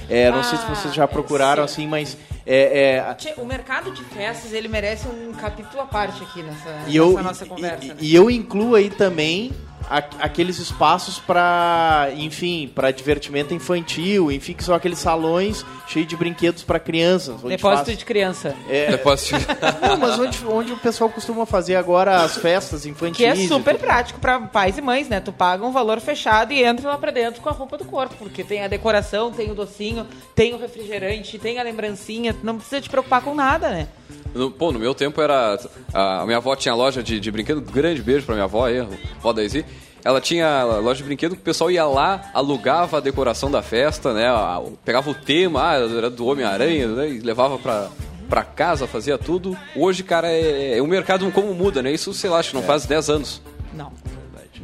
É, 0.10 0.30
não 0.30 0.44
sei 0.44 0.58
se 0.58 0.66
Ah, 0.66 0.76
vocês 0.76 0.94
já 0.94 1.08
procuraram 1.08 1.66
sim. 1.68 1.74
assim, 1.84 1.88
mas 1.88 2.18
é, 2.46 3.02
é, 3.06 3.18
O 3.42 3.46
mercado 3.46 3.92
de 3.92 4.04
festas, 4.04 4.54
ele 4.54 4.68
merece 4.68 5.08
um 5.08 5.32
capítulo 5.34 5.82
à 5.82 5.86
parte 5.86 6.22
aqui 6.24 6.44
nessa, 6.44 6.70
eu, 6.90 7.22
nossa 7.24 7.46
conversa. 7.46 7.86
e, 7.86 7.88
né? 7.90 7.96
e 8.00 8.16
eu 8.16 8.30
incluo 8.30 8.76
aí 8.76 8.90
também 8.90 9.54
aqueles 9.90 10.60
espaços 10.60 11.18
para, 11.20 12.10
enfim, 12.16 12.70
para 12.74 12.92
divertimento 12.92 13.54
infantil, 13.54 14.32
enfim, 14.32 14.54
que 14.54 14.64
são 14.64 14.76
aqueles 14.76 15.00
salões 15.00 15.66
cheios 15.88 16.08
de 16.08 16.16
brinquedos 16.18 16.64
para 16.64 16.80
crianças. 16.80 17.42
Depósito 17.42 17.86
faz- 17.86 17.98
de 17.98 18.06
criança. 18.06 18.56
É, 18.70 18.92
Depósito 18.92 19.36
não, 19.82 19.98
mas 19.98 20.20
onde, 20.20 20.46
onde 20.46 20.74
o 20.74 20.78
pessoal 20.78 21.10
costuma 21.10 21.46
fazer 21.46 21.76
agora 21.76 22.22
as 22.22 22.38
festas 22.38 22.86
infantis. 22.86 23.18
Que 23.18 23.26
é 23.26 23.36
super 23.36 23.78
prático 23.78 24.20
pra 24.20 24.40
pais 24.42 24.78
e 24.78 24.82
mães, 24.82 25.08
né? 25.08 25.20
Tu 25.20 25.32
paga 25.32 25.66
um 25.66 25.72
valor 25.72 26.00
fechado 26.02 26.52
e 26.52 26.64
entra 26.64 26.90
lá 26.90 26.98
pra 26.98 27.12
dentro 27.12 27.42
com 27.42 27.50
a 27.50 27.54
roupa 27.54 27.78
do 27.78 27.86
corpo, 27.86 28.16
porque 28.20 28.44
tem 28.44 28.64
a 28.64 28.68
decoração, 28.68 29.32
tem 29.32 29.50
o 29.52 29.56
docinho, 29.56 30.06
tem 30.36 30.54
o 30.54 30.58
refrigerante, 30.58 31.40
tem 31.40 31.60
a 31.60 31.64
lembrancinha, 31.64 32.34
tu 32.34 32.46
não 32.46 32.58
precisa 32.58 32.82
te 32.82 32.90
preocupar 32.90 33.22
com 33.22 33.34
nada, 33.34 33.70
né? 33.70 33.88
No, 34.34 34.52
pô, 34.52 34.72
no 34.72 34.80
meu 34.80 34.94
tempo 34.94 35.22
era. 35.22 35.58
A 35.94 36.26
minha 36.26 36.38
avó 36.38 36.56
tinha 36.56 36.76
loja 36.76 37.02
de, 37.02 37.20
de 37.20 37.32
brinquedo, 37.32 37.62
grande 37.62 38.02
beijo 38.02 38.26
pra 38.26 38.36
minha 38.36 38.44
avó 38.44 38.66
aí, 38.68 38.86
vó 39.22 39.32
Daisy. 39.34 39.66
Ela 40.04 40.22
tinha 40.22 40.64
loja 40.64 40.98
de 40.98 41.04
brinquedo 41.04 41.36
que 41.36 41.42
o 41.42 41.44
pessoal 41.44 41.70
ia 41.70 41.86
lá, 41.86 42.30
alugava 42.34 42.98
a 42.98 43.00
decoração 43.00 43.52
da 43.52 43.62
festa, 43.62 44.14
né? 44.14 44.28
Pegava 44.86 45.10
o 45.10 45.14
tema, 45.14 45.70
ah, 45.70 45.76
era 45.76 46.10
do 46.10 46.26
Homem-Aranha, 46.26 46.88
né? 46.88 47.10
E 47.10 47.20
levava 47.20 47.58
pra, 47.58 47.90
pra 48.30 48.44
casa, 48.44 48.88
fazia 48.88 49.18
tudo. 49.18 49.58
Hoje, 49.76 50.04
cara, 50.04 50.30
é, 50.30 50.78
é 50.78 50.82
um 50.82 50.88
mercado 50.88 51.30
como 51.32 51.54
muda, 51.54 51.82
né? 51.82 51.92
Isso, 51.92 52.14
sei 52.14 52.30
lá, 52.30 52.40
acho 52.40 52.52
que 52.52 52.56
não 52.56 52.64
faz 52.64 52.86
10 52.86 53.10
anos. 53.10 53.42
Não. 53.74 53.92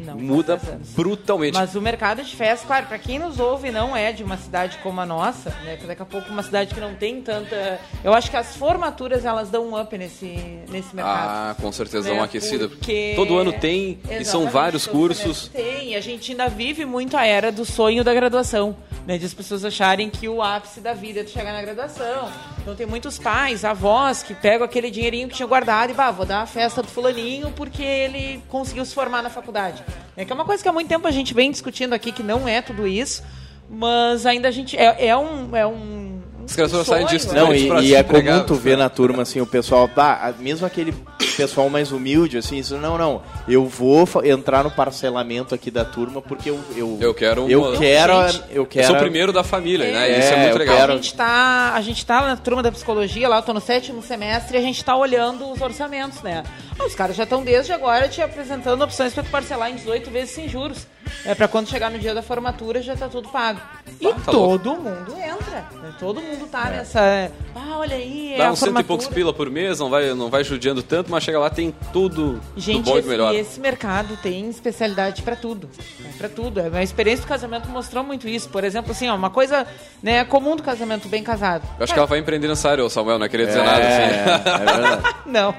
Não. 0.03 0.15
Muda 0.17 0.59
brutalmente. 0.95 1.53
Mas 1.57 1.75
o 1.75 1.81
mercado 1.81 2.23
de 2.23 2.35
festa, 2.35 2.65
claro, 2.67 2.87
pra 2.87 2.97
quem 2.99 3.19
nos 3.19 3.39
ouve 3.39 3.71
não 3.71 3.95
é 3.95 4.11
de 4.11 4.23
uma 4.23 4.37
cidade 4.37 4.77
como 4.83 4.99
a 5.01 5.05
nossa, 5.05 5.49
né? 5.63 5.77
Daqui 5.85 6.01
a 6.01 6.05
pouco 6.05 6.29
uma 6.29 6.43
cidade 6.43 6.73
que 6.73 6.79
não 6.79 6.95
tem 6.95 7.21
tanta. 7.21 7.79
Eu 8.03 8.13
acho 8.13 8.29
que 8.29 8.37
as 8.37 8.55
formaturas 8.55 9.25
elas 9.25 9.49
dão 9.49 9.67
um 9.67 9.79
up 9.79 9.97
nesse, 9.97 10.59
nesse 10.69 10.95
mercado. 10.95 11.29
Ah, 11.29 11.55
com 11.59 11.71
certeza 11.71 12.07
dá 12.07 12.13
né? 12.13 12.19
uma 12.19 12.25
aquecida. 12.25 12.67
Porque- 12.67 13.13
Todo 13.15 13.37
ano 13.37 13.53
tem, 13.53 13.99
e 14.03 14.07
são 14.25 14.41
Exatamente, 14.41 14.51
vários 14.51 14.87
cursos. 14.87 15.47
Tem, 15.49 15.95
a 15.95 16.01
gente 16.01 16.31
ainda 16.31 16.47
vive 16.49 16.85
muito 16.85 17.15
a 17.17 17.25
era 17.25 17.51
do 17.51 17.65
sonho 17.65 18.03
da 18.03 18.13
graduação. 18.13 18.75
Né, 19.05 19.17
de 19.17 19.25
as 19.25 19.33
pessoas 19.33 19.65
acharem 19.65 20.09
que 20.09 20.29
o 20.29 20.41
ápice 20.41 20.79
da 20.79 20.93
vida 20.93 21.19
é 21.19 21.23
tu 21.25 21.29
chegar 21.31 21.51
na 21.51 21.61
graduação. 21.61 22.31
Então 22.61 22.73
tem 22.73 22.85
muitos 22.85 23.19
pais, 23.19 23.65
avós, 23.65 24.23
que 24.23 24.33
pegam 24.33 24.63
aquele 24.63 24.89
dinheirinho 24.89 25.27
que 25.27 25.35
tinha 25.35 25.45
guardado 25.45 25.89
e, 25.89 25.93
bah, 25.93 26.09
vou 26.09 26.25
dar 26.25 26.41
a 26.43 26.45
festa 26.45 26.81
do 26.81 26.87
fulaninho 26.87 27.51
porque 27.51 27.83
ele 27.83 28.41
conseguiu 28.47 28.85
se 28.85 28.95
formar 28.95 29.21
na 29.21 29.29
faculdade. 29.29 29.83
É 30.15 30.25
que 30.25 30.31
é 30.31 30.35
uma 30.35 30.45
coisa 30.45 30.61
que 30.61 30.69
há 30.69 30.73
muito 30.73 30.87
tempo 30.87 31.07
a 31.07 31.11
gente 31.11 31.33
vem 31.33 31.51
discutindo 31.51 31.93
aqui, 31.93 32.11
que 32.11 32.23
não 32.23 32.47
é 32.47 32.61
tudo 32.61 32.87
isso, 32.87 33.23
mas 33.69 34.25
ainda 34.25 34.47
a 34.47 34.51
gente... 34.51 34.77
É, 34.77 35.07
é 35.07 35.17
um... 35.17 35.55
É 35.55 35.65
um 35.65 36.21
Os 36.45 36.55
caras 36.55 36.71
só 36.71 36.83
saem 36.83 37.07
sonho, 37.07 37.17
disso, 37.17 37.33
né? 37.33 37.41
Não, 37.41 37.53
e, 37.53 37.87
e 37.87 37.95
é 37.95 38.03
comum 38.03 38.43
tu 38.45 38.55
ver 38.55 38.77
na 38.77 38.89
turma, 38.89 39.23
assim, 39.23 39.41
o 39.41 39.45
pessoal, 39.45 39.87
tá, 39.87 40.33
mesmo 40.39 40.65
aquele 40.65 40.93
pessoal 41.35 41.69
mais 41.69 41.91
humilde, 41.91 42.37
assim, 42.37 42.57
isso, 42.57 42.77
não, 42.77 42.97
não, 42.97 43.21
eu 43.47 43.65
vou 43.65 44.07
entrar 44.23 44.63
no 44.63 44.71
parcelamento 44.71 45.53
aqui 45.55 45.69
da 45.71 45.83
turma 45.85 46.21
porque 46.21 46.49
eu... 46.49 46.59
Eu, 46.75 46.97
Eu 47.01 47.13
quero 47.13 47.49
eu 47.49 47.61
uma- 47.63 47.77
quero, 47.77 48.29
Gente, 48.31 48.43
eu 48.51 48.65
quero... 48.65 48.83
Eu 48.85 48.87
sou 48.89 48.95
o 48.95 48.99
primeiro 48.99 49.33
da 49.33 49.43
família, 49.43 49.91
né? 49.91 50.11
É, 50.11 50.19
Isso 50.19 50.33
é 50.33 50.37
muito 50.37 50.51
eu 50.51 50.57
legal. 50.57 50.75
quero- 50.77 50.93
A 50.93 50.95
gente, 50.95 51.13
tá, 51.13 51.73
a 51.75 51.81
gente 51.81 52.05
tá 52.05 52.21
na 52.21 52.35
turma 52.37 52.63
da 52.63 52.71
psicologia 52.71 53.27
lá, 53.27 53.37
eu 53.37 53.41
tô 53.43 53.53
no 53.53 53.61
sétimo 53.61 54.01
semestre 54.01 54.57
e 54.57 54.59
a 54.59 54.61
gente 54.63 54.83
tá 54.83 54.95
olhando 54.95 55.49
os 55.51 55.61
orçamentos, 55.61 56.21
né? 56.21 56.43
Ah, 56.79 56.85
os 56.85 56.95
caras 56.95 57.15
já 57.15 57.23
estão 57.23 57.43
desde 57.43 57.71
agora 57.71 58.07
te 58.07 58.21
apresentando 58.21 58.81
opções 58.83 59.13
para 59.13 59.23
tu 59.23 59.29
parcelar 59.29 59.69
em 59.71 59.75
18 59.75 60.09
vezes 60.11 60.31
sem 60.35 60.47
juros. 60.49 60.87
É 61.25 61.33
para 61.33 61.47
quando 61.47 61.69
chegar 61.69 61.89
no 61.89 61.97
dia 61.97 62.13
da 62.13 62.21
formatura 62.21 62.81
já 62.81 62.95
tá 62.95 63.07
tudo 63.07 63.29
pago. 63.29 63.59
E 64.01 64.07
tá 64.07 64.19
todo 64.31 64.75
mundo 64.75 65.13
entra. 65.17 65.65
né? 65.81 65.93
Todo 65.99 66.21
mundo 66.21 66.47
tá 66.47 66.65
nessa. 66.69 67.31
Ah, 67.55 67.77
olha 67.77 67.95
aí, 67.95 68.33
é 68.33 68.37
Dá 68.37 68.47
a 68.47 68.51
uns 68.51 68.59
cento 68.59 68.77
e 68.79 68.83
poucos 68.83 69.07
pila 69.07 69.33
por 69.33 69.49
mês, 69.49 69.79
não 69.79 69.89
vai, 69.89 70.13
não 70.13 70.29
vai 70.29 70.43
judiando 70.43 70.83
tanto, 70.83 71.09
mas 71.09 71.23
chega 71.23 71.39
lá 71.39 71.49
tem 71.49 71.73
tudo 71.93 72.41
Gente, 72.57 72.83
do 72.83 72.91
bom 72.91 72.91
e 72.91 72.93
do 72.95 72.99
esse, 72.99 73.07
melhor. 73.09 73.33
esse 73.35 73.59
mercado 73.59 74.17
tem 74.17 74.49
especialidade 74.49 75.21
pra 75.21 75.35
tudo. 75.35 75.69
Né? 75.99 76.09
Para 76.17 76.27
tudo. 76.27 76.59
A 76.59 76.63
minha 76.69 76.83
experiência 76.83 77.23
do 77.25 77.27
casamento 77.29 77.69
mostrou 77.69 78.03
muito 78.03 78.27
isso. 78.27 78.49
Por 78.49 78.63
exemplo, 78.65 78.91
assim, 78.91 79.07
ó, 79.07 79.15
uma 79.15 79.29
coisa 79.29 79.65
né, 80.01 80.25
comum 80.25 80.55
do 80.57 80.63
casamento 80.63 81.07
bem 81.07 81.23
casado. 81.23 81.63
Eu 81.77 81.83
acho 81.85 81.93
que 81.93 81.99
ela 81.99 82.07
vai 82.07 82.19
empreender 82.19 82.47
nessa 82.49 82.69
área, 82.69 82.87
Samuel, 82.89 83.17
não 83.19 83.29
queria 83.29 83.45
dizer 83.47 83.59
É, 83.59 83.63
nada 83.63 83.79
assim. 83.79 84.51
é 84.51 84.57
verdade. 84.71 85.15
Não, 85.25 85.55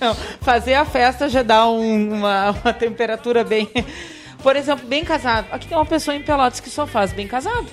não. 0.00 0.14
Fazer 0.40 0.74
a 0.74 0.84
festa 0.84 1.28
já 1.28 1.42
dá 1.42 1.66
um- 1.66 2.12
uma, 2.14 2.50
uma 2.50 2.72
temperatura 2.74 3.42
bem. 3.44 3.70
Por 4.44 4.56
exemplo, 4.56 4.86
bem 4.86 5.02
casado. 5.02 5.46
Aqui 5.50 5.66
tem 5.66 5.76
uma 5.76 5.86
pessoa 5.86 6.14
em 6.14 6.20
Pelotas 6.20 6.60
que 6.60 6.68
só 6.68 6.86
faz 6.86 7.14
bem 7.14 7.26
casado. 7.26 7.66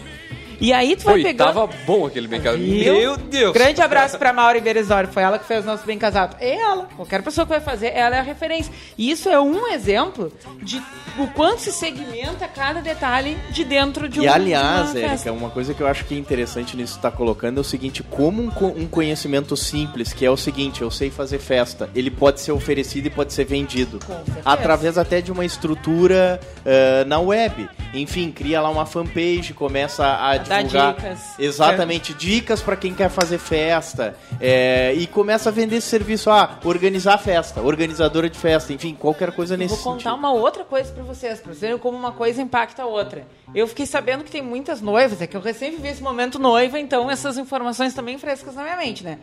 E 0.62 0.72
aí 0.72 0.96
tu 0.96 1.04
vai 1.06 1.16
Foi, 1.16 1.24
pegando... 1.24 1.48
tava 1.54 1.68
bom 1.86 2.06
aquele 2.06 2.28
bem 2.28 2.40
casado. 2.40 2.62
Viu? 2.62 2.94
Meu 2.94 3.18
Deus. 3.18 3.52
Grande 3.52 3.82
abraço 3.82 4.18
pra 4.18 4.32
Maura 4.32 4.62
Beresori. 4.62 5.08
Foi 5.08 5.24
ela 5.24 5.40
que 5.40 5.46
fez 5.46 5.64
o 5.64 5.68
nosso 5.68 5.86
bem 5.86 5.98
casado. 5.98 6.38
É 6.40 6.56
ela. 6.56 6.88
Qualquer 6.96 7.24
pessoa 7.24 7.46
que 7.46 7.52
vai 7.52 7.60
fazer, 7.60 7.88
ela 7.96 8.16
é 8.16 8.20
a 8.20 8.24
referência. 8.24 8.72
E 8.98 9.10
isso 9.10 9.28
é 9.28 9.40
um 9.42 9.68
exemplo 9.68 10.32
de 10.62 10.82
o 11.18 11.28
quanto 11.28 11.60
se 11.62 11.72
segmenta 11.72 12.48
cada 12.48 12.80
detalhe 12.80 13.36
de 13.50 13.64
dentro 13.64 14.08
de 14.08 14.20
um 14.20 14.24
E 14.24 14.28
aliás, 14.28 14.96
Érica, 14.96 15.32
uma 15.34 15.50
coisa 15.50 15.74
que 15.74 15.82
eu 15.82 15.88
acho 15.88 16.06
que 16.06 16.14
é 16.14 16.18
interessante 16.18 16.78
nisso 16.78 16.96
que 16.96 17.02
tá 17.02 17.12
colocando 17.12 17.58
é 17.58 17.62
o 17.62 17.64
seguinte, 17.64 18.04
como 18.04 18.44
um, 18.44 18.50
co- 18.52 18.68
um 18.68 18.88
conhecimento 18.88 19.58
simples, 19.58 20.14
que 20.14 20.26
é 20.26 20.30
o 20.30 20.38
seguinte, 20.38 20.82
eu 20.82 20.92
sei 20.92 21.10
fazer 21.10 21.40
festa, 21.40 21.90
ele 21.96 22.12
pode 22.12 22.40
ser 22.40 22.52
oferecido 22.52 23.08
e 23.08 23.10
pode 23.10 23.34
ser 23.34 23.46
vendido. 23.46 24.00
Através 24.46 24.98
até 24.98 25.22
de 25.22 25.32
uma 25.32 25.44
estrutura 25.44 26.40
ah, 26.66 27.04
na 27.06 27.20
web. 27.20 27.68
Enfim, 27.94 28.32
cria 28.32 28.62
lá 28.62 28.70
uma 28.70 28.86
fanpage, 28.86 29.54
começa 29.54 30.06
a, 30.06 30.38
dar 30.38 30.51
divulgar 30.52 30.96
dicas. 30.96 31.20
exatamente 31.40 32.14
dicas 32.14 32.62
para 32.62 32.76
quem 32.76 32.94
quer 32.94 33.10
fazer 33.10 33.38
festa 33.38 34.16
é, 34.40 34.94
e 34.94 35.08
começa 35.08 35.50
a 35.50 35.52
vender 35.52 35.78
esse 35.78 35.88
serviço, 35.88 36.30
ah, 36.30 36.58
organizar 36.64 37.18
festa, 37.18 37.62
organizadora 37.62 38.30
de 38.30 38.38
festa, 38.38 38.74
enfim, 38.74 38.96
qualquer 38.96 39.32
coisa 39.32 39.56
nesse 39.56 39.76
Vou 39.76 39.84
contar 39.84 40.10
sentido. 40.10 40.16
uma 40.16 40.32
outra 40.32 40.64
coisa 40.64 40.92
pra 40.92 41.04
vocês, 41.04 41.40
pra 41.40 41.54
vocês 41.54 41.62
verem 41.62 41.78
como 41.78 41.98
uma 41.98 42.12
coisa 42.12 42.42
impacta 42.42 42.84
a 42.84 42.86
outra. 42.86 43.26
Eu 43.54 43.68
fiquei 43.68 43.86
sabendo 43.86 44.24
que 44.24 44.32
tem 44.32 44.42
muitas 44.42 44.82
noivas, 44.82 45.22
é 45.22 45.28
que 45.28 45.36
eu 45.36 45.42
recém 45.42 45.72
vivi 45.72 45.90
esse 45.90 46.02
momento 46.02 46.40
noiva, 46.40 46.80
então 46.80 47.10
essas 47.10 47.38
informações 47.38 47.94
também 47.94 48.18
frescas 48.18 48.56
na 48.56 48.64
minha 48.64 48.78
mente, 48.78 49.04
né? 49.04 49.20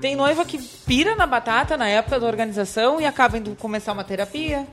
Tem 0.00 0.16
noiva 0.16 0.44
que 0.44 0.58
pira 0.58 1.14
na 1.14 1.26
batata 1.26 1.76
na 1.76 1.86
época 1.88 2.18
da 2.18 2.26
organização 2.26 3.00
e 3.00 3.06
acaba 3.06 3.36
indo 3.36 3.54
começar 3.56 3.92
uma 3.92 4.04
terapia. 4.04 4.66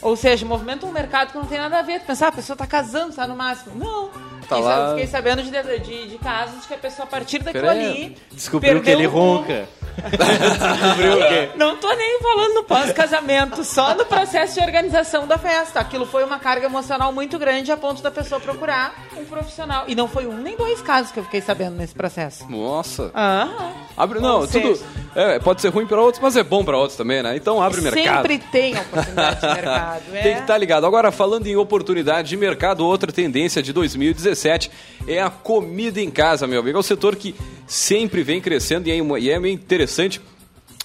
Ou 0.00 0.16
seja, 0.16 0.44
movimenta 0.44 0.86
um 0.86 0.92
mercado 0.92 1.32
que 1.32 1.38
não 1.38 1.46
tem 1.46 1.58
nada 1.58 1.78
a 1.78 1.82
ver. 1.82 2.00
Tu 2.00 2.06
pensar, 2.06 2.26
ah, 2.26 2.28
a 2.28 2.32
pessoa 2.32 2.56
tá 2.56 2.66
casando, 2.66 3.14
tá 3.14 3.26
no 3.26 3.34
máximo. 3.34 3.74
Não. 3.74 4.10
Tá 4.46 4.56
Fiquei 4.56 4.62
lá. 4.62 4.90
Fiquei 4.90 5.06
sabendo 5.06 5.42
de, 5.42 5.78
de, 5.80 6.08
de 6.08 6.18
casos 6.18 6.66
que 6.66 6.74
a 6.74 6.78
pessoa, 6.78 7.04
a 7.04 7.10
partir 7.10 7.42
daquilo 7.42 7.68
ali. 7.68 8.16
Descobriu 8.30 8.82
que 8.82 8.90
ele 8.90 9.06
ronca. 9.06 9.68
Descobriu 9.96 11.14
o 11.14 11.28
quê? 11.28 11.50
Não 11.56 11.76
tô 11.76 11.92
nem 11.94 12.20
falando 12.20 12.54
no 12.54 12.64
pós-casamento, 12.64 13.64
só 13.64 13.94
no 13.94 14.04
processo 14.04 14.54
de 14.54 14.60
organização 14.60 15.26
da 15.26 15.38
festa. 15.38 15.80
Aquilo 15.80 16.06
foi 16.06 16.24
uma 16.24 16.38
carga 16.38 16.66
emocional 16.66 17.12
muito 17.12 17.38
grande 17.38 17.70
a 17.70 17.76
ponto 17.76 18.02
da 18.02 18.10
pessoa 18.10 18.40
procurar 18.40 18.94
um 19.16 19.24
profissional. 19.24 19.84
E 19.86 19.94
não 19.94 20.08
foi 20.08 20.26
um 20.26 20.36
nem 20.36 20.56
dois 20.56 20.80
casos 20.80 21.12
que 21.12 21.18
eu 21.18 21.24
fiquei 21.24 21.40
sabendo 21.40 21.76
nesse 21.76 21.94
processo. 21.94 22.50
Nossa. 22.50 23.10
Aham. 23.14 23.72
Abre, 23.96 24.18
não, 24.18 24.44
tudo. 24.46 24.80
é, 25.14 25.38
pode 25.38 25.60
ser 25.60 25.68
ruim 25.68 25.86
para 25.86 26.00
outros, 26.00 26.20
mas 26.20 26.36
é 26.36 26.42
bom 26.42 26.64
para 26.64 26.76
outros 26.76 26.96
também, 26.96 27.22
né? 27.22 27.36
Então 27.36 27.62
abre 27.62 27.80
mercado. 27.80 28.16
Sempre 28.16 28.38
tem 28.38 28.76
oportunidade 28.76 29.40
de 29.40 29.46
mercado. 29.46 30.02
é. 30.12 30.22
Tem 30.22 30.34
que 30.34 30.40
estar 30.40 30.58
ligado. 30.58 30.84
Agora, 30.84 31.12
falando 31.12 31.46
em 31.46 31.54
oportunidade 31.54 32.28
de 32.28 32.36
mercado, 32.36 32.84
outra 32.84 33.12
tendência 33.12 33.62
de 33.62 33.72
2017 33.72 34.70
é 35.06 35.22
a 35.22 35.30
comida 35.30 36.00
em 36.00 36.10
casa, 36.10 36.46
meu 36.46 36.58
amigo. 36.58 36.76
É 36.76 36.80
um 36.80 36.82
setor 36.82 37.14
que 37.14 37.36
sempre 37.66 38.24
vem 38.24 38.40
crescendo 38.40 38.88
e 38.88 38.90
é, 38.90 38.96
e 39.20 39.30
é 39.30 39.38
meio 39.38 39.54
interessante 39.54 39.83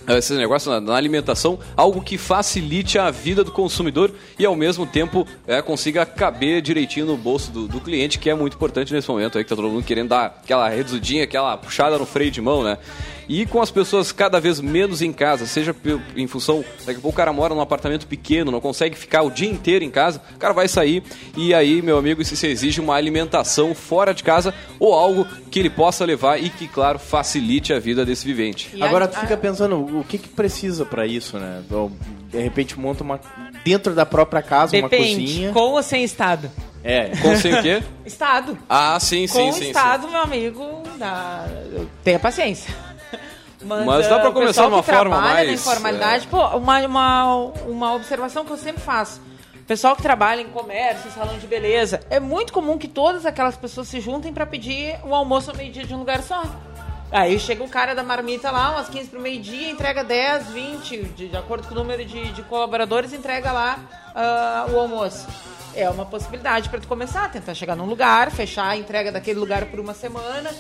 eh, 0.08 0.18
esse 0.18 0.34
negócio 0.34 0.72
na, 0.72 0.80
na 0.80 0.96
alimentação, 0.96 1.60
algo 1.76 2.02
que 2.02 2.18
facilite 2.18 2.98
a 2.98 3.12
vida 3.12 3.44
do 3.44 3.52
consumidor 3.52 4.12
e 4.38 4.46
ao 4.46 4.56
mesmo 4.56 4.86
tempo 4.86 5.28
eh, 5.46 5.62
consiga 5.62 6.06
caber 6.06 6.62
direitinho 6.62 7.06
no 7.06 7.18
bolso 7.18 7.52
do, 7.52 7.68
do 7.68 7.82
cliente, 7.82 8.18
que 8.18 8.30
é 8.30 8.34
muito 8.34 8.56
importante 8.56 8.94
nesse 8.94 9.10
momento 9.10 9.38
aí 9.38 9.44
que 9.44 9.50
tá 9.50 9.56
todo 9.56 9.70
mundo 9.70 9.84
querendo 9.84 10.10
dar 10.10 10.40
aquela 10.44 10.70
reduzidinha, 10.70 11.24
aquela 11.24 11.58
puxada 11.58 11.98
no 11.98 12.06
freio 12.06 12.32
de 12.32 12.42
mão, 12.42 12.64
né? 12.64 12.78
E 13.30 13.46
com 13.46 13.62
as 13.62 13.70
pessoas 13.70 14.12
cada 14.12 14.40
vez 14.40 14.60
menos 14.60 15.04
em 15.04 15.14
casa, 15.14 15.46
seja 15.46 15.76
em 16.16 16.26
função, 16.26 16.66
daqui 16.80 16.98
a 16.98 17.02
pouco 17.02 17.10
o 17.10 17.14
cara 17.14 17.32
mora 17.32 17.54
num 17.54 17.62
apartamento 17.62 18.08
pequeno, 18.08 18.50
não 18.52 18.60
consegue 18.60 18.98
ficar 18.98 19.22
o 19.22 19.30
dia 19.30 19.48
inteiro 19.48 19.86
em 19.86 19.92
casa, 19.92 20.20
o 20.36 20.40
cara 20.40 20.52
vai 20.52 20.68
sair 20.68 21.04
e 21.38 21.54
aí, 21.54 21.80
meu 21.80 22.00
amigo, 22.00 22.26
se 22.26 22.36
se 22.36 22.48
exige 22.48 22.82
uma 22.82 22.96
alimentação 22.96 23.76
fora 23.76 24.16
de 24.16 24.24
casa 24.24 24.52
ou 24.80 24.96
algo 24.96 25.28
que 25.52 25.60
ele 25.60 25.70
possa 25.70 26.04
levar 26.04 26.42
e 26.42 26.50
que, 26.50 26.68
claro, 26.68 26.98
facilite 26.98 27.72
a 27.72 27.80
vida 27.80 28.04
desse 28.04 28.26
vivente. 28.26 28.72
Agora 28.82 29.08
tu 29.08 29.20
fica 29.20 29.38
pensando, 29.38 29.78
o 29.78 30.04
que 30.04 30.18
que 30.18 30.30
precisa 30.30 30.84
pra 30.84 31.06
isso, 31.06 31.38
né? 31.38 31.62
De 32.32 32.40
repente 32.40 32.80
monta 32.80 33.04
uma 33.04 33.20
dentro 33.64 33.94
da 33.94 34.06
própria 34.06 34.42
casa 34.42 34.76
uma 34.76 34.90
Depende, 34.90 35.22
cozinha. 35.22 35.54
com 35.54 35.60
ou 35.60 35.84
sem 35.84 36.04
estado. 36.04 36.50
É. 36.84 37.10
Com 37.22 37.36
sem 37.36 37.54
o 37.54 37.62
quê? 37.62 37.84
Estado. 38.06 38.58
Ah, 38.68 38.98
sim, 39.00 39.28
sim, 39.28 39.34
com 39.34 39.52
sim, 39.52 39.60
sim. 39.60 39.68
estado, 39.68 40.08
meu 40.08 40.22
amigo, 40.22 40.82
dá... 40.98 41.46
tenha 42.04 42.18
paciência. 42.18 42.74
Mas 43.62 44.08
dá 44.08 44.20
pra 44.20 44.28
ah, 44.28 44.30
o 44.30 44.34
começar 44.34 44.62
de 44.64 44.68
uma 44.68 44.84
forma 44.84 45.02
trabalha 45.02 45.28
na 45.28 45.34
mais, 45.34 45.60
informalidade, 45.60 46.28
pô, 46.28 46.46
uma, 46.58 46.80
uma, 46.80 47.36
uma 47.68 47.94
observação 47.94 48.46
que 48.46 48.52
eu 48.52 48.58
sempre 48.58 48.82
faço. 48.82 49.22
Pessoal 49.68 49.96
que 49.96 50.02
trabalha 50.02 50.42
em 50.42 50.48
comércio, 50.48 51.10
em 51.10 51.12
salão 51.12 51.38
de 51.38 51.46
beleza, 51.46 52.00
é 52.10 52.20
muito 52.20 52.52
comum 52.52 52.78
que 52.78 52.88
todas 52.88 53.26
aquelas 53.26 53.56
pessoas 53.56 53.88
se 53.88 54.00
juntem 54.00 54.34
para 54.34 54.46
pedir 54.46 54.98
o 55.04 55.14
almoço 55.14 55.52
ao 55.52 55.58
meio-dia 55.58 55.86
de 55.86 55.94
um 55.94 56.00
lugar 56.00 56.24
só. 56.24 56.44
Aí 57.12 57.40
chega 57.40 57.64
o 57.64 57.70
cara 57.70 57.94
da 57.94 58.04
marmita 58.04 58.52
lá, 58.52 58.72
umas 58.72 58.88
15 58.88 59.10
pro 59.10 59.20
meio-dia, 59.20 59.70
entrega 59.70 60.04
10, 60.04 60.48
20, 60.48 61.04
de, 61.16 61.28
de 61.28 61.38
acordo 61.38 61.68
com 61.68 61.74
o 61.74 61.78
número 61.78 62.06
de, 62.06 62.32
de 62.32 62.44
colaboradores, 62.44 63.14
entrega 63.14 63.52
lá 63.52 63.80
ah, 64.16 64.68
o 64.72 64.80
almoço. 64.80 65.28
É 65.76 65.90
uma 65.90 66.06
possibilidade 66.06 66.70
para 66.70 66.80
tu 66.80 66.88
começar, 66.88 67.32
tentar 67.32 67.54
chegar 67.54 67.76
num 67.76 67.86
lugar, 67.86 68.32
fechar 68.32 68.70
a 68.70 68.78
entrega 68.78 69.12
daquele 69.12 69.40
lugar 69.40 69.66
por 69.66 69.80
uma 69.80 69.94
semana. 69.94 70.52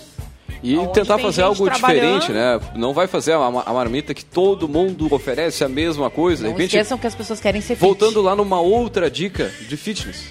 E 0.61 0.77
Onde 0.77 0.91
tentar 0.93 1.17
fazer 1.19 1.41
algo 1.43 1.69
diferente, 1.69 2.31
né? 2.31 2.59
Não 2.75 2.93
vai 2.93 3.07
fazer 3.07 3.33
a, 3.33 3.49
ma- 3.49 3.63
a 3.65 3.73
marmita 3.73 4.13
que 4.13 4.25
todo 4.25 4.67
mundo 4.67 5.07
oferece 5.13 5.63
a 5.63 5.69
mesma 5.69 6.09
coisa. 6.09 6.43
Não 6.43 6.49
de 6.49 6.57
repente, 6.57 6.75
esqueçam 6.75 6.97
que 6.97 7.07
as 7.07 7.15
pessoas 7.15 7.39
querem 7.39 7.61
ser 7.61 7.75
fit. 7.75 7.79
voltando 7.85 8.21
lá 8.21 8.35
numa 8.35 8.59
outra 8.59 9.09
dica 9.09 9.51
de 9.67 9.77
fitness. 9.77 10.27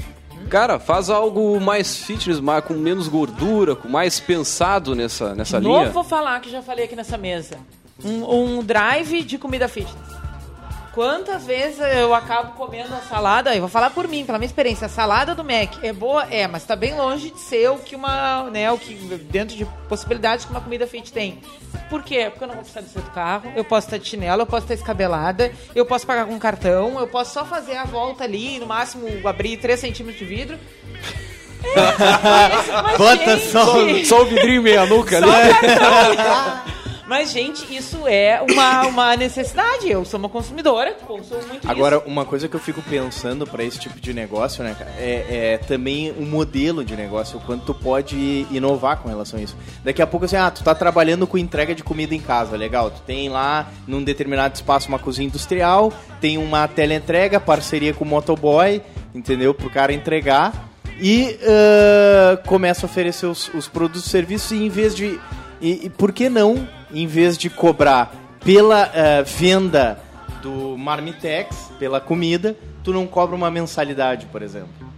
Cara, 0.50 0.78
faz 0.78 1.10
algo 1.10 1.60
mais 1.60 1.96
fitness, 1.96 2.40
mais, 2.40 2.64
com 2.64 2.74
menos 2.74 3.06
gordura, 3.08 3.74
com 3.76 3.88
mais 3.88 4.18
pensado 4.20 4.94
nessa, 4.94 5.34
nessa 5.34 5.58
De 5.60 5.66
novo 5.66 5.80
linha. 5.80 5.90
vou 5.90 6.04
falar 6.04 6.40
que 6.40 6.50
já 6.50 6.62
falei 6.62 6.84
aqui 6.86 6.96
nessa 6.96 7.18
mesa. 7.18 7.56
Um, 8.04 8.58
um 8.58 8.62
drive 8.62 9.22
de 9.24 9.36
comida 9.38 9.66
fitness. 9.68 10.17
Quantas 10.98 11.46
vezes 11.46 11.78
eu 11.78 12.12
acabo 12.12 12.54
comendo 12.54 12.92
a 12.92 12.98
salada, 12.98 13.54
eu 13.54 13.60
vou 13.60 13.68
falar 13.68 13.90
por 13.90 14.08
mim, 14.08 14.24
pela 14.24 14.36
minha 14.36 14.48
experiência, 14.48 14.86
a 14.86 14.88
salada 14.88 15.32
do 15.32 15.44
Mac 15.44 15.78
é 15.80 15.92
boa? 15.92 16.26
É, 16.28 16.48
mas 16.48 16.64
tá 16.64 16.74
bem 16.74 16.92
longe 16.96 17.30
de 17.30 17.38
ser 17.38 17.70
o 17.70 17.78
que 17.78 17.94
uma, 17.94 18.50
né, 18.50 18.68
o 18.72 18.76
que 18.76 18.94
dentro 19.30 19.56
de 19.56 19.64
possibilidades 19.88 20.44
que 20.44 20.50
uma 20.50 20.60
comida 20.60 20.88
fit 20.88 21.12
tem. 21.12 21.40
Por 21.88 22.02
quê? 22.02 22.26
Porque 22.28 22.42
eu 22.42 22.48
não 22.48 22.56
vou 22.56 22.64
precisar 22.64 22.80
descer 22.80 23.00
do 23.00 23.10
carro, 23.12 23.52
eu 23.54 23.62
posso 23.62 23.86
estar 23.86 23.98
de 23.98 24.08
chinelo, 24.08 24.42
eu 24.42 24.46
posso 24.46 24.64
estar 24.64 24.74
escabelada, 24.74 25.52
eu 25.72 25.86
posso 25.86 26.04
pagar 26.04 26.26
com 26.26 26.36
cartão, 26.36 26.98
eu 26.98 27.06
posso 27.06 27.32
só 27.32 27.44
fazer 27.44 27.76
a 27.76 27.84
volta 27.84 28.24
ali, 28.24 28.58
no 28.58 28.66
máximo 28.66 29.06
abrir 29.24 29.56
3 29.56 29.78
centímetros 29.78 30.18
de 30.18 30.24
vidro. 30.24 30.58
É, 31.60 32.82
mas, 32.82 32.96
Bota 32.96 33.36
gente, 33.36 33.50
só, 33.50 33.64
só 34.04 34.22
o 34.22 34.26
vidrinho 34.26 34.62
meia 34.62 34.86
nuca 34.86 35.18
só 35.18 35.28
ali. 35.28 35.52
cartão. 35.54 36.78
Mas, 37.08 37.30
gente, 37.32 37.74
isso 37.74 38.06
é 38.06 38.38
uma, 38.42 38.86
uma 38.86 39.16
necessidade. 39.16 39.90
Eu 39.90 40.04
sou 40.04 40.20
uma 40.20 40.28
consumidora, 40.28 40.92
consumo 41.06 41.40
muito 41.48 41.68
Agora, 41.68 42.00
uma 42.00 42.26
coisa 42.26 42.48
que 42.48 42.54
eu 42.54 42.60
fico 42.60 42.82
pensando 42.82 43.46
pra 43.46 43.64
esse 43.64 43.78
tipo 43.78 43.98
de 43.98 44.12
negócio, 44.12 44.62
né, 44.62 44.76
cara, 44.78 44.90
é, 44.98 45.54
é 45.54 45.58
também 45.58 46.12
um 46.12 46.26
modelo 46.26 46.84
de 46.84 46.94
negócio, 46.94 47.38
o 47.38 47.40
quanto 47.40 47.64
tu 47.64 47.74
pode 47.74 48.46
inovar 48.50 48.98
com 48.98 49.08
relação 49.08 49.38
a 49.40 49.42
isso. 49.42 49.56
Daqui 49.82 50.02
a 50.02 50.06
pouco, 50.06 50.26
assim, 50.26 50.36
ah, 50.36 50.50
tu 50.50 50.62
tá 50.62 50.74
trabalhando 50.74 51.26
com 51.26 51.38
entrega 51.38 51.74
de 51.74 51.82
comida 51.82 52.14
em 52.14 52.20
casa, 52.20 52.58
legal. 52.58 52.90
Tu 52.90 53.00
tem 53.00 53.30
lá, 53.30 53.70
num 53.86 54.04
determinado 54.04 54.54
espaço, 54.54 54.88
uma 54.88 54.98
cozinha 54.98 55.28
industrial, 55.28 55.90
tem 56.20 56.36
uma 56.36 56.68
teleentrega, 56.68 57.40
parceria 57.40 57.94
com 57.94 58.04
o 58.04 58.08
motoboy, 58.08 58.82
entendeu? 59.14 59.54
Pro 59.54 59.70
cara 59.70 59.94
entregar. 59.94 60.52
E 61.00 61.38
ah, 61.42 62.38
começa 62.44 62.84
a 62.84 62.86
oferecer 62.86 63.24
os, 63.24 63.48
os 63.54 63.66
produtos 63.66 64.06
e 64.06 64.10
serviços 64.10 64.52
e 64.52 64.56
em 64.56 64.68
vez 64.68 64.94
de... 64.94 65.18
E, 65.60 65.86
e 65.86 65.90
por 65.90 66.12
que 66.12 66.28
não, 66.28 66.68
em 66.92 67.06
vez 67.06 67.36
de 67.36 67.50
cobrar 67.50 68.14
pela 68.44 68.84
ah, 68.84 69.22
venda 69.22 69.98
do 70.42 70.76
Marmitex, 70.78 71.70
pela 71.78 72.00
comida, 72.00 72.56
tu 72.82 72.92
não 72.92 73.06
cobra 73.06 73.34
uma 73.34 73.50
mensalidade, 73.50 74.26
por 74.26 74.42
exemplo. 74.42 74.88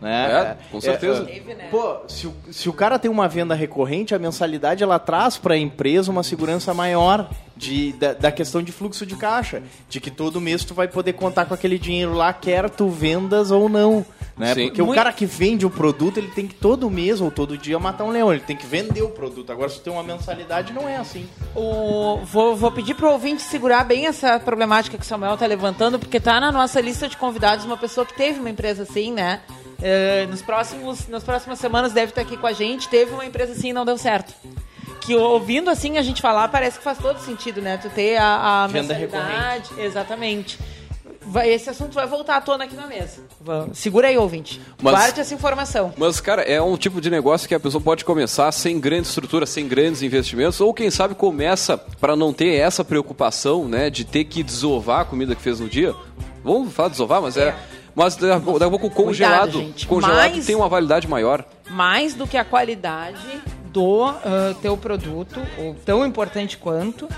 Né? 0.00 0.32
É, 0.32 0.56
com 0.70 0.80
certeza. 0.80 1.28
é, 1.28 1.68
pô, 1.70 1.98
se 2.08 2.26
o, 2.26 2.34
se 2.50 2.68
o 2.70 2.72
cara 2.72 2.98
tem 2.98 3.10
uma 3.10 3.28
venda 3.28 3.54
recorrente, 3.54 4.14
a 4.14 4.18
mensalidade 4.18 4.82
ela 4.82 4.98
traz 4.98 5.36
para 5.36 5.54
a 5.54 5.58
empresa 5.58 6.10
uma 6.10 6.22
segurança 6.22 6.72
maior 6.72 7.30
de, 7.54 7.92
da, 7.92 8.14
da 8.14 8.32
questão 8.32 8.62
de 8.62 8.72
fluxo 8.72 9.04
de 9.04 9.14
caixa, 9.14 9.62
de 9.90 10.00
que 10.00 10.10
todo 10.10 10.40
mês 10.40 10.64
tu 10.64 10.72
vai 10.72 10.88
poder 10.88 11.12
contar 11.12 11.44
com 11.44 11.52
aquele 11.52 11.78
dinheiro 11.78 12.14
lá, 12.14 12.32
quer 12.32 12.70
tu 12.70 12.88
vendas 12.88 13.50
ou 13.50 13.68
não. 13.68 14.04
Né? 14.36 14.54
Sim. 14.54 14.66
Porque 14.68 14.80
o 14.82 14.86
Muito- 14.86 14.98
cara 14.98 15.12
que 15.12 15.26
vende 15.26 15.66
o 15.66 15.70
produto, 15.70 16.16
ele 16.18 16.28
tem 16.28 16.46
que 16.46 16.54
todo 16.54 16.88
mês 16.90 17.20
ou 17.20 17.30
todo 17.30 17.58
dia 17.58 17.78
matar 17.78 18.04
um 18.04 18.10
leão, 18.10 18.32
ele 18.32 18.40
tem 18.42 18.56
que 18.56 18.66
vender 18.66 19.02
o 19.02 19.10
produto. 19.10 19.52
Agora, 19.52 19.68
se 19.68 19.76
tu 19.76 19.82
tem 19.82 19.92
uma 19.92 20.02
mensalidade, 20.02 20.72
não 20.72 20.88
é 20.88 20.96
assim. 20.96 21.28
O- 21.54 22.20
vou, 22.24 22.56
vou 22.56 22.72
pedir 22.72 22.94
pro 22.94 23.10
ouvinte 23.10 23.42
segurar 23.42 23.84
bem 23.84 24.06
essa 24.06 24.38
problemática 24.40 24.96
que 24.96 25.04
o 25.04 25.06
Samuel 25.06 25.36
tá 25.36 25.46
levantando, 25.46 25.98
porque 25.98 26.18
tá 26.18 26.40
na 26.40 26.50
nossa 26.50 26.80
lista 26.80 27.06
de 27.08 27.16
convidados 27.16 27.64
uma 27.64 27.76
pessoa 27.76 28.06
que 28.06 28.14
teve 28.14 28.40
uma 28.40 28.48
empresa 28.50 28.82
assim, 28.84 29.12
né? 29.12 29.40
Eh, 29.82 30.26
nos 30.30 30.42
próximos, 30.42 31.08
nas 31.08 31.22
próximas 31.24 31.58
semanas 31.58 31.92
deve 31.92 32.10
estar 32.12 32.20
aqui 32.22 32.36
com 32.36 32.46
a 32.46 32.52
gente. 32.52 32.88
Teve 32.88 33.12
uma 33.12 33.24
empresa 33.24 33.52
assim 33.52 33.70
e 33.70 33.72
não 33.72 33.84
deu 33.84 33.96
certo. 33.98 34.32
Que 35.00 35.14
ouvindo 35.16 35.70
assim 35.70 35.96
a 35.96 36.02
gente 36.02 36.20
falar, 36.20 36.48
parece 36.48 36.76
que 36.78 36.84
faz 36.84 36.98
todo 36.98 37.18
sentido, 37.18 37.62
né? 37.62 37.78
Tu 37.78 37.88
ter 37.88 38.18
a, 38.18 38.64
a 38.64 38.66
Venda 38.66 38.94
mensalidade. 38.94 39.70
Exatamente. 39.78 40.58
Vai- 41.30 41.48
esse 41.50 41.70
assunto 41.70 41.92
vai 41.94 42.06
voltar 42.06 42.36
à 42.36 42.40
tona 42.40 42.64
aqui 42.64 42.74
na 42.74 42.86
mesa. 42.86 43.22
Vamos. 43.40 43.78
Segura 43.78 44.08
aí, 44.08 44.18
ouvinte. 44.18 44.60
Mas- 44.82 44.94
Guarde 44.94 45.20
essa 45.20 45.32
informação. 45.34 45.92
Mas, 45.96 46.20
cara, 46.20 46.42
é 46.42 46.60
um 46.60 46.76
tipo 46.76 47.00
de 47.00 47.08
negócio 47.10 47.48
que 47.48 47.54
a 47.54 47.60
pessoa 47.60 47.80
pode 47.80 48.04
começar 48.04 48.50
sem 48.52 48.78
grande 48.80 49.06
estrutura, 49.08 49.46
sem 49.46 49.66
grandes 49.68 50.02
investimentos, 50.02 50.60
ou 50.60 50.74
quem 50.74 50.90
sabe 50.90 51.14
começa 51.14 51.78
para 51.78 52.14
não 52.16 52.32
ter 52.32 52.54
essa 52.56 52.84
preocupação, 52.84 53.68
né, 53.68 53.88
de 53.90 54.04
ter 54.04 54.24
que 54.24 54.42
desovar 54.42 55.00
a 55.00 55.04
comida 55.04 55.34
que 55.34 55.42
fez 55.42 55.60
no 55.60 55.68
dia. 55.68 55.94
Vamos 56.44 56.72
falar 56.72 56.88
desovar, 56.88 57.22
mas 57.22 57.36
é. 57.36 57.54
Mas 57.94 58.14
daqui 58.16 58.32
a 58.32 58.70
pouco 58.70 58.86
o 58.86 58.90
congelado, 58.90 59.58
gente. 59.58 59.86
congelado 59.86 60.36
Mas- 60.36 60.46
tem 60.46 60.54
uma 60.54 60.68
validade 60.68 61.08
maior. 61.08 61.44
mais 61.68 62.14
do 62.14 62.26
que 62.26 62.36
a 62.36 62.44
qualidade 62.44 63.18
do 63.72 64.04
ah, 64.04 64.54
teu 64.62 64.76
produto, 64.76 65.40
ou 65.58 65.74
tão 65.84 66.04
importante 66.06 66.56
quanto, 66.56 67.08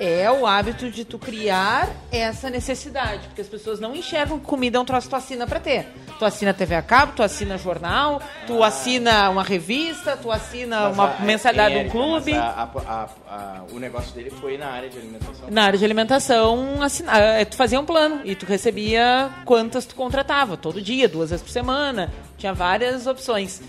é 0.00 0.30
o 0.30 0.46
hábito 0.46 0.90
de 0.90 1.04
tu 1.04 1.18
criar 1.18 1.88
essa 2.10 2.48
necessidade. 2.48 3.26
Porque 3.26 3.42
as 3.42 3.46
pessoas 3.48 3.78
não 3.78 3.94
enxergam 3.94 4.38
que 4.38 4.46
comida 4.46 4.78
é 4.78 4.80
um 4.80 4.84
troço 4.84 5.06
que 5.06 5.10
tu 5.10 5.16
assina 5.16 5.46
pra 5.46 5.60
ter. 5.60 5.86
Tu 6.18 6.24
assina 6.24 6.52
TV 6.54 6.74
a 6.74 6.82
cabo, 6.82 7.12
tu 7.14 7.22
assina 7.22 7.56
jornal, 7.58 8.20
tu 8.46 8.62
assina 8.62 9.28
uma 9.30 9.42
revista, 9.42 10.16
tu 10.16 10.30
assina 10.32 10.80
Mas 10.88 10.94
uma 10.94 11.04
a- 11.16 11.20
mensalidade 11.20 11.74
é, 11.74 11.82
de 11.82 11.88
um 11.88 11.90
clube. 11.90 12.32
mas 12.32 12.40
a- 12.40 12.70
a- 12.74 12.80
a- 12.92 13.08
a- 13.28 13.62
o 13.72 13.78
negócio 13.78 14.14
dele 14.14 14.30
foi 14.30 14.56
na 14.58 14.68
área 14.68 14.88
de 14.88 14.98
alimentação. 14.98 15.48
Na 15.50 15.64
área 15.64 15.78
de 15.78 15.84
alimentação, 15.84 16.82
assina- 16.82 17.12
ah, 17.12 17.44
tu 17.44 17.56
fazia 17.56 17.78
um 17.80 17.84
plano 17.86 18.20
e 18.24 18.34
tu 18.34 18.46
recebia 18.46 19.30
quantas 19.44 19.84
tu 19.86 19.94
contratava, 19.94 20.56
todo 20.56 20.80
dia, 20.80 21.08
duas 21.08 21.30
vezes 21.30 21.42
por 21.44 21.50
semana. 21.52 22.10
Tinha 22.38 22.52
várias 22.54 23.06
opções. 23.06 23.60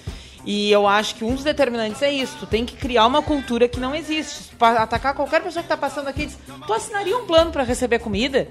E 0.46 0.72
eu 0.72 0.88
acho 0.88 1.16
que 1.16 1.24
um 1.24 1.36
dos 1.36 1.44
determinantes 1.44 2.02
é 2.02 2.12
isso. 2.12 2.36
Tu 2.40 2.46
tem 2.48 2.66
que 2.66 2.76
criar 2.76 3.06
uma 3.06 3.22
cultura 3.22 3.68
que 3.68 3.80
não 3.80 3.94
existe. 3.96 4.44
Se 4.44 4.56
pa- 4.56 4.74
atacar 4.82 5.14
qualquer 5.14 5.42
pessoa 5.42 5.62
que 5.62 5.70
tá 5.70 5.78
passando 5.78 6.08
aqui 6.08 6.24
e 6.24 6.26
diz, 6.28 6.38
tu 6.66 6.74
assinaria 6.74 7.16
um 7.18 7.26
plano 7.26 7.52
para 7.52 7.64
receber 7.64 8.00
comida? 8.00 8.48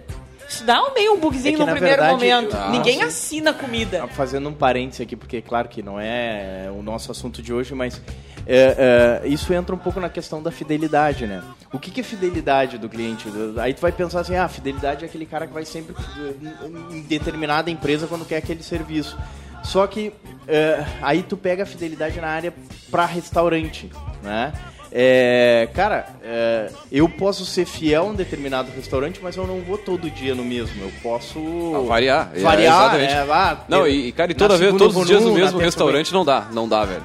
Isso 0.48 0.64
dá 0.64 0.82
um 0.82 0.92
meio 0.94 1.14
um 1.14 1.18
bugzinho 1.20 1.54
É 1.54 1.58
que, 1.58 1.64
no 1.64 1.70
primeiro 1.72 2.02
verdade, 2.02 2.12
momento. 2.12 2.56
ah, 2.56 2.70
Ninguém 2.70 2.96
sim. 2.98 3.02
assina 3.04 3.52
comida. 3.52 4.06
Fazendo 4.08 4.48
um 4.48 4.52
parêntese 4.52 5.00
aqui, 5.02 5.14
porque 5.14 5.40
claro 5.40 5.68
que 5.68 5.80
não 5.80 5.98
é 6.00 6.68
o 6.76 6.82
nosso 6.82 7.10
assunto 7.12 7.40
de 7.40 7.52
hoje, 7.52 7.72
mas 7.72 8.00
é, 8.46 9.20
é, 9.24 9.28
isso 9.28 9.52
entra 9.54 9.72
um 9.74 9.78
pouco 9.78 10.00
na 10.00 10.08
questão 10.08 10.42
da 10.42 10.50
fidelidade, 10.50 11.24
né? 11.24 11.40
O 11.72 11.78
que, 11.78 11.88
que 11.92 12.00
é 12.00 12.02
fidelidade 12.04 12.78
do 12.78 12.88
cliente? 12.88 13.28
Aí 13.60 13.72
tu 13.74 13.80
vai 13.80 13.92
pensar 13.92 14.20
assim, 14.20 14.34
ah, 14.34 14.48
fidelidade 14.48 15.04
é 15.04 15.08
aquele 15.08 15.24
cara 15.24 15.46
que 15.46 15.52
vai 15.54 15.64
sempre 15.64 15.94
eh, 16.18 16.66
em 16.96 17.02
determinada 17.02 17.70
empresa 17.70 18.08
quando 18.08 18.24
quer 18.24 18.38
aquele 18.38 18.62
serviço. 18.64 19.16
Só 19.64 19.86
que 19.86 20.12
é, 20.48 20.84
aí 21.02 21.22
tu 21.22 21.36
pega 21.36 21.62
a 21.62 21.66
fidelidade 21.66 22.20
na 22.20 22.28
área 22.28 22.52
para 22.90 23.04
restaurante, 23.06 23.90
né? 24.22 24.52
É, 24.92 25.68
cara, 25.72 26.06
é, 26.20 26.68
eu 26.90 27.08
posso 27.08 27.44
ser 27.46 27.64
fiel 27.64 28.02
a 28.02 28.06
um 28.06 28.14
determinado 28.14 28.72
restaurante, 28.74 29.20
mas 29.22 29.36
eu 29.36 29.46
não 29.46 29.60
vou 29.60 29.78
todo 29.78 30.10
dia 30.10 30.34
no 30.34 30.42
mesmo. 30.44 30.82
Eu 30.82 30.90
posso 31.00 31.38
Variar. 31.86 32.32
é, 32.34 32.40
variar, 32.40 32.94
exatamente. 33.00 33.14
né? 33.14 33.26
Ah, 33.30 33.56
não, 33.68 33.82
ter- 33.84 33.90
e, 33.90 34.08
e, 34.08 34.12
cara, 34.12 34.32
e 34.32 34.34
toda 34.34 34.56
vez, 34.56 34.74
todos 34.76 34.96
os 34.96 35.06
dias 35.06 35.22
no 35.22 35.32
mesmo 35.32 35.60
restaurante 35.60 36.12
não 36.12 36.24
dá, 36.24 36.48
não 36.52 36.68
dá, 36.68 36.84
velho. 36.84 37.04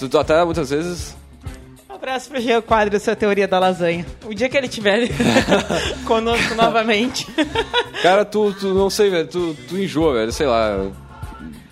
Tu, 0.00 0.08
tu 0.08 0.18
até 0.18 0.44
muitas 0.44 0.68
vezes. 0.70 1.16
Abraço 1.88 2.28
pro 2.28 2.40
Jean 2.40 2.60
Quadro, 2.60 2.98
sua 2.98 3.14
teoria 3.16 3.46
da 3.46 3.58
lasanha. 3.58 4.04
O 4.26 4.34
dia 4.34 4.48
que 4.48 4.56
ele 4.56 4.66
estiver 4.66 5.08
conosco 6.04 6.54
novamente. 6.56 7.26
Cara, 8.02 8.24
tu, 8.24 8.52
tu 8.52 8.74
não 8.74 8.90
sei, 8.90 9.08
velho, 9.10 9.28
tu, 9.28 9.56
tu 9.68 9.78
enjoa, 9.78 10.12
velho, 10.12 10.32
sei 10.32 10.46
lá. 10.46 10.88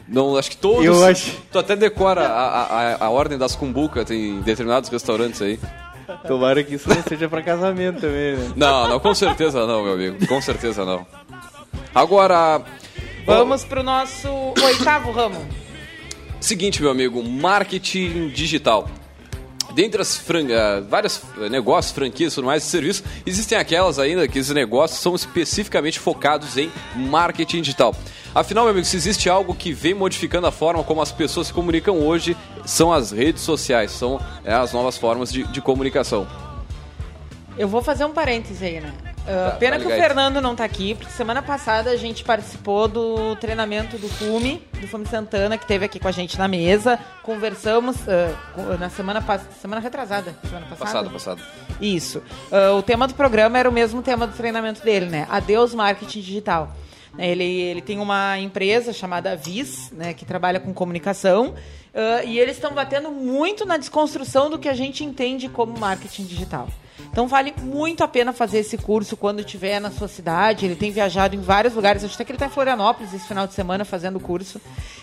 Não, 0.07 0.37
acho 0.37 0.51
que 0.51 0.57
todos. 0.57 0.85
Eu 0.85 1.05
acho- 1.05 1.37
Tu 1.51 1.59
até 1.59 1.75
decora 1.75 2.27
a, 2.27 2.63
a, 2.63 3.05
a 3.07 3.11
ordem 3.11 3.39
das 3.39 3.57
cumbucas 3.57 4.11
em 4.11 4.41
determinados 4.43 4.91
restaurantes 4.91 5.41
aí. 5.41 5.59
Tomara 6.29 6.63
que 6.63 6.75
isso 6.75 6.89
não 6.89 7.03
seja 7.03 7.29
pra 7.29 7.43
casamento 7.43 8.01
também, 8.03 8.37
né? 8.37 8.53
Não, 8.57 8.89
não, 8.89 9.01
com 9.01 9.15
certeza 9.15 9.67
não, 9.67 9.83
meu 9.83 9.95
amigo. 9.95 10.27
Com 10.27 10.41
certeza 10.43 10.85
não. 10.85 11.07
Agora. 11.95 12.61
Vamos 13.25 13.65
pro 13.65 13.83
nosso 13.83 14.29
oitavo 14.63 15.11
ramo. 15.13 15.41
Seguinte, 16.41 16.83
meu 16.83 16.91
amigo, 16.91 17.23
marketing 17.23 18.29
digital. 18.29 18.87
Dentre 19.75 20.01
as 20.01 20.23
várias 20.89 21.21
eh, 21.39 21.49
negócios, 21.49 21.93
franquias 21.93 22.35
tudo 22.35 22.45
mais, 22.45 22.63
serviços, 22.63 23.03
existem 23.27 23.59
aquelas 23.59 23.99
ainda 23.99 24.29
que 24.29 24.39
esses 24.39 24.55
negócios 24.55 25.01
são 25.01 25.15
especificamente 25.17 25.99
focados 25.99 26.57
em 26.57 26.71
marketing 26.95 27.61
digital. 27.61 27.95
Afinal, 28.33 28.65
meu 28.65 28.73
amigo, 28.73 28.87
se 28.87 28.97
existe 28.97 29.29
algo 29.29 29.55
que 29.55 29.73
vem 29.73 29.93
modificando 29.93 30.47
a 30.47 30.53
forma 30.53 30.85
como 30.85 31.03
as 31.03 31.11
pessoas 31.11 31.49
se 31.49 31.53
comunicam 31.53 31.99
hoje, 31.99 32.37
são 32.65 32.93
as 32.93 33.11
redes 33.11 33.43
sociais, 33.43 33.91
são 33.91 34.21
eh, 34.45 34.55
as 34.55 34.73
novas 34.73 34.97
formas 34.97 35.33
de, 35.33 35.43
de 35.45 35.61
comunicação. 35.61 36.27
Eu 37.59 37.67
vou 37.67 37.83
fazer 37.83 38.05
um 38.05 38.13
parêntese 38.13 38.65
aí, 38.65 38.81
né? 38.81 38.93
Uh, 39.25 39.51
Tá, 39.51 39.57
pena 39.59 39.79
tá 39.79 39.83
que 39.83 39.89
o. 39.91 39.97
Fernando 39.97 40.41
não 40.41 40.55
tá 40.55 40.65
aqui, 40.65 40.95
porque 40.95 41.11
semana 41.11 41.43
passada 41.43 41.91
a 41.91 41.97
gente 41.97 42.23
participou 42.23 42.87
do 42.87 43.35
treinamento 43.37 43.97
do 43.97 44.07
FUME, 44.09 44.63
do 44.79 44.87
FUME 44.87 45.07
Santana, 45.07 45.57
que 45.57 45.67
teve 45.67 45.85
aqui 45.85 45.99
com 45.99 46.09
a 46.09 46.13
gente 46.13 46.39
na 46.39 46.47
mesa. 46.47 46.99
Conversamos 47.23 47.97
uh, 48.01 48.79
na 48.79 48.91
semana 48.91 49.23
passada, 49.23 49.51
semana 49.61 49.81
retrasada, 49.81 50.37
semana 50.45 50.67
passada? 50.67 51.09
Passado, 51.09 51.11
passado. 51.11 51.43
Isso. 51.81 52.23
Uh, 52.53 52.77
o 52.77 52.83
tema 52.83 53.09
do 53.09 53.15
programa 53.15 53.59
era 53.59 53.69
o 53.69 53.73
mesmo 53.73 54.03
tema 54.03 54.27
do 54.27 54.37
treinamento 54.37 54.83
dele, 54.83 55.07
né? 55.07 55.27
Adeus 55.31 55.75
Marketing 55.75 56.21
Digital. 56.21 56.71
Né, 57.15 57.31
Ele, 57.31 57.45
ele 57.45 57.81
tem 57.81 57.99
uma 58.01 58.39
empresa 58.39 58.93
chamada 58.93 59.35
Vis, 59.37 59.91
né, 59.93 60.13
que 60.13 60.25
trabalha 60.25 60.59
com 60.59 60.75
comunicação, 60.75 61.55
e 62.27 62.41
eles 62.41 62.57
estão 62.57 62.75
batendo 62.75 63.09
muito 63.13 63.65
na 63.65 63.77
desconstrução 63.77 64.51
do 64.51 64.59
que 64.59 64.69
a 64.69 64.75
gente 64.75 65.05
entende 65.05 65.49
como 65.49 65.79
marketing 65.79 66.25
digital. 66.25 66.69
Então 67.11 67.29
vale 67.29 67.55
muito 67.63 68.03
a 68.03 68.09
pena 68.09 68.33
fazer 68.33 68.59
esse 68.59 68.77
curso 68.77 69.17
quando 69.17 69.41
estiver 69.41 69.81
na 69.81 69.91
sua 69.91 70.09
cidade. 70.09 70.65
Ele 70.67 70.75
tem 70.77 70.91
viajado 70.91 71.35
em 71.35 71.41
vários 71.41 71.75
lugares. 71.75 72.05
Acho 72.05 72.15
até 72.15 72.25
que 72.25 72.33
ele 72.33 72.37
está 72.37 72.47
em 72.47 72.51
Florianópolis 72.51 73.13
esse 73.13 73.27
final 73.27 73.47
de 73.47 73.55
semana 73.55 73.85
fazendo 73.85 74.17
o 74.17 74.21
curso. 74.21 74.61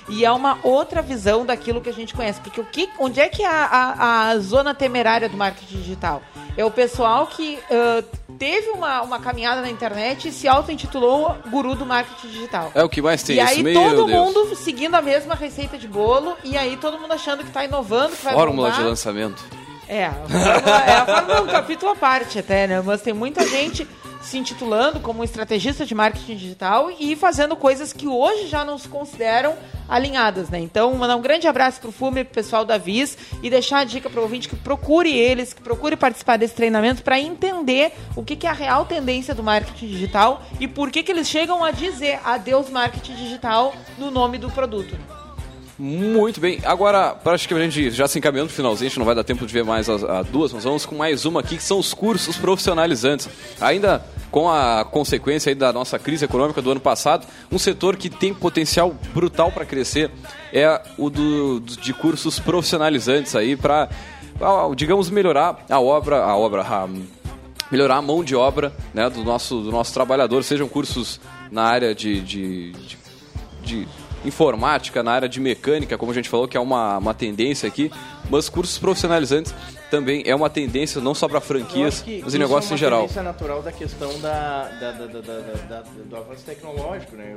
E 0.09 0.25
é 0.25 0.31
uma 0.31 0.57
outra 0.63 1.01
visão 1.01 1.45
daquilo 1.45 1.81
que 1.81 1.89
a 1.89 1.93
gente 1.93 2.13
conhece. 2.13 2.41
Porque 2.41 2.59
o 2.59 2.65
que, 2.65 2.89
onde 2.99 3.19
é 3.19 3.29
que 3.29 3.43
é 3.43 3.47
a, 3.47 3.65
a, 3.65 4.29
a 4.29 4.39
zona 4.39 4.73
temerária 4.73 5.29
do 5.29 5.37
marketing 5.37 5.77
digital? 5.77 6.21
É 6.57 6.65
o 6.65 6.71
pessoal 6.71 7.27
que 7.27 7.59
ah, 7.69 8.03
teve 8.37 8.69
uma, 8.71 9.01
uma 9.03 9.19
caminhada 9.19 9.61
na 9.61 9.69
internet 9.69 10.27
e 10.27 10.31
se 10.31 10.47
auto-intitulou 10.47 11.37
guru 11.49 11.75
do 11.75 11.85
marketing 11.85 12.27
digital. 12.27 12.71
É 12.73 12.83
o 12.83 12.89
que 12.89 13.01
mais 13.01 13.23
tem 13.23 13.37
e 13.37 13.39
isso, 13.39 13.51
aí 13.53 13.63
meu 13.63 13.73
todo 13.73 14.05
Deus. 14.05 14.09
mundo 14.09 14.55
seguindo 14.55 14.95
a 14.95 15.01
mesma 15.01 15.35
receita 15.35 15.77
de 15.77 15.87
bolo 15.87 16.35
e 16.43 16.57
aí 16.57 16.75
todo 16.77 16.99
mundo 16.99 17.13
achando 17.13 17.43
que 17.43 17.49
está 17.49 17.63
inovando, 17.63 18.15
que 18.15 18.23
vai 18.23 18.33
Fórmula 18.33 18.69
bombar. 18.69 18.81
de 18.81 18.89
lançamento. 18.89 19.60
É, 19.91 20.05
a 20.05 20.13
fórmula, 20.13 20.83
é 20.85 20.93
a 20.93 21.05
fórmula 21.05 21.41
um 21.41 21.47
capítulo 21.47 21.91
à 21.91 21.95
parte 21.97 22.39
até, 22.39 22.65
né? 22.65 22.81
Mas 22.81 23.01
tem 23.01 23.13
muita 23.13 23.45
gente 23.45 23.85
se 24.21 24.37
intitulando 24.37 25.01
como 25.01 25.21
estrategista 25.21 25.85
de 25.85 25.93
marketing 25.93 26.37
digital 26.37 26.89
e 26.97 27.13
fazendo 27.13 27.57
coisas 27.57 27.91
que 27.91 28.07
hoje 28.07 28.47
já 28.47 28.63
não 28.63 28.77
se 28.77 28.87
consideram 28.87 29.53
alinhadas, 29.89 30.49
né? 30.49 30.61
Então, 30.61 30.95
mandar 30.95 31.17
um 31.17 31.21
grande 31.21 31.45
abraço 31.45 31.81
pro 31.81 31.91
Fume, 31.91 32.23
pro 32.23 32.35
pessoal 32.35 32.63
da 32.63 32.77
Viz 32.77 33.17
e 33.43 33.49
deixar 33.49 33.79
a 33.79 33.83
dica 33.83 34.09
pro 34.09 34.21
ouvinte 34.21 34.47
que 34.47 34.55
procure 34.55 35.13
eles, 35.13 35.51
que 35.51 35.61
procure 35.61 35.97
participar 35.97 36.37
desse 36.37 36.55
treinamento 36.55 37.03
para 37.03 37.19
entender 37.19 37.91
o 38.15 38.23
que, 38.23 38.37
que 38.37 38.47
é 38.47 38.49
a 38.49 38.53
real 38.53 38.85
tendência 38.85 39.35
do 39.35 39.43
marketing 39.43 39.87
digital 39.87 40.41
e 40.57 40.69
por 40.69 40.89
que, 40.89 41.03
que 41.03 41.11
eles 41.11 41.27
chegam 41.27 41.65
a 41.65 41.71
dizer 41.71 42.17
adeus 42.23 42.69
marketing 42.69 43.15
digital 43.15 43.73
no 43.97 44.09
nome 44.09 44.37
do 44.37 44.49
produto. 44.49 45.20
Muito 45.83 46.39
bem. 46.39 46.59
Agora, 46.63 47.15
praticamente 47.15 47.89
já 47.89 48.07
se 48.07 48.19
encaminhando 48.19 48.49
pro 48.49 48.55
finalzinho, 48.55 48.85
a 48.85 48.89
gente 48.89 48.99
não 48.99 49.05
vai 49.05 49.15
dar 49.15 49.23
tempo 49.23 49.47
de 49.47 49.51
ver 49.51 49.63
mais 49.63 49.89
as, 49.89 50.03
as 50.03 50.27
duas, 50.27 50.53
mas 50.53 50.63
vamos 50.63 50.85
com 50.85 50.93
mais 50.95 51.25
uma 51.25 51.39
aqui, 51.39 51.57
que 51.57 51.63
são 51.63 51.79
os 51.79 51.91
cursos 51.91 52.37
profissionalizantes. 52.37 53.27
Ainda 53.59 54.05
com 54.29 54.47
a 54.47 54.85
consequência 54.85 55.55
da 55.55 55.73
nossa 55.73 55.97
crise 55.97 56.23
econômica 56.23 56.61
do 56.61 56.69
ano 56.69 56.79
passado, 56.79 57.25
um 57.51 57.57
setor 57.57 57.95
que 57.97 58.11
tem 58.11 58.31
potencial 58.31 58.93
brutal 59.11 59.51
para 59.51 59.65
crescer 59.65 60.11
é 60.53 60.79
o 60.99 61.09
do- 61.09 61.59
de 61.59 61.93
cursos 61.95 62.37
profissionalizantes 62.37 63.35
aí 63.35 63.55
para, 63.55 63.89
digamos, 64.75 65.09
melhorar 65.09 65.65
a 65.67 65.79
obra, 65.79 66.23
a 66.23 66.37
obra, 66.37 66.61
a, 66.61 66.87
melhorar 67.71 67.95
a 67.95 68.01
mão 68.03 68.23
de 68.23 68.35
obra 68.35 68.71
né, 68.93 69.09
do, 69.09 69.23
nosso, 69.23 69.61
do 69.61 69.71
nosso 69.71 69.91
trabalhador, 69.95 70.43
sejam 70.43 70.67
cursos 70.67 71.19
na 71.51 71.63
área 71.63 71.95
de, 71.95 72.21
de, 72.21 72.71
de, 72.71 72.97
de 73.63 73.87
informática, 74.25 75.01
na 75.03 75.11
área 75.11 75.29
de 75.29 75.39
mecânica, 75.39 75.97
como 75.97 76.11
a 76.11 76.15
gente 76.15 76.29
falou, 76.29 76.47
que 76.47 76.57
é 76.57 76.59
uma, 76.59 76.97
uma 76.97 77.13
tendência 77.13 77.67
aqui, 77.67 77.91
mas 78.29 78.49
cursos 78.49 78.77
profissionalizantes 78.77 79.53
também 79.91 80.23
é 80.25 80.33
uma 80.33 80.49
tendência 80.49 80.99
não 81.01 81.13
só 81.13 81.27
para 81.27 81.39
franquias, 81.41 82.01
que 82.01 82.21
mas 82.23 82.33
em 82.33 82.39
negócios 82.39 82.71
é 82.71 82.75
em 82.75 82.77
geral. 82.77 83.05
Isso 83.05 83.19
é 83.19 83.21
natural 83.21 83.61
da 83.61 83.71
questão 83.71 84.17
da, 84.19 84.63
da- 84.79 84.91
da- 84.93 85.05
da- 85.05 85.19
da- 85.21 85.41
da- 85.69 85.83
do 86.09 86.15
avanço 86.15 86.43
tecnológico, 86.45 87.15
né? 87.15 87.35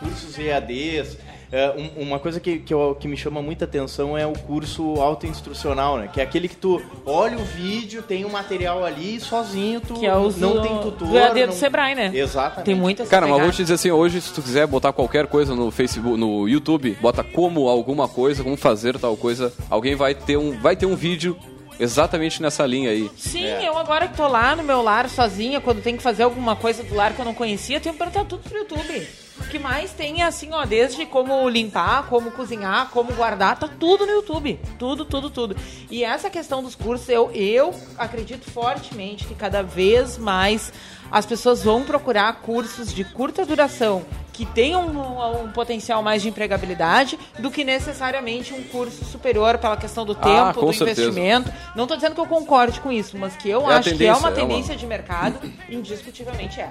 Cursos 0.00 0.36
EADs. 0.38 1.16
é, 1.52 1.70
um- 1.70 2.02
uma 2.02 2.18
coisa 2.18 2.40
que, 2.40 2.58
que, 2.58 2.74
eu- 2.74 2.96
que 2.98 3.06
me 3.06 3.16
chama 3.16 3.40
muita 3.40 3.64
atenção 3.64 4.18
é 4.18 4.26
o 4.26 4.32
curso 4.32 5.00
autoinstrucional, 5.00 5.98
né? 5.98 6.10
Que 6.12 6.20
é 6.20 6.24
aquele 6.24 6.48
que 6.48 6.56
tu 6.56 6.82
olha 7.06 7.38
o 7.38 7.44
vídeo, 7.44 8.02
tem 8.02 8.24
um 8.24 8.28
material 8.28 8.84
ali, 8.84 9.20
sozinho 9.20 9.80
tu 9.80 9.94
Que 9.94 10.06
é 10.06 10.16
o 10.16 10.32
não 10.36 10.54
do- 10.54 10.62
tem 10.62 10.78
tutor. 10.80 11.08
do 11.08 11.16
EAD 11.16 11.40
do 11.42 11.46
não- 11.48 11.52
Sebrae, 11.52 11.94
né? 11.94 12.10
Exatamente. 12.12 12.64
Tem 12.66 12.74
muitas 12.74 13.08
Cara, 13.08 13.26
mas 13.28 13.40
vou 13.40 13.50
te 13.52 13.58
dizer 13.58 13.74
assim, 13.74 13.90
hoje 13.92 14.20
se 14.20 14.32
tu 14.32 14.42
quiser 14.42 14.66
botar 14.66 14.92
qualquer 14.92 15.28
coisa 15.28 15.54
no 15.54 15.70
Facebook, 15.70 16.18
no 16.18 16.48
YouTube, 16.48 16.96
bota 17.00 17.22
como 17.22 17.68
alguma 17.68 18.08
coisa, 18.08 18.42
como 18.42 18.56
fazer 18.56 18.98
tal 18.98 19.16
coisa, 19.16 19.52
alguém 19.70 19.94
vai 19.94 20.12
ter 20.14 20.36
um, 20.36 20.58
vai 20.58 20.74
ter 20.74 20.86
um 20.86 20.96
vídeo 20.96 21.36
exatamente 21.78 22.40
nessa 22.42 22.66
linha 22.66 22.90
aí. 22.90 23.10
Sim, 23.16 23.44
eu 23.44 23.76
agora 23.78 24.08
que 24.08 24.16
tô 24.16 24.26
lá 24.26 24.54
no 24.56 24.62
meu 24.62 24.82
lar 24.82 25.08
sozinha, 25.08 25.60
quando 25.60 25.82
tem 25.82 25.96
que 25.96 26.02
fazer 26.02 26.22
alguma 26.22 26.56
coisa 26.56 26.82
do 26.82 26.94
lar 26.94 27.12
que 27.12 27.20
eu 27.20 27.24
não 27.24 27.34
conhecia, 27.34 27.80
tenho 27.80 27.94
que 27.94 27.98
perguntar 27.98 28.24
tudo 28.24 28.42
pro 28.48 28.58
YouTube. 28.58 29.06
O 29.38 29.48
que 29.48 29.58
mais 29.58 29.90
tem 29.90 30.22
é 30.22 30.24
assim, 30.24 30.50
ó, 30.52 30.64
desde 30.64 31.04
como 31.06 31.48
limpar, 31.48 32.06
como 32.08 32.30
cozinhar, 32.30 32.90
como 32.90 33.12
guardar, 33.12 33.58
tá 33.58 33.68
tudo 33.68 34.06
no 34.06 34.12
YouTube. 34.12 34.60
Tudo, 34.78 35.04
tudo, 35.04 35.28
tudo. 35.28 35.56
E 35.90 36.04
essa 36.04 36.30
questão 36.30 36.62
dos 36.62 36.76
cursos, 36.76 37.08
eu, 37.08 37.30
eu 37.32 37.74
acredito 37.98 38.48
fortemente 38.48 39.26
que 39.26 39.34
cada 39.34 39.62
vez 39.62 40.16
mais 40.16 40.72
as 41.10 41.26
pessoas 41.26 41.64
vão 41.64 41.82
procurar 41.82 42.32
cursos 42.42 42.94
de 42.94 43.04
curta 43.04 43.44
duração 43.44 44.04
que 44.34 44.44
tenham 44.44 44.86
um, 44.88 45.44
um 45.44 45.48
potencial 45.52 46.02
mais 46.02 46.20
de 46.20 46.28
empregabilidade 46.28 47.16
do 47.38 47.50
que 47.50 47.64
necessariamente 47.64 48.52
um 48.52 48.62
curso 48.64 49.04
superior 49.06 49.56
pela 49.58 49.76
questão 49.76 50.04
do 50.04 50.12
Ah, 50.12 50.16
tempo, 50.52 50.66
do 50.66 50.72
certeza. 50.74 51.02
investimento. 51.02 51.50
Não 51.74 51.84
estou 51.84 51.96
dizendo 51.96 52.14
que 52.14 52.20
eu 52.20 52.26
concorde 52.26 52.80
com 52.80 52.92
isso, 52.92 53.16
mas 53.16 53.34
que 53.36 53.48
eu 53.48 53.62
É 53.70 53.74
acho 53.76 53.82
que 53.84 53.88
é 53.90 53.92
tendência, 53.92 54.14
uma 54.18 54.28
é 54.28 54.32
uma- 54.32 54.40
tendência 54.48 54.76
de 54.76 54.86
mercado, 54.86 55.38
indiscutivelmente 55.70 56.60
é. 56.60 56.68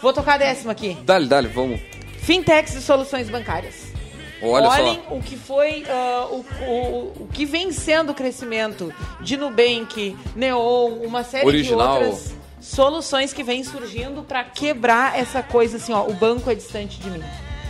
Vou 0.00 0.12
tocar 0.12 0.34
a 0.34 0.38
décima 0.38 0.72
aqui. 0.72 0.96
Dale, 1.04 1.26
dale, 1.26 1.48
vamos. 1.48 1.80
Fintechs 2.22 2.74
e 2.74 2.80
soluções 2.80 3.28
bancárias. 3.28 3.94
Olha 4.42 4.68
Olhem 4.68 5.00
só. 5.08 5.14
o 5.14 5.22
que 5.22 5.36
foi, 5.36 5.84
ah, 5.88 6.26
o, 6.30 6.44
o, 6.64 7.12
o 7.24 7.28
que 7.32 7.46
vem 7.46 7.72
sendo 7.72 8.12
o 8.12 8.14
crescimento 8.14 8.92
de 9.20 9.36
Nubank, 9.36 10.16
Neon, 10.34 10.88
uma 11.04 11.22
série 11.24 11.46
Original. 11.46 11.98
de 11.98 12.04
outras 12.04 12.35
soluções 12.66 13.32
que 13.32 13.44
vêm 13.44 13.62
surgindo 13.62 14.22
para 14.22 14.42
quebrar 14.42 15.16
essa 15.16 15.42
coisa 15.42 15.76
assim, 15.76 15.92
ó, 15.92 16.02
o 16.02 16.12
banco 16.12 16.50
é 16.50 16.54
distante 16.54 16.98
de 16.98 17.08
mim. 17.10 17.22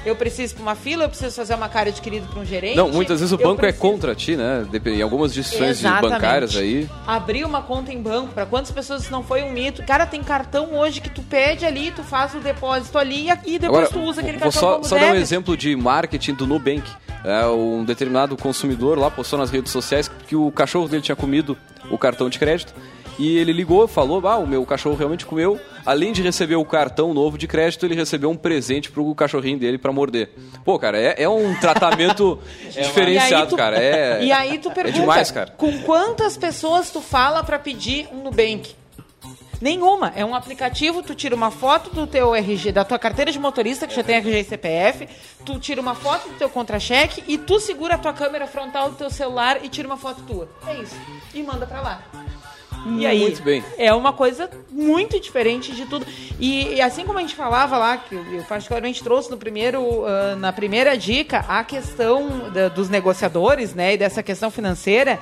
Eu 0.06 0.14
preciso 0.14 0.54
para 0.54 0.62
uma 0.62 0.74
fila, 0.76 1.04
eu 1.04 1.08
preciso 1.08 1.34
fazer 1.34 1.54
uma 1.54 1.68
cara 1.68 1.88
adquirida 1.88 2.26
para 2.28 2.40
um 2.40 2.44
gerente. 2.44 2.76
Não, 2.76 2.88
muitas 2.88 3.18
vezes 3.18 3.32
o 3.32 3.36
banco 3.36 3.60
é 3.64 3.72
preciso 3.72 3.82
contra 3.82 4.14
ti, 4.14 4.36
né? 4.36 4.64
Em 4.86 5.02
algumas 5.02 5.34
decisões 5.34 5.80
de 5.80 5.86
Exatamente. 5.86 6.12
bancárias 6.12 6.56
aí. 6.56 6.88
Abrir 7.04 7.44
uma 7.44 7.60
conta 7.60 7.92
em 7.92 8.00
banco, 8.00 8.32
para 8.32 8.46
quantas 8.46 8.70
pessoas 8.70 9.02
isso 9.02 9.10
não 9.10 9.24
foi 9.24 9.42
um 9.42 9.50
mito? 9.50 9.82
Cara, 9.82 10.06
tem 10.06 10.22
cartão 10.22 10.78
hoje 10.78 11.00
que 11.00 11.10
tu 11.10 11.22
pede 11.22 11.66
ali, 11.66 11.90
tu 11.90 12.04
faz 12.04 12.34
o 12.34 12.38
depósito 12.38 12.96
ali 12.98 13.28
e 13.44 13.58
depois 13.58 13.88
Agora, 13.88 13.88
tu 13.88 14.00
usa 14.00 14.20
aquele 14.20 14.38
vou 14.38 14.50
cartão 14.50 14.60
só, 14.60 14.72
como 14.74 14.84
só 14.84 14.96
dar 14.96 15.12
um 15.12 15.16
exemplo 15.16 15.56
de 15.56 15.74
marketing 15.74 16.34
do 16.34 16.46
Nubank. 16.46 16.88
É, 17.24 17.44
um 17.48 17.84
determinado 17.84 18.36
consumidor 18.36 18.96
lá 18.96 19.10
postou 19.10 19.36
nas 19.36 19.50
redes 19.50 19.72
sociais 19.72 20.08
que 20.28 20.36
o 20.36 20.52
cachorro 20.52 20.88
dele 20.88 21.02
tinha 21.02 21.16
comido 21.16 21.58
o 21.90 21.98
cartão 21.98 22.30
de 22.30 22.38
crédito. 22.38 22.72
E 23.18 23.38
ele 23.38 23.52
ligou, 23.52 23.88
falou, 23.88 24.26
ah, 24.28 24.36
o 24.36 24.46
meu 24.46 24.64
cachorro 24.66 24.94
realmente 24.96 25.24
comeu. 25.24 25.58
Além 25.86 26.12
de 26.12 26.20
receber 26.20 26.56
o 26.56 26.64
cartão 26.64 27.14
novo 27.14 27.38
de 27.38 27.46
crédito, 27.46 27.86
ele 27.86 27.94
recebeu 27.94 28.28
um 28.30 28.36
presente 28.36 28.90
pro 28.90 29.14
cachorrinho 29.14 29.58
dele 29.58 29.78
pra 29.78 29.90
morder. 29.92 30.30
Pô, 30.64 30.78
cara, 30.78 30.98
é, 30.98 31.14
é 31.22 31.28
um 31.28 31.54
tratamento 31.58 32.38
aí 32.76 32.82
diferenciado, 32.82 33.50
tu- 33.50 33.56
cara. 33.56 33.78
É, 33.82 34.22
E 34.24 34.30
aí 34.32 34.58
tu 34.58 34.70
pergunta, 34.70 34.96
É 34.98 35.00
demais, 35.00 35.30
cara. 35.30 35.50
com 35.56 35.78
quantas 35.82 36.36
pessoas 36.36 36.90
tu 36.90 37.00
fala 37.00 37.42
pra 37.42 37.58
pedir 37.58 38.06
um 38.12 38.22
Nubank? 38.22 38.74
Nenhuma. 39.58 40.12
É 40.14 40.22
um 40.22 40.34
aplicativo, 40.34 41.02
tu 41.02 41.14
tira 41.14 41.34
uma 41.34 41.50
foto 41.50 41.88
do 41.88 42.06
teu 42.06 42.34
RG, 42.34 42.72
da 42.72 42.84
tua 42.84 42.98
carteira 42.98 43.32
de 43.32 43.38
motorista, 43.38 43.86
que 43.86 43.94
já 43.96 44.02
tem 44.04 44.16
RG 44.16 44.40
e 44.40 44.44
CPF, 44.44 45.08
tu 45.46 45.58
tira 45.58 45.80
uma 45.80 45.94
foto 45.94 46.28
do 46.28 46.34
teu 46.34 46.50
contra-cheque 46.50 47.24
e 47.26 47.38
tu 47.38 47.58
segura 47.58 47.94
a 47.94 47.98
tua 47.98 48.12
câmera 48.12 48.46
frontal 48.46 48.90
do 48.90 48.96
teu 48.96 49.08
celular 49.08 49.64
e 49.64 49.70
tira 49.70 49.88
uma 49.88 49.96
foto 49.96 50.20
tua. 50.24 50.46
É 50.66 50.74
isso. 50.82 50.94
E 51.32 51.42
manda 51.42 51.66
pra 51.66 51.80
lá. 51.80 52.02
E 52.98 53.04
aí, 53.06 53.20
Muito 53.20 53.42
bem. 53.42 53.64
é 53.76 53.92
uma 53.92 54.12
coisa 54.12 54.48
muito 54.70 55.18
diferente 55.18 55.72
de 55.72 55.86
tudo. 55.86 56.06
E, 56.38 56.74
e 56.74 56.80
assim 56.80 57.04
como 57.04 57.18
a 57.18 57.22
gente 57.22 57.34
falava 57.34 57.76
lá, 57.76 57.96
que 57.96 58.14
eu, 58.14 58.44
particularmente 58.48 59.02
trouxe 59.02 59.30
no 59.30 59.36
primeiro, 59.36 60.04
ah, 60.06 60.36
na 60.36 60.52
primeira 60.52 60.96
dica, 60.96 61.44
a 61.48 61.64
questão 61.64 62.50
da- 62.50 62.68
dos 62.68 62.88
negociadores, 62.88 63.74
né, 63.74 63.94
e 63.94 63.96
dessa 63.96 64.22
questão 64.22 64.50
financeira, 64.50 65.18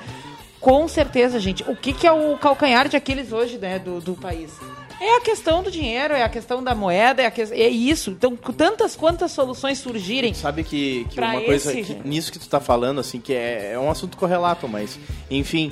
com 0.59 0.87
certeza, 0.87 1.39
gente, 1.39 1.63
o 1.67 1.75
que, 1.75 1.93
que 1.93 2.05
é 2.07 2.11
o 2.11 2.37
calcanhar 2.37 2.87
de 2.87 2.97
Aquiles 2.97 3.31
hoje, 3.31 3.57
né, 3.57 3.79
do, 3.79 3.99
do 4.01 4.13
país? 4.15 4.51
É 4.99 5.17
a 5.17 5.21
questão 5.21 5.61
do 5.61 5.69
dinheiro, 5.69 6.13
é 6.13 6.23
a 6.23 6.29
questão 6.29 6.63
da 6.63 6.73
moeda, 6.73 7.21
é, 7.21 7.25
a 7.25 7.31
que- 7.31 7.41
é 7.41 7.67
isso. 7.67 8.11
Então, 8.11 8.35
tantas 8.35 8.95
quantas 8.95 9.31
soluções 9.31 9.77
surgirem. 9.77 10.33
Sabe 10.33 10.63
que, 10.63 11.05
que 11.09 11.19
uma 11.19 11.41
coisa 11.41 11.77
esse- 11.77 11.93
que- 11.95 12.07
nisso 12.07 12.31
que 12.31 12.39
tu 12.39 12.47
tá 12.47 12.59
falando, 12.61 12.99
assim, 13.01 13.19
que 13.19 13.33
é, 13.33 13.71
é 13.73 13.79
um 13.79 13.91
assunto 13.91 14.15
correlato, 14.15 14.67
mas, 14.69 14.97
enfim, 15.29 15.71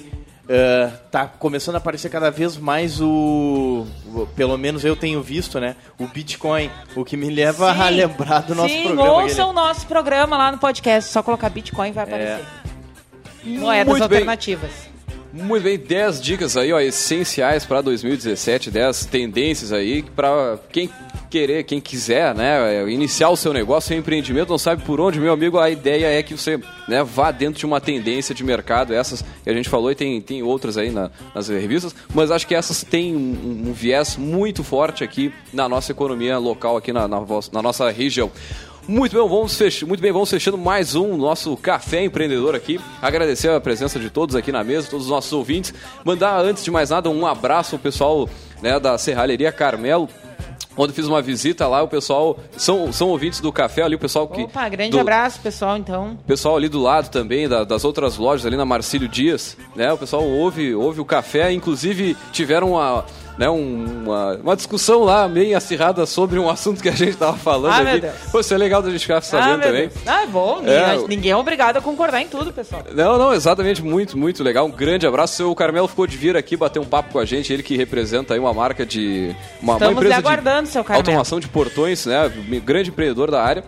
eh, 0.50 0.90
tá 1.12 1.26
começando 1.28 1.76
a 1.76 1.78
aparecer 1.78 2.10
cada 2.10 2.30
vez 2.30 2.58
mais 2.58 3.00
o, 3.02 3.86
o- 4.08 4.28
Pelo 4.36 4.58
menos 4.58 4.84
eu 4.84 4.96
tenho 4.96 5.22
visto, 5.22 5.60
né? 5.60 5.76
O 6.00 6.06
Bitcoin. 6.08 6.70
O 6.96 7.06
que 7.06 7.16
me 7.16 7.30
leva 7.30 7.72
a 7.72 7.88
Sim. 7.90 7.96
lembrar 7.96 8.40
do 8.42 8.54
nosso 8.56 8.74
Sim, 8.74 8.84
programa. 8.88 9.12
ouçam 9.12 9.26
aquele- 9.28 9.42
o 9.50 9.54
nosso 9.54 9.88
programa 9.88 10.38
lá 10.38 10.52
no 10.52 10.58
podcast. 10.58 11.12
Só 11.12 11.24
colocar 11.24 11.50
Bitcoin 11.50 11.92
vai 11.92 12.04
aparecer. 12.04 12.46
Moedas 13.44 13.88
Muito 13.88 14.08
bem. 14.10 14.18
alternativas. 14.20 14.72
Muito 15.34 15.64
bem, 15.64 15.80
10 15.80 16.22
dicas 16.22 16.56
aí, 16.56 16.72
ó, 16.72 16.80
essenciais 16.80 17.66
para 17.66 17.82
2017, 17.82 18.70
10 18.70 19.06
tendências 19.08 19.72
aí 19.74 20.04
para 20.04 20.60
quem 20.72 20.88
querer, 21.34 21.64
quem 21.64 21.82
quiser, 21.82 22.36
né, 22.36 22.88
iniciar 22.92 23.30
o 23.30 23.36
seu 23.36 23.52
negócio, 23.52 23.88
seu 23.88 23.98
empreendimento, 23.98 24.50
não 24.50 24.58
sabe 24.60 24.84
por 24.84 25.02
onde, 25.02 25.20
meu 25.20 25.34
amigo, 25.34 25.58
a 25.58 25.68
ideia 25.68 26.06
é 26.06 26.22
que 26.22 26.38
você, 26.38 26.60
né, 26.88 27.04
vá 27.04 27.32
dentro 27.32 27.58
de 27.60 27.66
uma 27.66 27.82
tendência 27.82 28.36
de 28.36 28.44
mercado, 28.44 28.94
essas 28.94 29.24
que 29.44 29.50
a 29.50 29.54
gente 29.54 29.68
falou 29.68 29.90
e 29.92 29.96
tem, 29.96 30.22
tem 30.22 30.44
outras 30.44 30.78
aí 30.78 30.92
na- 30.92 31.10
nas 31.34 31.48
revistas, 31.48 31.96
mas 32.14 32.30
acho 32.30 32.46
que 32.46 32.54
essas 32.54 32.84
têm 32.84 33.16
um, 33.16 33.70
um 33.70 33.74
viés 33.74 34.16
muito 34.16 34.64
forte 34.64 35.04
aqui 35.04 35.34
na 35.52 35.68
nossa 35.68 35.92
economia 35.92 36.38
local, 36.38 36.78
aqui 36.78 36.94
na, 36.94 37.08
na, 37.08 37.20
na 37.52 37.62
nossa 37.64 37.90
região. 37.90 38.30
Muito 38.88 39.18
bem, 39.18 39.28
vamos 39.28 39.56
fech... 39.58 39.86
muito 39.86 40.02
bem, 40.02 40.12
vamos 40.12 40.30
fechando 40.30 40.58
mais 40.58 40.94
um 40.94 41.18
nosso 41.18 41.58
Café 41.58 42.04
Empreendedor 42.04 42.54
aqui. 42.54 42.80
Agradecer 43.02 43.50
a 43.50 43.60
presença 43.60 43.98
de 43.98 44.10
todos 44.12 44.36
aqui 44.36 44.52
na 44.52 44.64
mesa, 44.64 44.88
todos 44.88 45.06
os 45.08 45.12
nossos 45.12 45.34
ouvintes. 45.34 45.74
Mandar, 46.06 46.38
antes 46.42 46.64
de 46.64 46.70
mais 46.70 46.92
nada, 46.92 47.10
um 47.10 47.26
abraço 47.26 47.76
ao 47.76 47.80
pessoal 47.80 48.30
né, 48.62 48.80
da 48.80 48.98
Serralheria 48.98 49.52
Carmelo. 49.54 50.08
Quando 50.76 50.94
fiz 50.94 51.08
uma 51.08 51.22
visita 51.22 51.68
lá, 51.68 51.82
o 51.84 51.88
pessoal. 51.88 52.38
São, 52.58 52.92
são 52.92 53.10
ouvintes 53.10 53.40
do 53.40 53.52
café 53.52 53.84
ali, 53.84 53.96
o 53.96 54.00
pessoal 54.00 54.28
que. 54.28 54.42
Opa, 54.44 54.68
grande 54.70 54.92
do- 54.92 55.00
abraço, 55.00 55.40
pessoal, 55.40 55.78
então. 55.78 56.18
pessoal 56.26 56.56
ali 56.58 56.68
do 56.70 56.82
lado 56.82 57.10
também, 57.10 57.48
da- 57.48 57.64
das 57.64 57.84
outras 57.86 58.18
lojas 58.18 58.46
ali 58.46 58.58
na 58.58 58.66
Marcílio 58.66 59.08
Dias, 59.08 59.56
né? 59.76 59.92
O 59.94 59.98
pessoal 59.98 60.24
ouve, 60.24 60.74
ouve 60.74 61.00
o 61.02 61.06
café, 61.06 61.52
inclusive 61.52 62.18
tiveram 62.32 62.72
uma, 62.72 63.06
né, 63.38 63.50
um- 63.50 64.04
uma, 64.06 64.36
uma 64.36 64.56
discussão 64.56 65.04
lá 65.04 65.28
meio 65.28 65.56
acirrada 65.58 66.06
sobre 66.06 66.38
um 66.40 66.48
assunto 66.52 66.82
que 66.82 66.90
a 66.90 66.94
gente 66.94 67.18
tava 67.18 67.36
falando 67.38 67.74
Ah, 67.74 67.94
aqui. 67.94 68.08
Pô, 68.32 68.40
isso 68.40 68.54
é 68.54 68.58
legal 68.58 68.82
da 68.82 68.90
gente 68.92 69.02
ficar 69.02 69.18
ah, 69.18 69.22
sabendo 69.22 69.58
meu 69.60 69.68
também. 69.68 69.88
Deus. 69.90 70.02
Ah, 70.06 70.24
é 70.24 70.28
bom. 70.28 70.62
É, 70.66 70.80
ninguém, 70.88 71.00
o- 71.04 71.08
ninguém 71.08 71.32
é 71.32 71.38
obrigado 71.38 71.78
a 71.78 71.82
concordar 71.82 72.22
em 72.22 72.28
tudo, 72.28 72.54
pessoal. 72.54 72.84
Não, 72.94 73.18
não, 73.18 73.34
exatamente, 73.34 73.82
muito, 73.84 74.18
muito 74.18 74.44
legal. 74.44 74.66
Um 74.68 74.72
grande 74.72 75.08
abraço. 75.08 75.36
Seu 75.36 75.54
Carmelo 75.56 75.88
ficou 75.88 76.06
de 76.06 76.16
vir 76.18 76.38
aqui 76.38 76.56
bater 76.56 76.80
um 76.80 76.86
papo 76.86 77.12
com 77.14 77.20
a 77.20 77.26
gente, 77.26 77.52
ele 77.52 77.64
que 77.64 77.76
representa 77.76 78.34
aí 78.34 78.40
uma 78.40 78.54
marca 78.54 78.86
de. 78.86 79.36
Uma, 79.62 79.74
uma 79.74 79.78
Estamos 79.78 79.94
empresa 79.98 80.14
lhe 80.14 80.20
aguardando, 80.20 80.64
de 80.64 80.70
seu 80.70 80.84
Carmelo. 80.84 81.08
automação 81.10 81.40
de 81.40 81.48
portões, 81.48 82.06
né? 82.06 82.32
Grande 82.64 82.90
empreendedor 82.90 83.32
da 83.32 83.42
área. 83.44 83.64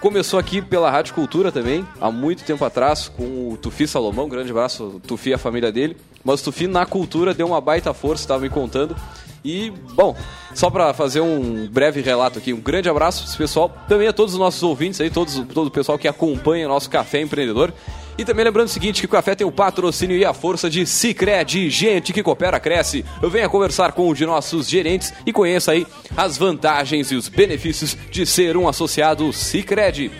Começou 0.00 0.38
aqui 0.38 0.60
pela 0.60 0.90
Rádio 0.90 1.14
Cultura 1.14 1.50
também, 1.50 1.86
há 2.00 2.10
muito 2.10 2.44
tempo 2.44 2.62
atrás, 2.64 3.08
com 3.08 3.50
o 3.52 3.56
Tufi 3.56 3.86
Salomão. 3.88 4.28
Grande 4.28 4.50
abraço, 4.50 5.00
Tufi 5.06 5.30
e 5.30 5.34
a 5.34 5.38
família 5.38 5.72
dele. 5.72 5.96
Mas 6.26 6.40
o 6.40 6.44
Tufi 6.44 6.66
na 6.66 6.84
cultura 6.84 7.32
deu 7.32 7.46
uma 7.46 7.60
baita 7.60 7.94
força, 7.94 8.24
estava 8.24 8.42
me 8.42 8.50
contando. 8.50 8.96
E, 9.44 9.72
bom, 9.94 10.16
só 10.52 10.68
para 10.68 10.92
fazer 10.92 11.20
um 11.20 11.68
breve 11.68 12.00
relato 12.00 12.40
aqui, 12.40 12.52
um 12.52 12.60
grande 12.60 12.88
abraço 12.88 13.20
para 13.20 13.28
esse 13.28 13.38
pessoal, 13.38 13.72
também 13.86 14.08
a 14.08 14.12
todos 14.12 14.34
os 14.34 14.40
nossos 14.40 14.60
ouvintes 14.64 15.00
aí, 15.00 15.08
todos, 15.08 15.36
todo 15.54 15.68
o 15.68 15.70
pessoal 15.70 15.96
que 15.96 16.08
acompanha 16.08 16.66
o 16.66 16.68
nosso 16.68 16.90
Café 16.90 17.20
Empreendedor. 17.20 17.72
E 18.18 18.24
também 18.24 18.44
lembrando 18.44 18.66
o 18.66 18.70
seguinte, 18.70 19.00
que 19.00 19.06
o 19.06 19.10
café 19.10 19.36
tem 19.36 19.46
o 19.46 19.52
patrocínio 19.52 20.16
e 20.16 20.24
a 20.24 20.34
força 20.34 20.68
de 20.68 20.84
Cicred, 20.84 21.70
gente 21.70 22.12
que 22.12 22.24
coopera, 22.24 22.58
cresce. 22.58 23.04
Venha 23.30 23.48
conversar 23.48 23.92
com 23.92 24.08
um 24.08 24.14
de 24.14 24.26
nossos 24.26 24.68
gerentes 24.68 25.12
e 25.24 25.32
conheça 25.32 25.70
aí 25.70 25.86
as 26.16 26.36
vantagens 26.36 27.12
e 27.12 27.14
os 27.14 27.28
benefícios 27.28 27.96
de 28.10 28.26
ser 28.26 28.56
um 28.56 28.66
associado 28.66 29.32
Cicred. 29.32 30.10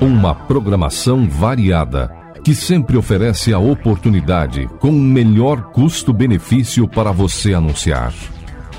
Uma 0.00 0.34
programação 0.34 1.28
variada 1.28 2.16
que 2.44 2.54
sempre 2.54 2.96
oferece 2.96 3.52
a 3.52 3.58
oportunidade 3.58 4.68
com 4.78 4.90
o 4.90 4.92
melhor 4.92 5.72
custo-benefício 5.72 6.86
para 6.86 7.10
você 7.10 7.52
anunciar. 7.52 8.14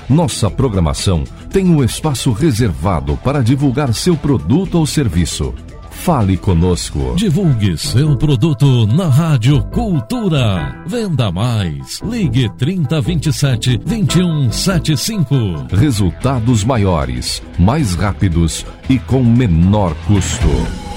Nossa 0.08 0.50
programação 0.50 1.22
tem 1.50 1.68
um 1.68 1.84
espaço 1.84 2.32
reservado 2.32 3.16
para 3.18 3.42
divulgar 3.42 3.92
seu 3.92 4.16
produto 4.16 4.76
ou 4.76 4.86
serviço 4.86 5.54
Fale 6.00 6.36
conosco. 6.38 7.14
Divulgue 7.14 7.76
seu 7.76 8.16
produto 8.16 8.86
na 8.86 9.06
Rádio 9.06 9.62
Cultura. 9.64 10.82
Venda 10.86 11.30
mais. 11.30 12.00
Ligue 12.02 12.48
3027 12.56 13.76
2175. 13.76 15.34
Resultados 15.70 16.64
maiores, 16.64 17.42
mais 17.58 17.94
rápidos 17.94 18.64
e 18.88 18.98
com 18.98 19.22
menor 19.22 19.94
custo. 20.06 20.89